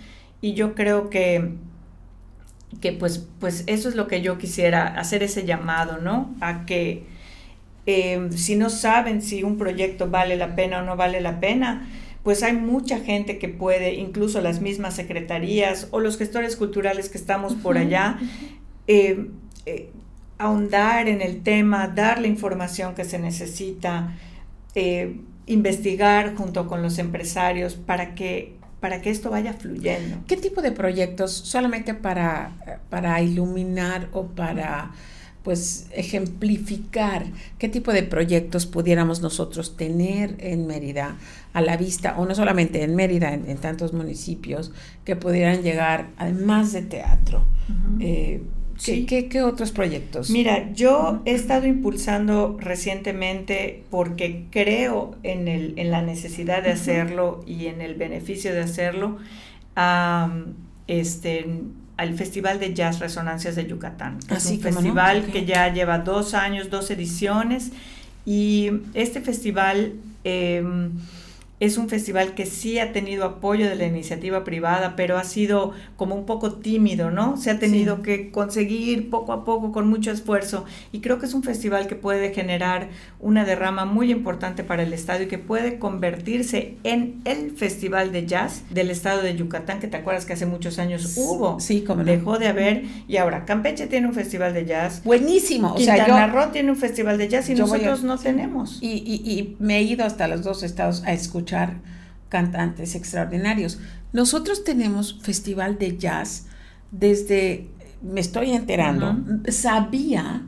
y 0.41 0.55
yo 0.55 0.75
creo 0.75 1.11
que 1.11 1.55
que 2.81 2.93
pues, 2.93 3.27
pues 3.39 3.65
eso 3.67 3.91
es 3.91 3.97
lo 3.97 4.09
que 4.09 4.23
yo 4.23 4.39
quisiera, 4.39 4.87
hacer 4.99 5.23
ese 5.23 5.45
llamado, 5.45 5.99
¿no? 5.99 6.35
A 6.41 6.65
que 6.65 7.05
eh, 7.85 8.29
si 8.31 8.57
no 8.57 8.71
saben 8.71 9.21
si 9.21 9.43
un 9.43 9.59
proyecto 9.59 10.09
vale 10.09 10.37
la 10.37 10.57
pena 10.57 10.79
o 10.79 10.83
no 10.83 10.97
vale 10.97 11.21
la 11.21 11.39
pena, 11.39 11.87
pues 12.23 12.43
hay 12.43 12.55
mucha 12.55 13.01
gente 13.01 13.39
que 13.39 13.49
puede, 13.49 13.95
incluso 13.95 14.41
las 14.41 14.63
mismas 14.63 14.95
secretarías 14.95 15.89
o 15.91 16.01
los 16.01 16.17
gestores 16.17 16.57
culturales 16.57 17.11
que 17.11 17.19
estamos 17.19 17.55
por 17.55 17.77
allá, 17.77 18.19
eh, 18.87 19.27
eh, 19.67 19.91
ahondar 20.39 21.09
en 21.09 21.21
el 21.21 21.43
tema, 21.43 21.89
dar 21.89 22.21
la 22.21 22.29
información 22.29 22.95
que 22.95 23.05
se 23.05 23.19
necesita, 23.19 24.15
investigar 25.47 26.35
junto 26.37 26.69
con 26.69 26.83
los 26.83 26.99
empresarios 26.99 27.75
para 27.75 28.15
que 28.15 28.55
para 28.81 29.01
que 29.01 29.11
esto 29.11 29.31
vaya 29.31 29.53
fluyendo. 29.53 30.25
¿Qué 30.27 30.37
tipo 30.37 30.61
de 30.61 30.73
proyectos 30.73 31.31
solamente 31.31 31.95
para, 31.95 32.81
para 32.91 33.23
iluminar 33.23 34.09
o 34.11 34.27
para 34.27 34.91
pues 35.45 35.87
ejemplificar 35.93 37.27
qué 37.59 37.69
tipo 37.69 37.93
de 37.93 38.03
proyectos 38.03 38.67
pudiéramos 38.67 39.21
nosotros 39.21 39.77
tener 39.77 40.37
en 40.39 40.67
Mérida 40.67 41.17
a 41.53 41.61
la 41.61 41.77
vista, 41.77 42.17
o 42.19 42.27
no 42.27 42.35
solamente 42.35 42.83
en 42.83 42.95
Mérida, 42.95 43.33
en, 43.33 43.57
tantos 43.59 43.93
municipios, 43.93 44.73
que 45.05 45.17
pudieran 45.17 45.63
llegar 45.63 46.11
además 46.17 46.73
de 46.73 46.83
teatro. 46.83 47.45
Eh, 48.01 48.43
¿qué, 48.85 49.43
otros 49.43 49.73
proyectos? 49.73 50.31
Mira, 50.31 50.73
yo 50.73 51.23
he 51.25 51.33
estado 51.33 51.67
impulsando 51.67 52.57
recientemente 52.59 53.85
porque 53.91 54.47
creo 54.51 55.17
en, 55.23 55.49
el, 55.49 55.75
en 55.77 55.91
la 55.91 56.03
necesidad 56.03 56.63
de 56.63 56.71
hacerlo 56.71 57.43
y 57.47 57.67
en 57.67 57.81
el 57.81 57.95
beneficio 57.95 58.53
de 58.53 58.61
hacerlo. 58.61 59.19
este, 60.87 61.47
al 61.97 62.15
Festival 62.15 62.59
de 62.59 62.75
Jazz 62.75 62.99
Resonancias 62.99 63.55
de 63.55 63.67
Yucatán. 63.67 64.19
es 64.29 64.47
un 64.47 64.61
festival 64.61 65.27
que 65.27 65.45
ya 65.45 65.73
lleva 65.73 65.99
dos 65.99 66.35
años, 66.35 66.71
dos 66.71 66.91
ediciones, 66.91 67.73
y 68.27 68.71
este 68.95 69.21
festival... 69.21 69.95
Eh, 70.25 70.63
es 71.63 71.79
un 71.79 71.89
festival 71.89 72.35
que 72.35 72.45
sí 72.45 72.81
ha 72.81 72.93
tenido 72.93 73.25
apoyo 73.25 73.69
de 73.69 73.77
la 73.77 73.87
iniciativa 73.87 74.43
privada, 74.43 74.97
pero 74.97 75.17
ha 75.17 75.23
sido 75.23 75.71
como 75.97 76.17
un 76.17 76.27
poco 76.27 76.55
tímido, 76.55 77.13
¿no? 77.13 77.37
Se 77.37 77.53
ha 77.53 77.61
tenido 77.61 78.03
que 78.03 78.33
conseguir 78.33 79.11
poco 79.11 79.33
a 79.33 79.45
poco 79.45 79.71
con 79.71 79.89
mucho 79.89 80.11
esfuerzo 80.11 80.65
y 80.91 80.99
creo 80.99 81.21
que 81.21 81.27
es 81.27 81.35
un 81.35 81.45
festival 81.45 81.87
que 81.87 81.95
puede 81.95 82.35
generar 82.35 82.89
una 83.21 83.45
derrama 83.45 83.85
muy 83.85 84.11
importante 84.11 84.65
para 84.65 84.83
el 84.83 84.93
estado 84.93 85.23
y 85.23 85.27
que 85.29 85.39
puede 85.39 85.79
convertirse 85.79 86.79
en 86.83 87.21
el 87.25 87.53
festival 87.53 88.11
de 88.11 88.27
jazz 88.27 88.65
del 88.71 88.91
estado 88.91 89.23
de 89.23 89.37
Yucatán, 89.37 89.79
que 89.79 89.87
te 89.87 89.99
acuerdas 89.99 90.27
que 90.27 90.33
hace 90.33 90.47
muchos 90.47 90.81
años 90.81 91.15
hubo. 91.17 91.61
Sí, 91.61 91.83
como 91.83 92.03
Dejó 92.03 92.41
de 92.41 92.49
haber 92.49 92.83
y 93.07 93.19
ahora 93.19 93.45
Campeche 93.45 93.87
tiene 93.87 94.09
un 94.09 94.15
festival 94.15 94.53
de 94.53 94.67
jazz. 94.67 95.05
Buenísimo. 95.05 95.75
O 95.75 95.77
Quintana 95.77 96.27
Roo 96.27 96.49
tiene 96.51 96.73
un 96.73 96.77
festival 96.77 97.19
de 97.19 97.29
jazz 97.29 97.49
y 97.51 97.55
nosotros 97.55 98.03
no 98.03 98.19
tenemos. 98.19 98.79
Y, 98.81 98.95
y, 99.07 99.31
y 99.31 99.57
me 99.61 99.79
he 99.79 99.83
ido 99.83 100.05
hasta 100.05 100.27
los 100.27 100.43
dos 100.43 100.65
estados 100.65 101.05
a 101.07 101.13
escuchar 101.13 101.52
cantantes 102.29 102.95
extraordinarios. 102.95 103.79
Nosotros 104.13 104.65
tenemos 104.65 105.19
festival 105.23 105.79
de 105.79 105.97
jazz 105.97 106.47
desde, 106.91 107.69
me 108.03 108.21
estoy 108.21 108.53
enterando, 108.53 109.17
sabía 109.49 110.43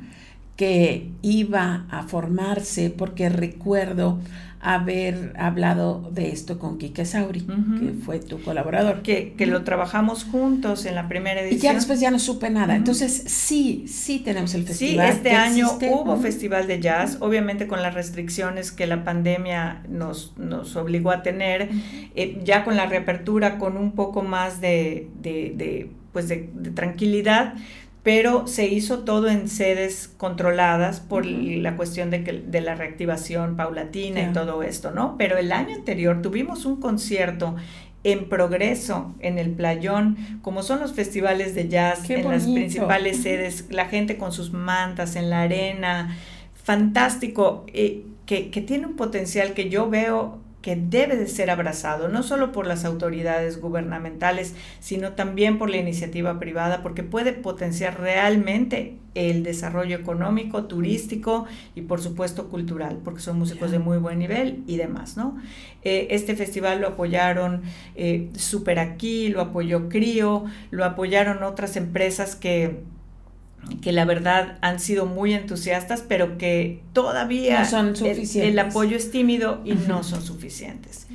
que 0.57 1.11
iba 1.23 1.87
a 1.91 2.05
formarse 2.05 2.91
porque 2.91 3.29
recuerdo 3.29 4.21
haber 4.65 5.35
hablado 5.39 6.11
de 6.13 6.31
esto 6.31 6.59
con 6.59 6.79
Quique 6.79 7.05
Sauri, 7.05 7.43
que 7.43 7.93
fue 8.05 8.19
tu 8.19 8.41
colaborador. 8.43 9.03
Que, 9.03 9.35
que, 9.35 9.47
lo 9.47 9.63
trabajamos 9.63 10.25
juntos 10.25 10.87
en 10.87 10.95
la 10.95 11.07
primera 11.07 11.43
edición. 11.43 11.59
Y 11.59 11.63
ya 11.63 11.75
después 11.75 12.01
ya 12.01 12.11
no 12.11 12.19
supe 12.19 12.49
nada. 12.49 12.75
Entonces, 12.75 13.25
sí, 13.27 13.85
sí 13.87 14.21
tenemos 14.21 14.55
el 14.55 14.65
festival. 14.65 15.07
Sí, 15.07 15.17
este 15.17 15.33
año 15.33 15.69
hubo 15.93 16.17
festival 16.17 16.67
de 16.67 16.81
jazz, 16.81 17.19
obviamente 17.21 17.67
con 17.67 17.83
las 17.83 17.95
restricciones 17.95 18.73
que 18.73 18.87
la 18.87 19.05
pandemia 19.05 19.83
nos, 19.89 20.33
nos 20.39 20.75
obligó 20.77 21.11
a 21.11 21.23
tener, 21.23 21.69
eh, 22.15 22.41
ya 22.43 22.65
con 22.65 22.77
la 22.77 22.87
reapertura, 22.87 23.59
con 23.59 23.77
un 23.77 23.93
poco 23.93 24.23
más 24.23 24.63
de, 24.63 25.09
de 25.21 25.91
pues 26.15 26.29
de, 26.29 26.49
tranquilidad, 26.75 27.55
pero 28.05 28.47
se 28.47 28.69
hizo 28.69 29.01
todo 29.01 29.29
en 29.29 29.49
sedes 29.49 30.09
controladas 30.19 31.01
por 31.01 31.25
la 31.25 31.75
cuestión 31.75 32.11
de, 32.11 32.23
que, 32.23 32.33
de 32.33 32.61
la 32.61 32.75
reactivación 32.75 33.57
paulatina 33.57 34.29
y 34.29 34.33
todo 34.35 34.63
esto, 34.63 34.91
¿no? 34.91 35.17
Pero 35.17 35.39
el 35.39 35.51
año 35.51 35.75
anterior 35.75 36.21
tuvimos 36.21 36.67
un 36.67 36.81
concierto 36.81 37.57
en 38.05 38.29
progreso 38.29 39.15
en 39.21 39.39
el 39.39 39.53
playón, 39.53 40.19
como 40.43 40.63
son 40.63 40.81
los 40.81 40.93
festivales 40.93 41.55
de 41.55 41.69
jazz 41.71 42.09
en 42.11 42.29
las 42.31 42.45
principales 42.45 43.23
sedes, 43.23 43.65
la 43.71 43.87
gente 43.87 44.19
con 44.19 44.33
sus 44.33 44.53
mantas 44.53 45.17
en 45.17 45.31
la 45.31 45.41
arena, 45.41 46.15
fantástico, 46.63 47.65
eh, 47.73 48.05
que, 48.27 48.51
que 48.51 48.61
tiene 48.61 48.87
un 48.87 48.97
potencial 48.97 49.55
que 49.55 49.71
yo 49.71 49.89
veo 49.89 50.44
que 50.65 50.77
debe 50.77 51.17
de 51.17 51.27
ser 51.27 51.51
abrazado, 51.51 52.09
no 52.09 52.23
solo 52.23 52.51
por 52.51 52.67
las 52.67 52.87
autoridades 52.87 53.61
gubernamentales, 53.61 54.55
sino 54.81 55.13
también 55.13 55.59
por 55.59 55.69
la 55.69 55.77
iniciativa 55.77 56.39
privada, 56.39 56.83
porque 56.83 57.03
puede 57.03 57.35
potenciar 57.35 58.01
realmente 58.01 58.97
el 59.15 59.43
desarrollo 59.43 59.95
económico, 59.95 60.65
turístico 60.65 61.45
y 61.75 61.83
por 61.83 62.01
supuesto 62.01 62.49
cultural, 62.49 62.99
porque 63.05 63.21
son 63.21 63.39
músicos 63.39 63.73
de 63.73 63.79
muy 63.79 63.99
buen 63.99 64.19
nivel 64.19 64.65
y 64.67 64.79
demás, 64.79 65.19
¿no? 65.19 65.37
Eh, 65.83 66.07
este 66.13 66.35
festival 66.35 66.81
lo 66.81 66.89
apoyaron 66.89 67.61
eh, 67.95 68.31
Super 68.35 68.79
Aquí, 68.79 69.29
lo 69.29 69.43
apoyó 69.43 69.91
CRIO, 69.91 70.47
lo 70.71 70.87
apoyaron 70.87 71.43
otras 71.43 71.77
empresas 71.77 72.37
que 72.37 72.81
que 73.81 73.93
la 73.93 74.05
verdad 74.05 74.59
han 74.61 74.81
sido 74.81 75.07
muy 75.07 75.35
entusiastas, 75.35 76.03
pero 76.07 76.39
que 76.39 76.81
todavía 76.93 77.65
son 77.65 77.95
el, 78.03 78.59
apoyo 78.59 78.97
es 78.97 79.11
tímido 79.11 79.61
y 79.65 79.75
no 79.75 80.03
son 80.03 80.23
suficientes. 80.23 81.07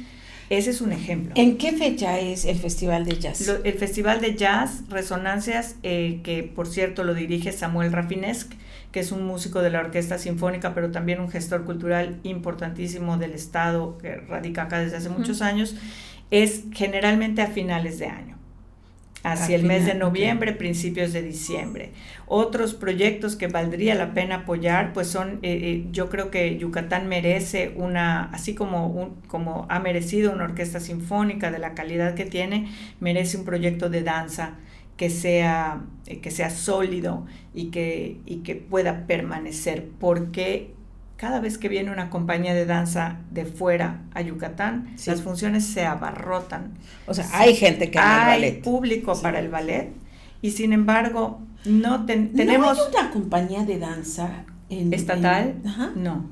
Ese 0.49 0.71
es 0.71 0.81
un 0.81 0.91
ejemplo. 0.91 1.33
¿En 1.35 1.57
qué 1.57 1.73
fecha 1.73 2.19
es 2.19 2.45
el 2.45 2.57
Festival 2.57 3.05
de 3.05 3.19
Jazz? 3.19 3.47
el 3.63 3.73
Festival 3.73 4.19
de 4.19 4.35
Jazz, 4.35 4.81
Resonancias, 4.89 5.75
eh, 5.83 6.21
que 6.23 6.41
por 6.41 6.67
cierto 6.67 7.03
lo 7.03 7.13
dirige 7.13 7.51
Samuel 7.51 7.91
Rafinesque, 7.91 8.57
que 8.91 8.99
es 8.99 9.11
un 9.11 9.25
músico 9.25 9.61
de 9.61 9.69
la 9.69 9.81
Orquesta 9.81 10.17
Sinfónica, 10.17 10.73
pero 10.73 10.89
también 10.89 11.19
un 11.19 11.29
gestor 11.29 11.65
cultural 11.65 12.19
importantísimo 12.23 13.17
del 13.17 13.33
Estado, 13.33 13.99
que 13.99 14.15
radica 14.15 14.63
acá 14.63 14.79
desde 14.79 14.97
hace 14.97 15.09
muchos 15.09 15.43
años, 15.43 15.75
es 16.31 16.63
generalmente 16.71 17.43
a 17.43 17.47
finales 17.47 17.99
de 17.99 18.07
año 18.07 18.38
hacia 19.23 19.55
el 19.55 19.63
mes 19.63 19.85
de 19.85 19.95
noviembre, 19.95 20.53
principios 20.53 21.11
de 21.13 21.21
diciembre. 21.21 21.91
Otros 22.25 22.73
proyectos 22.73 23.35
que 23.35 23.47
valdría 23.47 23.95
la 23.95 24.13
pena 24.13 24.35
apoyar, 24.35 24.93
pues 24.93 25.07
son, 25.07 25.39
eh, 25.41 25.59
eh, 25.61 25.85
yo 25.91 26.09
creo 26.09 26.31
que 26.31 26.57
Yucatán 26.57 27.07
merece 27.07 27.73
una, 27.75 28.25
así 28.31 28.55
como, 28.55 28.87
un, 28.87 29.15
como 29.27 29.65
ha 29.69 29.79
merecido 29.79 30.31
una 30.31 30.45
orquesta 30.45 30.79
sinfónica 30.79 31.51
de 31.51 31.59
la 31.59 31.73
calidad 31.73 32.15
que 32.15 32.25
tiene, 32.25 32.71
merece 32.99 33.37
un 33.37 33.45
proyecto 33.45 33.89
de 33.89 34.03
danza 34.03 34.53
que 34.95 35.09
sea, 35.09 35.81
eh, 36.07 36.19
que 36.19 36.31
sea 36.31 36.49
sólido 36.49 37.25
y 37.53 37.71
que, 37.71 38.19
y 38.25 38.37
que 38.37 38.55
pueda 38.55 39.05
permanecer, 39.05 39.87
porque 39.99 40.73
cada 41.19 41.41
vez 41.41 41.57
que 41.57 41.67
viene 41.67 41.91
una 41.91 42.09
compañía 42.09 42.53
de 42.53 42.65
danza 42.65 43.17
de 43.29 43.43
fuera 43.43 43.99
a 44.13 44.21
Yucatán, 44.21 44.95
las 45.05 45.21
funciones 45.21 45.65
se 45.65 45.85
abarrotan. 45.85 46.71
O 47.07 47.13
sea, 47.13 47.27
hay 47.33 47.55
gente 47.55 47.91
que 47.91 47.99
ama 47.99 48.35
el 48.35 48.41
ballet. 48.41 48.63
Público 48.63 49.21
para 49.21 49.39
el 49.39 49.49
ballet 49.49 49.91
y 50.41 50.51
sin 50.51 50.71
embargo 50.71 51.41
no 51.65 52.05
tenemos... 52.05 52.77
¿No 52.77 52.83
hay 52.83 52.89
una 52.97 53.11
compañía 53.11 53.65
de 53.65 53.79
danza 53.79 54.45
estatal? 54.69 55.55
No. 55.97 56.25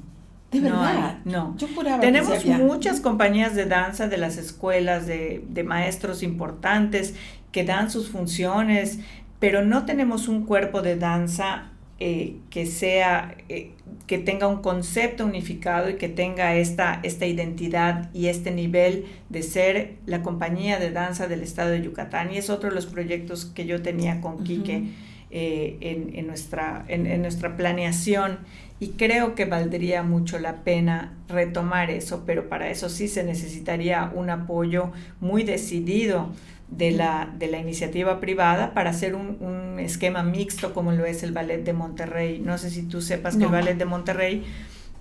¿De 0.53 0.61
verdad? 0.61 1.17
No. 1.25 1.57
Yo 1.57 1.67
juraba 1.75 1.99
Tenemos 1.99 2.45
muchas 2.45 3.01
compañías 3.01 3.55
de 3.55 3.65
danza 3.65 4.07
de 4.07 4.15
las 4.15 4.37
escuelas, 4.37 5.05
de, 5.05 5.43
de 5.49 5.63
maestros 5.65 6.23
importantes 6.23 7.13
que 7.51 7.65
dan 7.65 7.91
sus 7.91 8.07
funciones, 8.07 8.99
pero 9.39 9.65
no 9.65 9.85
tenemos 9.85 10.29
un 10.29 10.45
cuerpo 10.45 10.81
de 10.81 10.95
danza 10.95 11.71
eh, 11.99 12.35
que 12.51 12.67
sea, 12.67 13.35
eh, 13.49 13.71
que 14.05 14.19
tenga 14.19 14.47
un 14.47 14.61
concepto 14.61 15.25
unificado 15.25 15.89
y 15.89 15.95
que 15.95 16.09
tenga 16.09 16.55
esta, 16.55 16.99
esta 17.01 17.25
identidad 17.25 18.09
y 18.13 18.27
este 18.27 18.51
nivel 18.51 19.05
de 19.29 19.41
ser 19.41 19.95
la 20.05 20.21
compañía 20.21 20.77
de 20.77 20.91
danza 20.91 21.27
del 21.27 21.41
estado 21.41 21.71
de 21.71 21.81
Yucatán. 21.81 22.31
Y 22.31 22.37
es 22.37 22.49
otro 22.51 22.69
de 22.69 22.75
los 22.75 22.85
proyectos 22.85 23.45
que 23.45 23.65
yo 23.65 23.81
tenía 23.81 24.21
con 24.21 24.43
Quique 24.43 24.83
eh, 25.31 25.77
en, 25.81 26.15
en, 26.15 26.27
nuestra, 26.27 26.85
en, 26.87 27.07
en 27.07 27.21
nuestra 27.21 27.57
planeación 27.57 28.39
y 28.79 28.89
creo 28.89 29.33
que 29.33 29.45
valdría 29.45 30.03
mucho 30.03 30.37
la 30.37 30.63
pena 30.63 31.13
retomar 31.27 31.89
eso, 31.89 32.23
pero 32.27 32.47
para 32.47 32.69
eso 32.69 32.89
sí 32.89 33.07
se 33.07 33.23
necesitaría 33.23 34.11
un 34.13 34.29
apoyo 34.29 34.91
muy 35.19 35.43
decidido 35.43 36.29
de 36.69 36.91
la, 36.91 37.29
de 37.37 37.47
la 37.47 37.59
iniciativa 37.59 38.19
privada 38.19 38.73
para 38.73 38.89
hacer 38.89 39.15
un, 39.15 39.37
un, 39.39 39.79
esquema 39.79 40.23
mixto 40.23 40.73
como 40.73 40.91
lo 40.91 41.05
es 41.05 41.23
el 41.23 41.31
Ballet 41.31 41.63
de 41.63 41.73
Monterrey. 41.73 42.39
No 42.39 42.57
sé 42.57 42.69
si 42.69 42.83
tú 42.83 43.01
sepas 43.01 43.37
que 43.37 43.43
el 43.43 43.51
Ballet 43.51 43.77
de 43.77 43.85
Monterrey 43.85 44.43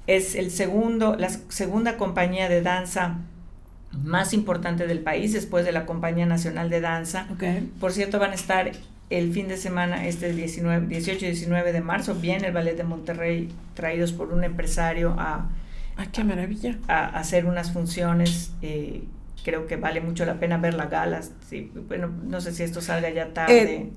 es 0.06 0.34
el 0.34 0.50
segundo, 0.50 1.16
la 1.16 1.28
segunda 1.30 1.96
compañía 1.96 2.48
de 2.48 2.62
danza 2.62 3.18
más 4.04 4.32
importante 4.32 4.86
del 4.86 5.00
país 5.00 5.32
después 5.32 5.64
de 5.64 5.72
la 5.72 5.86
Compañía 5.86 6.26
Nacional 6.26 6.70
de 6.70 6.80
Danza. 6.80 7.26
Por 7.80 7.92
cierto, 7.92 8.18
van 8.18 8.32
a 8.32 8.34
estar 8.34 8.70
el 9.10 9.32
fin 9.32 9.48
de 9.48 9.56
semana, 9.56 10.06
este 10.06 10.32
19, 10.32 10.86
18 10.88 11.24
y 11.24 11.28
19 11.28 11.72
de 11.72 11.80
marzo, 11.80 12.14
viene 12.14 12.48
el 12.48 12.52
Ballet 12.52 12.76
de 12.76 12.84
Monterrey 12.84 13.48
traídos 13.74 14.12
por 14.12 14.32
un 14.32 14.44
empresario 14.44 15.14
a... 15.18 15.48
qué 16.12 16.24
maravilla! 16.24 16.76
A, 16.88 17.06
hacer 17.06 17.46
unas 17.46 17.72
funciones 17.72 18.52
eh, 18.62 19.04
creo 19.46 19.68
que 19.68 19.76
vale 19.76 20.00
mucho 20.00 20.24
la 20.24 20.40
pena 20.40 20.58
ver 20.58 20.74
la 20.74 20.86
gala. 20.86 21.20
Sí, 21.48 21.70
bueno, 21.86 22.10
no 22.24 22.40
sé 22.40 22.50
si 22.52 22.64
esto 22.64 22.80
salga 22.80 23.10
ya 23.10 23.32
tarde. 23.32 23.62
Eh, 23.62 23.90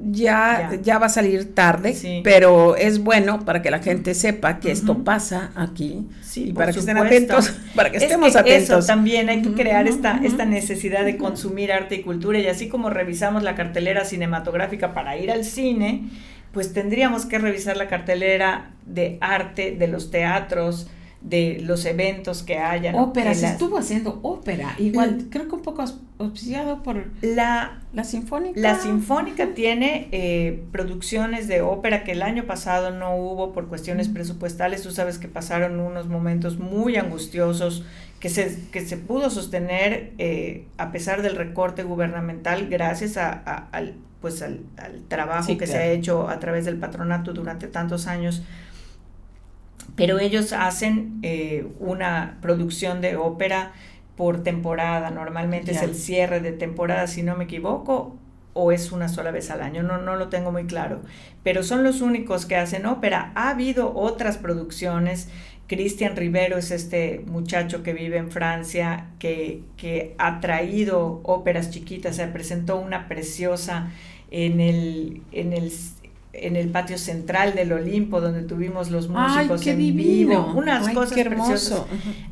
ya, 0.00 0.72
ya, 0.82 0.98
va 0.98 1.06
a 1.06 1.08
salir 1.08 1.54
tarde, 1.54 1.96
pero 2.24 2.74
es 2.74 2.98
bueno 2.98 3.44
para 3.44 3.62
que 3.62 3.70
la 3.70 3.78
gente 3.78 4.14
sepa 4.14 4.58
que 4.58 4.72
esto 4.72 5.04
pasa 5.04 5.52
aquí 5.54 6.08
sí, 6.20 6.48
y 6.48 6.52
para 6.52 6.72
que 6.72 6.80
estén 6.80 6.98
atentos, 6.98 7.50
para 7.74 7.90
que 7.90 7.98
estemos 7.98 8.34
atentos. 8.36 8.78
Eso 8.80 8.86
también 8.86 9.30
hay 9.30 9.40
que 9.40 9.52
crear 9.52 9.86
esta, 9.86 10.20
esta 10.22 10.44
necesidad 10.44 11.04
de 11.04 11.16
consumir 11.16 11.72
arte 11.72 11.94
y 11.94 12.02
cultura 12.02 12.38
y 12.40 12.48
así 12.48 12.68
como 12.68 12.90
revisamos 12.90 13.42
la 13.42 13.54
cartelera 13.54 14.04
cinematográfica 14.04 14.92
para 14.92 15.16
ir 15.16 15.30
al 15.30 15.44
cine, 15.44 16.10
pues 16.52 16.74
tendríamos 16.74 17.24
que 17.24 17.38
revisar 17.38 17.76
la 17.76 17.86
cartelera 17.86 18.72
de 18.84 19.16
arte 19.20 19.70
de 19.70 19.86
los 19.86 20.10
teatros, 20.10 20.88
de 21.26 21.58
los 21.60 21.84
eventos 21.84 22.44
que 22.44 22.58
hayan. 22.58 22.94
Ópera, 22.94 23.34
se 23.34 23.46
estuvo 23.46 23.78
haciendo 23.78 24.20
ópera, 24.22 24.76
igual, 24.78 25.26
creo 25.28 25.48
que 25.48 25.56
un 25.56 25.62
poco 25.62 25.84
auspiciado 26.18 26.84
por 26.84 27.04
la, 27.20 27.80
la 27.92 28.04
Sinfónica. 28.04 28.60
La 28.60 28.78
Sinfónica 28.78 29.52
tiene 29.52 30.08
eh, 30.12 30.62
producciones 30.70 31.48
de 31.48 31.62
ópera 31.62 32.04
que 32.04 32.12
el 32.12 32.22
año 32.22 32.44
pasado 32.44 32.92
no 32.92 33.16
hubo 33.16 33.52
por 33.52 33.66
cuestiones 33.66 34.08
presupuestales. 34.08 34.82
Tú 34.82 34.92
sabes 34.92 35.18
que 35.18 35.26
pasaron 35.26 35.80
unos 35.80 36.06
momentos 36.06 36.58
muy 36.58 36.96
angustiosos 36.96 37.84
que 38.20 38.28
se, 38.28 38.56
que 38.70 38.86
se 38.86 38.96
pudo 38.96 39.28
sostener 39.28 40.12
eh, 40.18 40.66
a 40.78 40.92
pesar 40.92 41.22
del 41.22 41.34
recorte 41.34 41.82
gubernamental 41.82 42.68
gracias 42.68 43.16
a, 43.16 43.32
al, 43.72 43.94
pues 44.20 44.42
al, 44.42 44.60
trabajo 45.08 45.58
que 45.58 45.66
se 45.66 45.76
ha 45.76 45.86
hecho 45.86 46.28
a 46.28 46.38
través 46.38 46.64
del 46.64 46.76
patronato 46.76 47.32
durante 47.32 47.66
tantos 47.66 48.06
años 48.06 48.42
pero 49.94 50.18
ellos 50.18 50.52
hacen 50.52 51.18
eh, 51.22 51.66
una 51.78 52.38
producción 52.42 53.00
de 53.00 53.16
ópera 53.16 53.72
por 54.16 54.42
temporada, 54.42 55.10
normalmente 55.10 55.72
es 55.72 55.82
el 55.82 55.94
cierre 55.94 56.40
de 56.40 56.52
temporada, 56.52 57.06
si 57.06 57.22
no 57.22 57.36
me 57.36 57.44
equivoco, 57.44 58.16
o 58.54 58.72
es 58.72 58.90
una 58.90 59.08
sola 59.08 59.30
vez 59.30 59.50
al 59.50 59.60
año, 59.60 59.82
no, 59.82 59.98
no 59.98 60.16
lo 60.16 60.28
tengo 60.28 60.50
muy 60.50 60.64
claro, 60.64 61.02
pero 61.42 61.62
son 61.62 61.84
los 61.84 62.00
únicos 62.00 62.46
que 62.46 62.56
hacen 62.56 62.86
ópera. 62.86 63.32
Ha 63.34 63.50
habido 63.50 63.94
otras 63.94 64.38
producciones, 64.38 65.28
Cristian 65.66 66.16
Rivero 66.16 66.56
es 66.56 66.70
este 66.70 67.22
muchacho 67.26 67.82
que 67.82 67.92
vive 67.92 68.16
en 68.16 68.30
Francia, 68.30 69.08
que, 69.18 69.62
que 69.76 70.14
ha 70.18 70.40
traído 70.40 71.20
óperas 71.24 71.70
chiquitas, 71.70 72.16
se 72.16 72.26
presentó 72.28 72.76
una 72.76 73.08
preciosa 73.08 73.90
en 74.30 74.60
el, 74.60 75.22
en 75.32 75.52
el 75.52 75.70
en 76.40 76.56
el 76.56 76.68
patio 76.68 76.98
central 76.98 77.54
del 77.54 77.72
Olimpo, 77.72 78.20
donde 78.20 78.42
tuvimos 78.42 78.90
los 78.90 79.08
músicos 79.08 79.66
en 79.66 79.78
vivo, 79.78 80.52
unas 80.54 80.88
cosas 80.90 81.18
preciosas. 81.18 81.82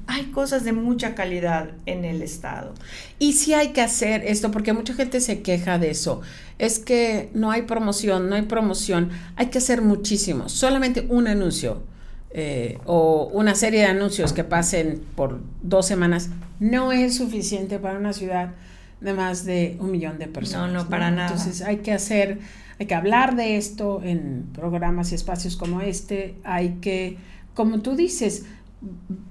Hay 0.07 0.25
cosas 0.27 0.65
de 0.65 0.73
mucha 0.73 1.15
calidad 1.15 1.71
en 1.87 2.05
el 2.05 2.23
estado. 2.23 2.75
Y 3.19 3.35
sí 3.35 3.55
hay 3.55 3.69
que 3.69 3.81
hacer 3.81 4.25
esto, 4.27 4.51
porque 4.51 4.73
mucha 4.73 4.95
gente 4.95 5.21
se 5.21 5.43
queja 5.43 5.79
de 5.79 5.91
eso. 5.91 6.21
Es 6.59 6.79
que 6.79 7.31
no 7.35 7.51
hay 7.51 7.63
promoción, 7.63 8.29
no 8.29 8.35
hay 8.35 8.43
promoción. 8.43 9.11
Hay 9.37 9.47
que 9.47 9.59
hacer 9.59 9.83
muchísimo. 9.83 10.49
Solamente 10.49 11.07
un 11.09 11.27
anuncio 11.27 11.83
eh, 12.31 12.79
o 12.85 13.31
una 13.33 13.55
serie 13.55 13.81
de 13.81 13.87
anuncios 13.87 14.33
que 14.33 14.43
pasen 14.43 15.05
por 15.15 15.41
dos 15.63 15.87
semanas 15.87 16.31
no 16.59 16.91
es 16.91 17.17
suficiente 17.17 17.79
para 17.79 17.97
una 17.97 18.13
ciudad 18.13 18.55
de 19.01 19.13
más 19.13 19.45
de 19.45 19.77
un 19.79 19.93
millón 19.93 20.19
de 20.19 20.27
personas. 20.27 20.73
No, 20.73 20.83
no, 20.83 20.89
para 20.89 21.11
nada. 21.11 21.29
Entonces 21.29 21.63
hay 21.63 21.77
que 21.79 21.93
hacer 21.93 22.41
hay 22.85 22.89
que 22.89 22.95
hablar 22.95 23.35
de 23.35 23.57
esto 23.57 24.03
en 24.05 24.51
programas 24.53 25.11
y 25.13 25.15
espacios 25.15 25.57
como 25.57 25.81
este. 25.81 26.35
Hay 26.45 26.77
que, 26.83 27.17
como 27.55 27.81
tú 27.81 27.97
dices, 27.97 28.45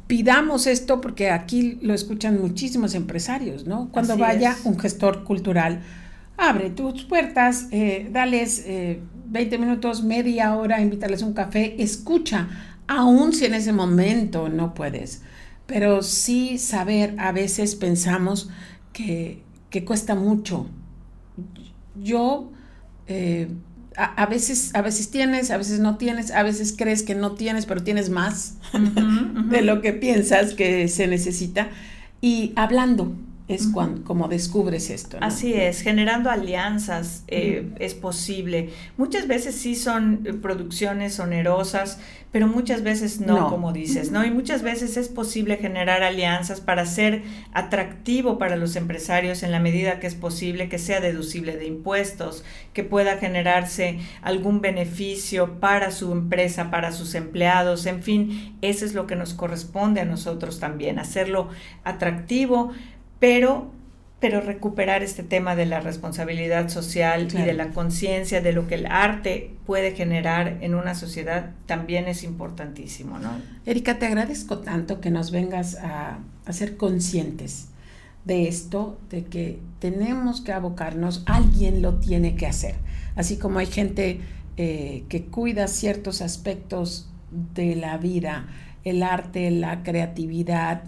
pidamos 0.08 0.66
esto 0.66 1.02
porque 1.02 1.30
aquí 1.30 1.78
lo 1.84 1.94
escuchan 1.94 2.42
muchísimos 2.42 2.96
empresarios, 2.96 3.68
¿no? 3.68 3.90
Cuando 3.92 4.18
vaya 4.18 4.58
un 4.64 4.80
gestor 4.80 5.24
cultural 5.24 5.82
abre 6.36 6.72
tus 6.72 7.04
puertas, 7.04 7.68
eh, 7.70 8.10
dales 8.12 8.66
20 9.28 9.60
minutos, 9.60 10.04
media 10.04 10.56
hora, 10.56 10.82
invítales 10.82 11.22
un 11.22 11.34
café, 11.34 11.76
escucha, 11.78 12.50
aun 12.88 13.34
si 13.34 13.46
en 13.46 13.54
ese 13.54 13.72
momento 13.72 14.50
no 14.50 14.74
puedes. 14.74 15.22
Pero 15.68 16.02
sí 16.02 16.58
saber, 16.58 17.14
a 17.20 17.32
veces 17.32 17.76
pensamos 17.76 18.50
que, 18.94 19.44
que 19.70 19.86
cuesta 19.86 20.16
mucho. 20.16 20.66
Yo 22.02 22.50
a, 23.96 24.26
veces, 24.26 24.74
a 24.74 24.82
veces 24.82 25.12
tienes, 25.12 25.52
a 25.52 25.58
veces 25.58 25.80
no 25.80 25.98
tienes, 25.98 26.32
a 26.32 26.44
veces 26.44 26.74
crees 26.78 27.04
que 27.04 27.16
no 27.16 27.34
tienes, 27.34 27.66
pero 27.66 27.84
tienes 27.84 28.10
más 28.10 28.56
de 29.50 29.62
lo 29.62 29.82
que 29.82 29.94
piensas 29.94 30.54
que 30.54 30.88
se 30.88 31.08
necesita. 31.08 31.70
Y 32.22 32.54
hablando, 32.56 33.14
es 33.54 33.68
cuando, 33.68 34.04
como 34.04 34.28
descubres 34.28 34.90
esto. 34.90 35.18
Así 35.22 35.54
es, 35.54 35.82
generando 35.82 36.30
alianzas 36.30 37.24
eh, 37.28 37.72
es 37.80 37.94
posible. 37.94 38.70
Muchas 38.98 39.28
veces 39.28 39.56
sí 39.56 39.76
son 39.76 40.22
eh, 40.26 40.34
producciones 40.34 41.20
onerosas, 41.20 42.00
pero 42.34 42.48
muchas 42.48 42.82
veces 42.82 43.22
no, 43.22 43.48
como 43.48 43.74
dices, 43.74 44.10
¿no? 44.10 44.26
Y 44.26 44.32
muchas 44.32 44.64
veces 44.64 44.98
es 44.98 45.08
posible 45.08 45.58
generar 45.58 46.02
alianzas 46.02 46.62
para 46.62 46.88
ser 46.88 47.22
atractivo 47.54 48.40
para 48.40 48.56
los 48.56 48.76
empresarios 48.76 49.44
en 49.44 49.52
la 49.52 49.60
medida 49.60 50.00
que 50.00 50.08
es 50.08 50.16
posible 50.16 50.68
que 50.68 50.80
sea 50.80 51.00
deducible 51.00 51.58
de 51.58 51.68
impuestos, 51.68 52.44
que 52.74 52.84
pueda 52.84 53.18
generarse 53.18 54.00
algún 54.24 54.62
beneficio 54.62 55.60
para 55.60 55.92
su 55.92 56.12
empresa, 56.12 56.72
para 56.72 56.92
sus 56.92 57.14
empleados, 57.14 57.86
en 57.86 58.02
fin, 58.02 58.58
eso 58.62 58.84
es 58.84 58.96
lo 58.96 59.06
que 59.06 59.16
nos 59.16 59.36
corresponde 59.36 60.02
a 60.02 60.06
nosotros 60.06 60.60
también, 60.60 60.98
hacerlo 60.98 61.50
atractivo 61.84 62.72
pero, 63.24 63.72
pero 64.20 64.42
recuperar 64.42 65.02
este 65.02 65.24
tema 65.24 65.56
de 65.56 65.66
la 65.66 65.80
responsabilidad 65.80 66.68
social 66.68 67.30
y 67.34 67.42
de 67.42 67.54
la 67.54 67.70
conciencia 67.70 68.42
de 68.42 68.52
lo 68.52 68.68
que 68.68 68.76
el 68.76 68.86
arte 68.86 69.56
puede 69.66 69.96
generar 69.96 70.58
en 70.60 70.76
una 70.76 70.94
sociedad 70.94 71.52
también 71.66 72.10
es 72.10 72.26
importantísimo, 72.26 73.20
¿no? 73.20 73.30
Erika, 73.66 73.98
te 73.98 74.08
agradezco 74.08 74.58
tanto 74.58 75.00
que 75.00 75.10
nos 75.10 75.32
vengas 75.32 75.76
a, 75.76 76.20
ser 76.52 76.76
conscientes 76.76 77.70
de 78.26 78.50
esto, 78.50 79.00
de 79.10 79.24
que 79.24 79.60
tenemos 79.80 80.42
que 80.42 80.52
abocarnos, 80.52 81.24
alguien 81.26 81.82
lo 81.82 82.00
tiene 82.00 82.36
que 82.36 82.46
hacer. 82.46 82.76
Así 83.16 83.38
como 83.38 83.60
hay 83.60 83.68
gente 83.68 84.20
eh, 84.58 85.06
que 85.08 85.28
cuida 85.28 85.70
ciertos 85.70 86.22
aspectos 86.22 87.10
de 87.56 87.78
la 87.78 87.96
vida, 87.96 88.48
el 88.84 89.02
arte, 89.02 89.50
la 89.50 89.82
creatividad, 89.82 90.84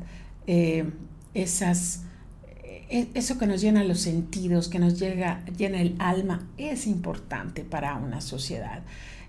eh, 0.47 0.91
esas 1.33 2.04
eso 2.89 3.37
que 3.37 3.47
nos 3.47 3.61
llena 3.61 3.83
los 3.83 3.99
sentidos, 3.99 4.67
que 4.69 4.79
nos 4.79 4.99
llega, 4.99 5.43
llena 5.57 5.81
el 5.81 5.95
alma, 5.99 6.47
es 6.57 6.87
importante 6.87 7.63
para 7.63 7.95
una 7.97 8.21
sociedad. 8.21 8.83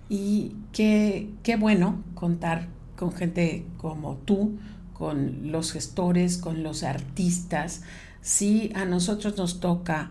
Y 0.09 0.55
qué, 0.73 1.31
qué 1.43 1.57
bueno 1.57 2.03
contar 2.15 2.69
con 2.97 3.13
gente 3.13 3.65
como 3.79 4.17
tú, 4.17 4.59
con 4.93 5.53
los 5.53 5.73
gestores, 5.73 6.39
con 6.39 6.63
los 6.63 6.83
artistas. 6.83 7.83
Si 8.21 8.73
a 8.75 8.85
nosotros 8.85 9.37
nos 9.37 9.61
toca 9.61 10.11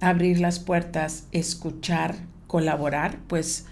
abrir 0.00 0.40
las 0.40 0.58
puertas, 0.58 1.26
escuchar, 1.32 2.16
colaborar, 2.46 3.18
pues 3.28 3.66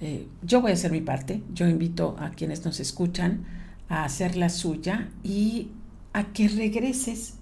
eh, 0.00 0.26
yo 0.42 0.60
voy 0.60 0.70
a 0.70 0.74
hacer 0.74 0.90
mi 0.90 1.00
parte. 1.00 1.42
Yo 1.52 1.68
invito 1.68 2.16
a 2.18 2.30
quienes 2.30 2.64
nos 2.64 2.80
escuchan 2.80 3.44
a 3.88 4.04
hacer 4.04 4.36
la 4.36 4.48
suya 4.48 5.10
y 5.22 5.68
a 6.12 6.32
que 6.32 6.48
regreses 6.48 7.34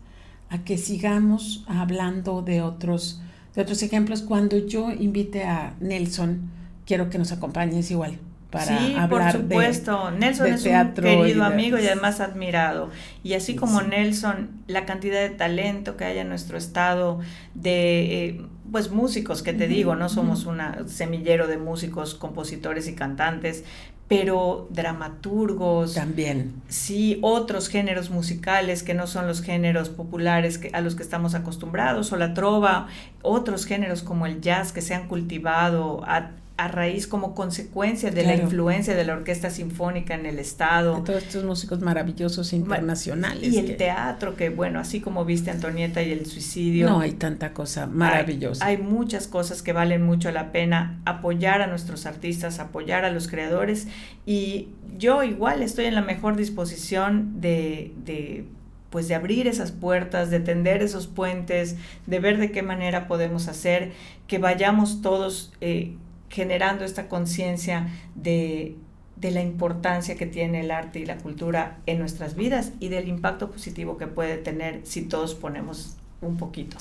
a 0.51 0.59
que 0.65 0.79
sigamos 0.79 1.65
hablando 1.67 2.43
de 2.43 2.63
otros, 2.63 3.21
de 3.55 3.63
otros 3.63 3.83
ejemplos. 3.83 4.23
Cuando 4.23 4.59
yo 4.59 4.91
invite 4.91 5.45
a 5.45 5.75
Nelson, 5.81 6.51
quiero 6.87 7.11
que 7.11 7.19
nos 7.19 7.33
acompañes 7.33 7.91
igual 7.91 8.19
para 8.51 8.79
sí, 8.79 8.95
hablar 8.97 9.33
por 9.33 9.43
supuesto. 9.43 10.11
Nelson 10.11 10.47
es 10.47 10.65
un 10.65 10.95
querido 10.95 11.45
amigo 11.45 11.79
y 11.79 11.87
además 11.87 12.21
admirado. 12.21 12.91
Y 13.23 13.35
así 13.35 13.57
como 13.57 13.83
Nelson, 13.83 14.51
la 14.67 14.87
cantidad 14.87 15.21
de 15.21 15.31
talento 15.31 15.97
que 15.97 16.05
hay 16.05 16.19
en 16.19 16.29
nuestro 16.29 16.57
estado 16.57 17.21
de 17.55 18.27
eh, 18.27 18.47
pues 18.73 18.91
músicos, 18.91 19.43
que 19.43 19.53
te 19.53 19.67
digo, 19.67 19.97
no 19.97 20.09
somos 20.09 20.47
un 20.47 20.61
semillero 20.87 21.47
de 21.47 21.59
músicos, 21.59 22.15
compositores 22.15 22.89
y 22.89 22.95
cantantes, 22.95 23.65
pero 24.09 24.67
dramaturgos. 24.71 25.95
También. 25.95 26.55
Sí, 26.69 27.19
otros 27.23 27.69
géneros 27.69 28.11
musicales 28.11 28.83
que 28.83 28.95
no 28.95 29.07
son 29.07 29.27
los 29.27 29.43
géneros 29.43 29.91
populares 29.91 30.61
a 30.73 30.81
los 30.81 30.95
que 30.95 31.03
estamos 31.03 31.35
acostumbrados, 31.35 32.11
o 32.13 32.17
la 32.17 32.33
trova, 32.33 32.89
otros 33.23 33.67
géneros 33.67 34.03
como 34.03 34.27
el 34.27 34.41
jazz 34.41 34.73
que 34.73 34.81
se 34.81 34.95
han 34.95 35.09
cultivado 35.09 36.03
a 36.05 36.31
a 36.59 36.67
raíz 36.67 37.07
como 37.07 37.37
consecuencia 37.37 38.11
de 38.11 38.25
la 38.25 38.35
influencia 38.35 38.97
de 38.97 39.05
la 39.05 39.13
orquesta 39.13 39.49
sinfónica 39.49 40.15
en 40.15 40.27
el 40.27 40.41
estado. 40.41 40.97
De 40.97 41.03
todos 41.03 41.23
estos 41.23 41.45
músicos 41.45 41.81
maravillosos 41.81 42.53
internacionales. 42.53 43.55
Y 43.55 43.59
el 43.59 43.77
teatro, 43.77 44.35
que 44.35 44.51
bueno, 44.51 44.81
así 44.81 45.01
como 45.01 45.25
viste 45.25 45.53
Antonieta 45.53 46.03
y 46.03 46.11
el 46.11 46.27
suicidio. 46.27 46.91
No 46.91 46.99
hay 46.99 47.13
tanta 47.13 47.55
cosa 47.55 47.87
maravillosa. 47.87 48.67
Hay, 48.67 48.77
muchas 48.77 49.29
cosas 49.29 49.63
que 49.63 49.73
valen 49.73 50.03
mucho 50.03 50.33
la 50.33 50.51
pena 50.51 51.01
apoyar 51.05 51.63
a 51.63 51.69
nuestros 51.69 52.07
artistas, 52.07 52.59
apoyar 52.59 53.05
a 53.05 53.11
los 53.11 53.29
creadores. 53.29 53.87
Y 54.27 54.71
yo 54.99 55.23
igual 55.23 55.63
estoy 55.63 55.85
en 55.85 55.95
la 55.95 56.03
mejor 56.03 56.37
disposición 56.37 57.41
de, 57.41 57.93
de 58.05 58.47
pues 58.91 59.07
de 59.07 59.15
abrir 59.15 59.47
esas 59.47 59.71
puertas, 59.71 60.31
de 60.31 60.41
tender 60.41 60.83
esos 60.83 61.07
puentes, 61.07 61.77
de 62.07 62.19
ver 62.19 62.39
de 62.39 62.51
qué 62.51 62.63
manera 62.63 63.07
podemos 63.07 63.47
hacer 63.47 63.93
que 64.27 64.39
vayamos 64.39 65.03
todos 65.03 65.53
eh, 65.61 65.95
generando 66.29 66.85
esta 66.85 67.09
conciencia 67.09 67.89
de, 68.15 68.77
la 69.21 69.43
importancia 69.43 70.17
que 70.17 70.27
tiene 70.27 70.61
el 70.61 70.71
arte 70.71 71.01
y 71.01 71.07
la 71.07 71.19
cultura 71.19 71.79
en 71.87 71.99
nuestras 71.99 72.37
vidas 72.37 72.73
y 72.81 72.89
del 72.89 73.09
impacto 73.09 73.51
positivo 73.51 73.97
que 73.97 74.07
puede 74.07 74.37
tener 74.37 74.81
si 74.85 75.03
todos 75.03 75.35
ponemos 75.35 75.97
un 76.21 76.37
poquito. 76.37 76.77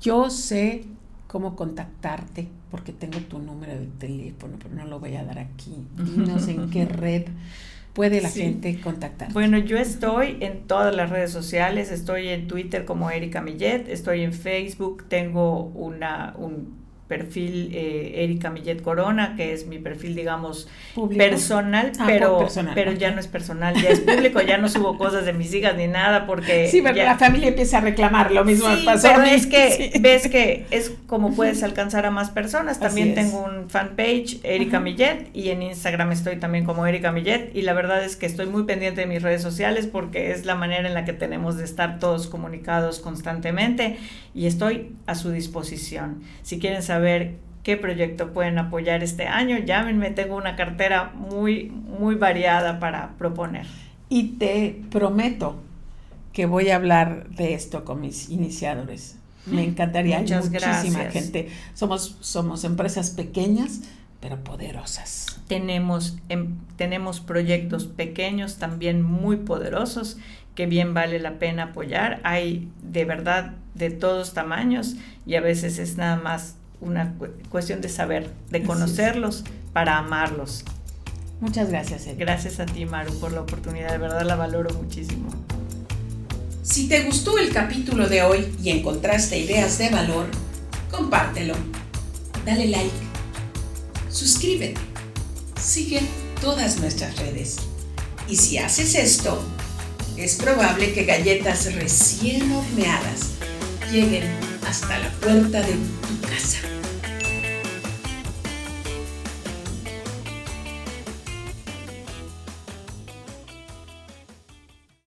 Yo 0.00 0.30
sé 0.30 0.84
cómo 1.26 1.56
contactarte 1.56 2.48
porque 2.70 2.92
tengo 2.92 3.18
tu 3.20 3.38
número 3.38 3.72
de 3.72 3.86
teléfono, 3.98 4.56
pero 4.62 4.74
no 4.74 4.86
lo 4.86 5.00
voy 5.00 5.16
a 5.16 5.24
dar 5.24 5.38
aquí. 5.38 5.84
Dinos 5.96 6.46
en 6.48 6.70
qué 6.70 6.84
red 6.86 7.24
puede 7.98 8.20
la 8.20 8.30
gente 8.30 8.80
contactar. 8.80 9.32
Bueno, 9.32 9.58
yo 9.58 9.76
estoy 9.76 10.36
en 10.38 10.68
todas 10.68 10.94
las 10.94 11.10
redes 11.10 11.32
sociales, 11.32 11.90
estoy 11.90 12.28
en 12.28 12.46
Twitter 12.46 12.84
como 12.84 13.10
Erika 13.10 13.40
Millet, 13.40 13.88
estoy 13.88 14.22
en 14.22 14.32
Facebook, 14.32 15.06
tengo 15.08 15.64
una, 15.64 16.34
un 16.38 16.87
perfil 17.08 17.70
eh, 17.72 18.22
Erika 18.22 18.50
Millet 18.50 18.82
Corona, 18.82 19.34
que 19.34 19.54
es 19.54 19.66
mi 19.66 19.78
perfil, 19.78 20.14
digamos, 20.14 20.68
personal, 21.16 21.92
ah, 21.98 22.04
pero, 22.06 22.46
pero 22.74 22.92
ya 22.92 23.10
no 23.10 23.18
es 23.18 23.26
personal, 23.26 23.74
ya 23.80 23.88
es 23.88 24.00
público, 24.00 24.42
ya 24.42 24.58
no 24.58 24.68
subo 24.68 24.98
cosas 24.98 25.24
de 25.24 25.32
mis 25.32 25.52
hijas 25.54 25.74
ni 25.76 25.88
nada 25.88 26.26
porque... 26.26 26.68
Sí, 26.78 26.82
pero 26.82 26.96
la 26.96 27.16
familia 27.16 27.48
empieza 27.48 27.78
a 27.78 27.80
reclamar, 27.80 28.30
lo 28.30 28.44
mismo 28.44 28.68
sí, 28.68 28.86
Pero 29.02 29.22
es 29.22 29.46
que 29.46 29.92
ves 30.00 30.28
que 30.28 30.66
es 30.70 30.92
como 31.06 31.34
puedes 31.34 31.62
alcanzar 31.62 32.04
a 32.04 32.10
más 32.10 32.30
personas. 32.30 32.78
También 32.78 33.14
tengo 33.14 33.42
un 33.42 33.70
fanpage, 33.70 34.40
Erika 34.42 34.80
Millet, 34.80 35.30
y 35.32 35.48
en 35.48 35.62
Instagram 35.62 36.12
estoy 36.12 36.36
también 36.36 36.64
como 36.66 36.86
Erika 36.86 37.10
Millet, 37.10 37.50
y 37.54 37.62
la 37.62 37.72
verdad 37.72 38.04
es 38.04 38.16
que 38.16 38.26
estoy 38.26 38.46
muy 38.46 38.64
pendiente 38.64 39.00
de 39.00 39.06
mis 39.06 39.22
redes 39.22 39.40
sociales 39.40 39.86
porque 39.86 40.32
es 40.32 40.44
la 40.44 40.54
manera 40.54 40.86
en 40.86 40.94
la 40.94 41.06
que 41.06 41.14
tenemos 41.14 41.56
de 41.56 41.64
estar 41.64 41.98
todos 41.98 42.26
comunicados 42.26 42.98
constantemente 42.98 43.96
y 44.34 44.46
estoy 44.46 44.94
a 45.06 45.14
su 45.14 45.30
disposición. 45.30 46.22
Si 46.42 46.58
quieren 46.58 46.82
saber 46.82 46.97
ver 46.98 47.36
qué 47.62 47.76
proyecto 47.76 48.32
pueden 48.32 48.58
apoyar 48.58 49.02
este 49.02 49.26
año, 49.26 49.58
llámenme, 49.58 50.10
tengo 50.10 50.36
una 50.36 50.56
cartera 50.56 51.12
muy, 51.14 51.64
muy 51.64 52.14
variada 52.14 52.80
para 52.80 53.10
proponer. 53.18 53.66
Y 54.08 54.38
te 54.38 54.80
prometo 54.90 55.60
que 56.32 56.46
voy 56.46 56.70
a 56.70 56.76
hablar 56.76 57.28
de 57.30 57.54
esto 57.54 57.84
con 57.84 58.00
mis 58.00 58.30
iniciadores. 58.30 59.16
Me 59.46 59.64
encantaría, 59.64 60.18
Muchas 60.20 60.50
muchísima 60.50 61.10
gente. 61.10 61.48
Somos, 61.74 62.16
somos 62.20 62.64
empresas 62.64 63.10
pequeñas, 63.10 63.82
pero 64.20 64.42
poderosas. 64.44 65.40
Tenemos, 65.48 66.18
em, 66.28 66.58
tenemos 66.76 67.20
proyectos 67.20 67.86
pequeños 67.86 68.58
también 68.58 69.02
muy 69.02 69.36
poderosos 69.36 70.18
que 70.54 70.66
bien 70.66 70.92
vale 70.92 71.18
la 71.20 71.38
pena 71.38 71.64
apoyar. 71.64 72.20
Hay 72.24 72.68
de 72.82 73.04
verdad 73.04 73.54
de 73.74 73.90
todos 73.90 74.34
tamaños 74.34 74.96
y 75.24 75.36
a 75.36 75.40
veces 75.40 75.78
es 75.78 75.96
nada 75.96 76.16
más 76.16 76.57
una 76.80 77.14
cuestión 77.48 77.80
de 77.80 77.88
saber, 77.88 78.30
de 78.50 78.62
conocerlos 78.62 79.44
para 79.72 79.98
amarlos. 79.98 80.64
Muchas 81.40 81.70
gracias. 81.70 82.06
Gracias 82.16 82.60
a 82.60 82.66
ti, 82.66 82.84
Maru, 82.84 83.14
por 83.20 83.32
la 83.32 83.42
oportunidad. 83.42 83.92
De 83.92 83.98
verdad 83.98 84.22
la 84.22 84.36
valoro 84.36 84.74
muchísimo. 84.74 85.28
Si 86.62 86.88
te 86.88 87.04
gustó 87.04 87.38
el 87.38 87.52
capítulo 87.52 88.08
de 88.08 88.22
hoy 88.22 88.54
y 88.62 88.70
encontraste 88.70 89.38
ideas 89.38 89.78
de 89.78 89.88
valor, 89.88 90.26
compártelo. 90.90 91.54
Dale 92.44 92.66
like. 92.66 92.90
Suscríbete. 94.10 94.80
Sigue 95.60 96.02
todas 96.40 96.78
nuestras 96.78 97.16
redes. 97.18 97.56
Y 98.28 98.36
si 98.36 98.58
haces 98.58 98.94
esto, 98.94 99.42
es 100.16 100.36
probable 100.36 100.92
que 100.92 101.04
galletas 101.04 101.72
recién 101.74 102.50
horneadas 102.52 103.30
lleguen 103.90 104.24
hasta 104.68 104.98
la 104.98 105.10
puerta 105.12 105.60
de 105.60 105.72
tu 105.72 106.07
casa. 106.20 106.77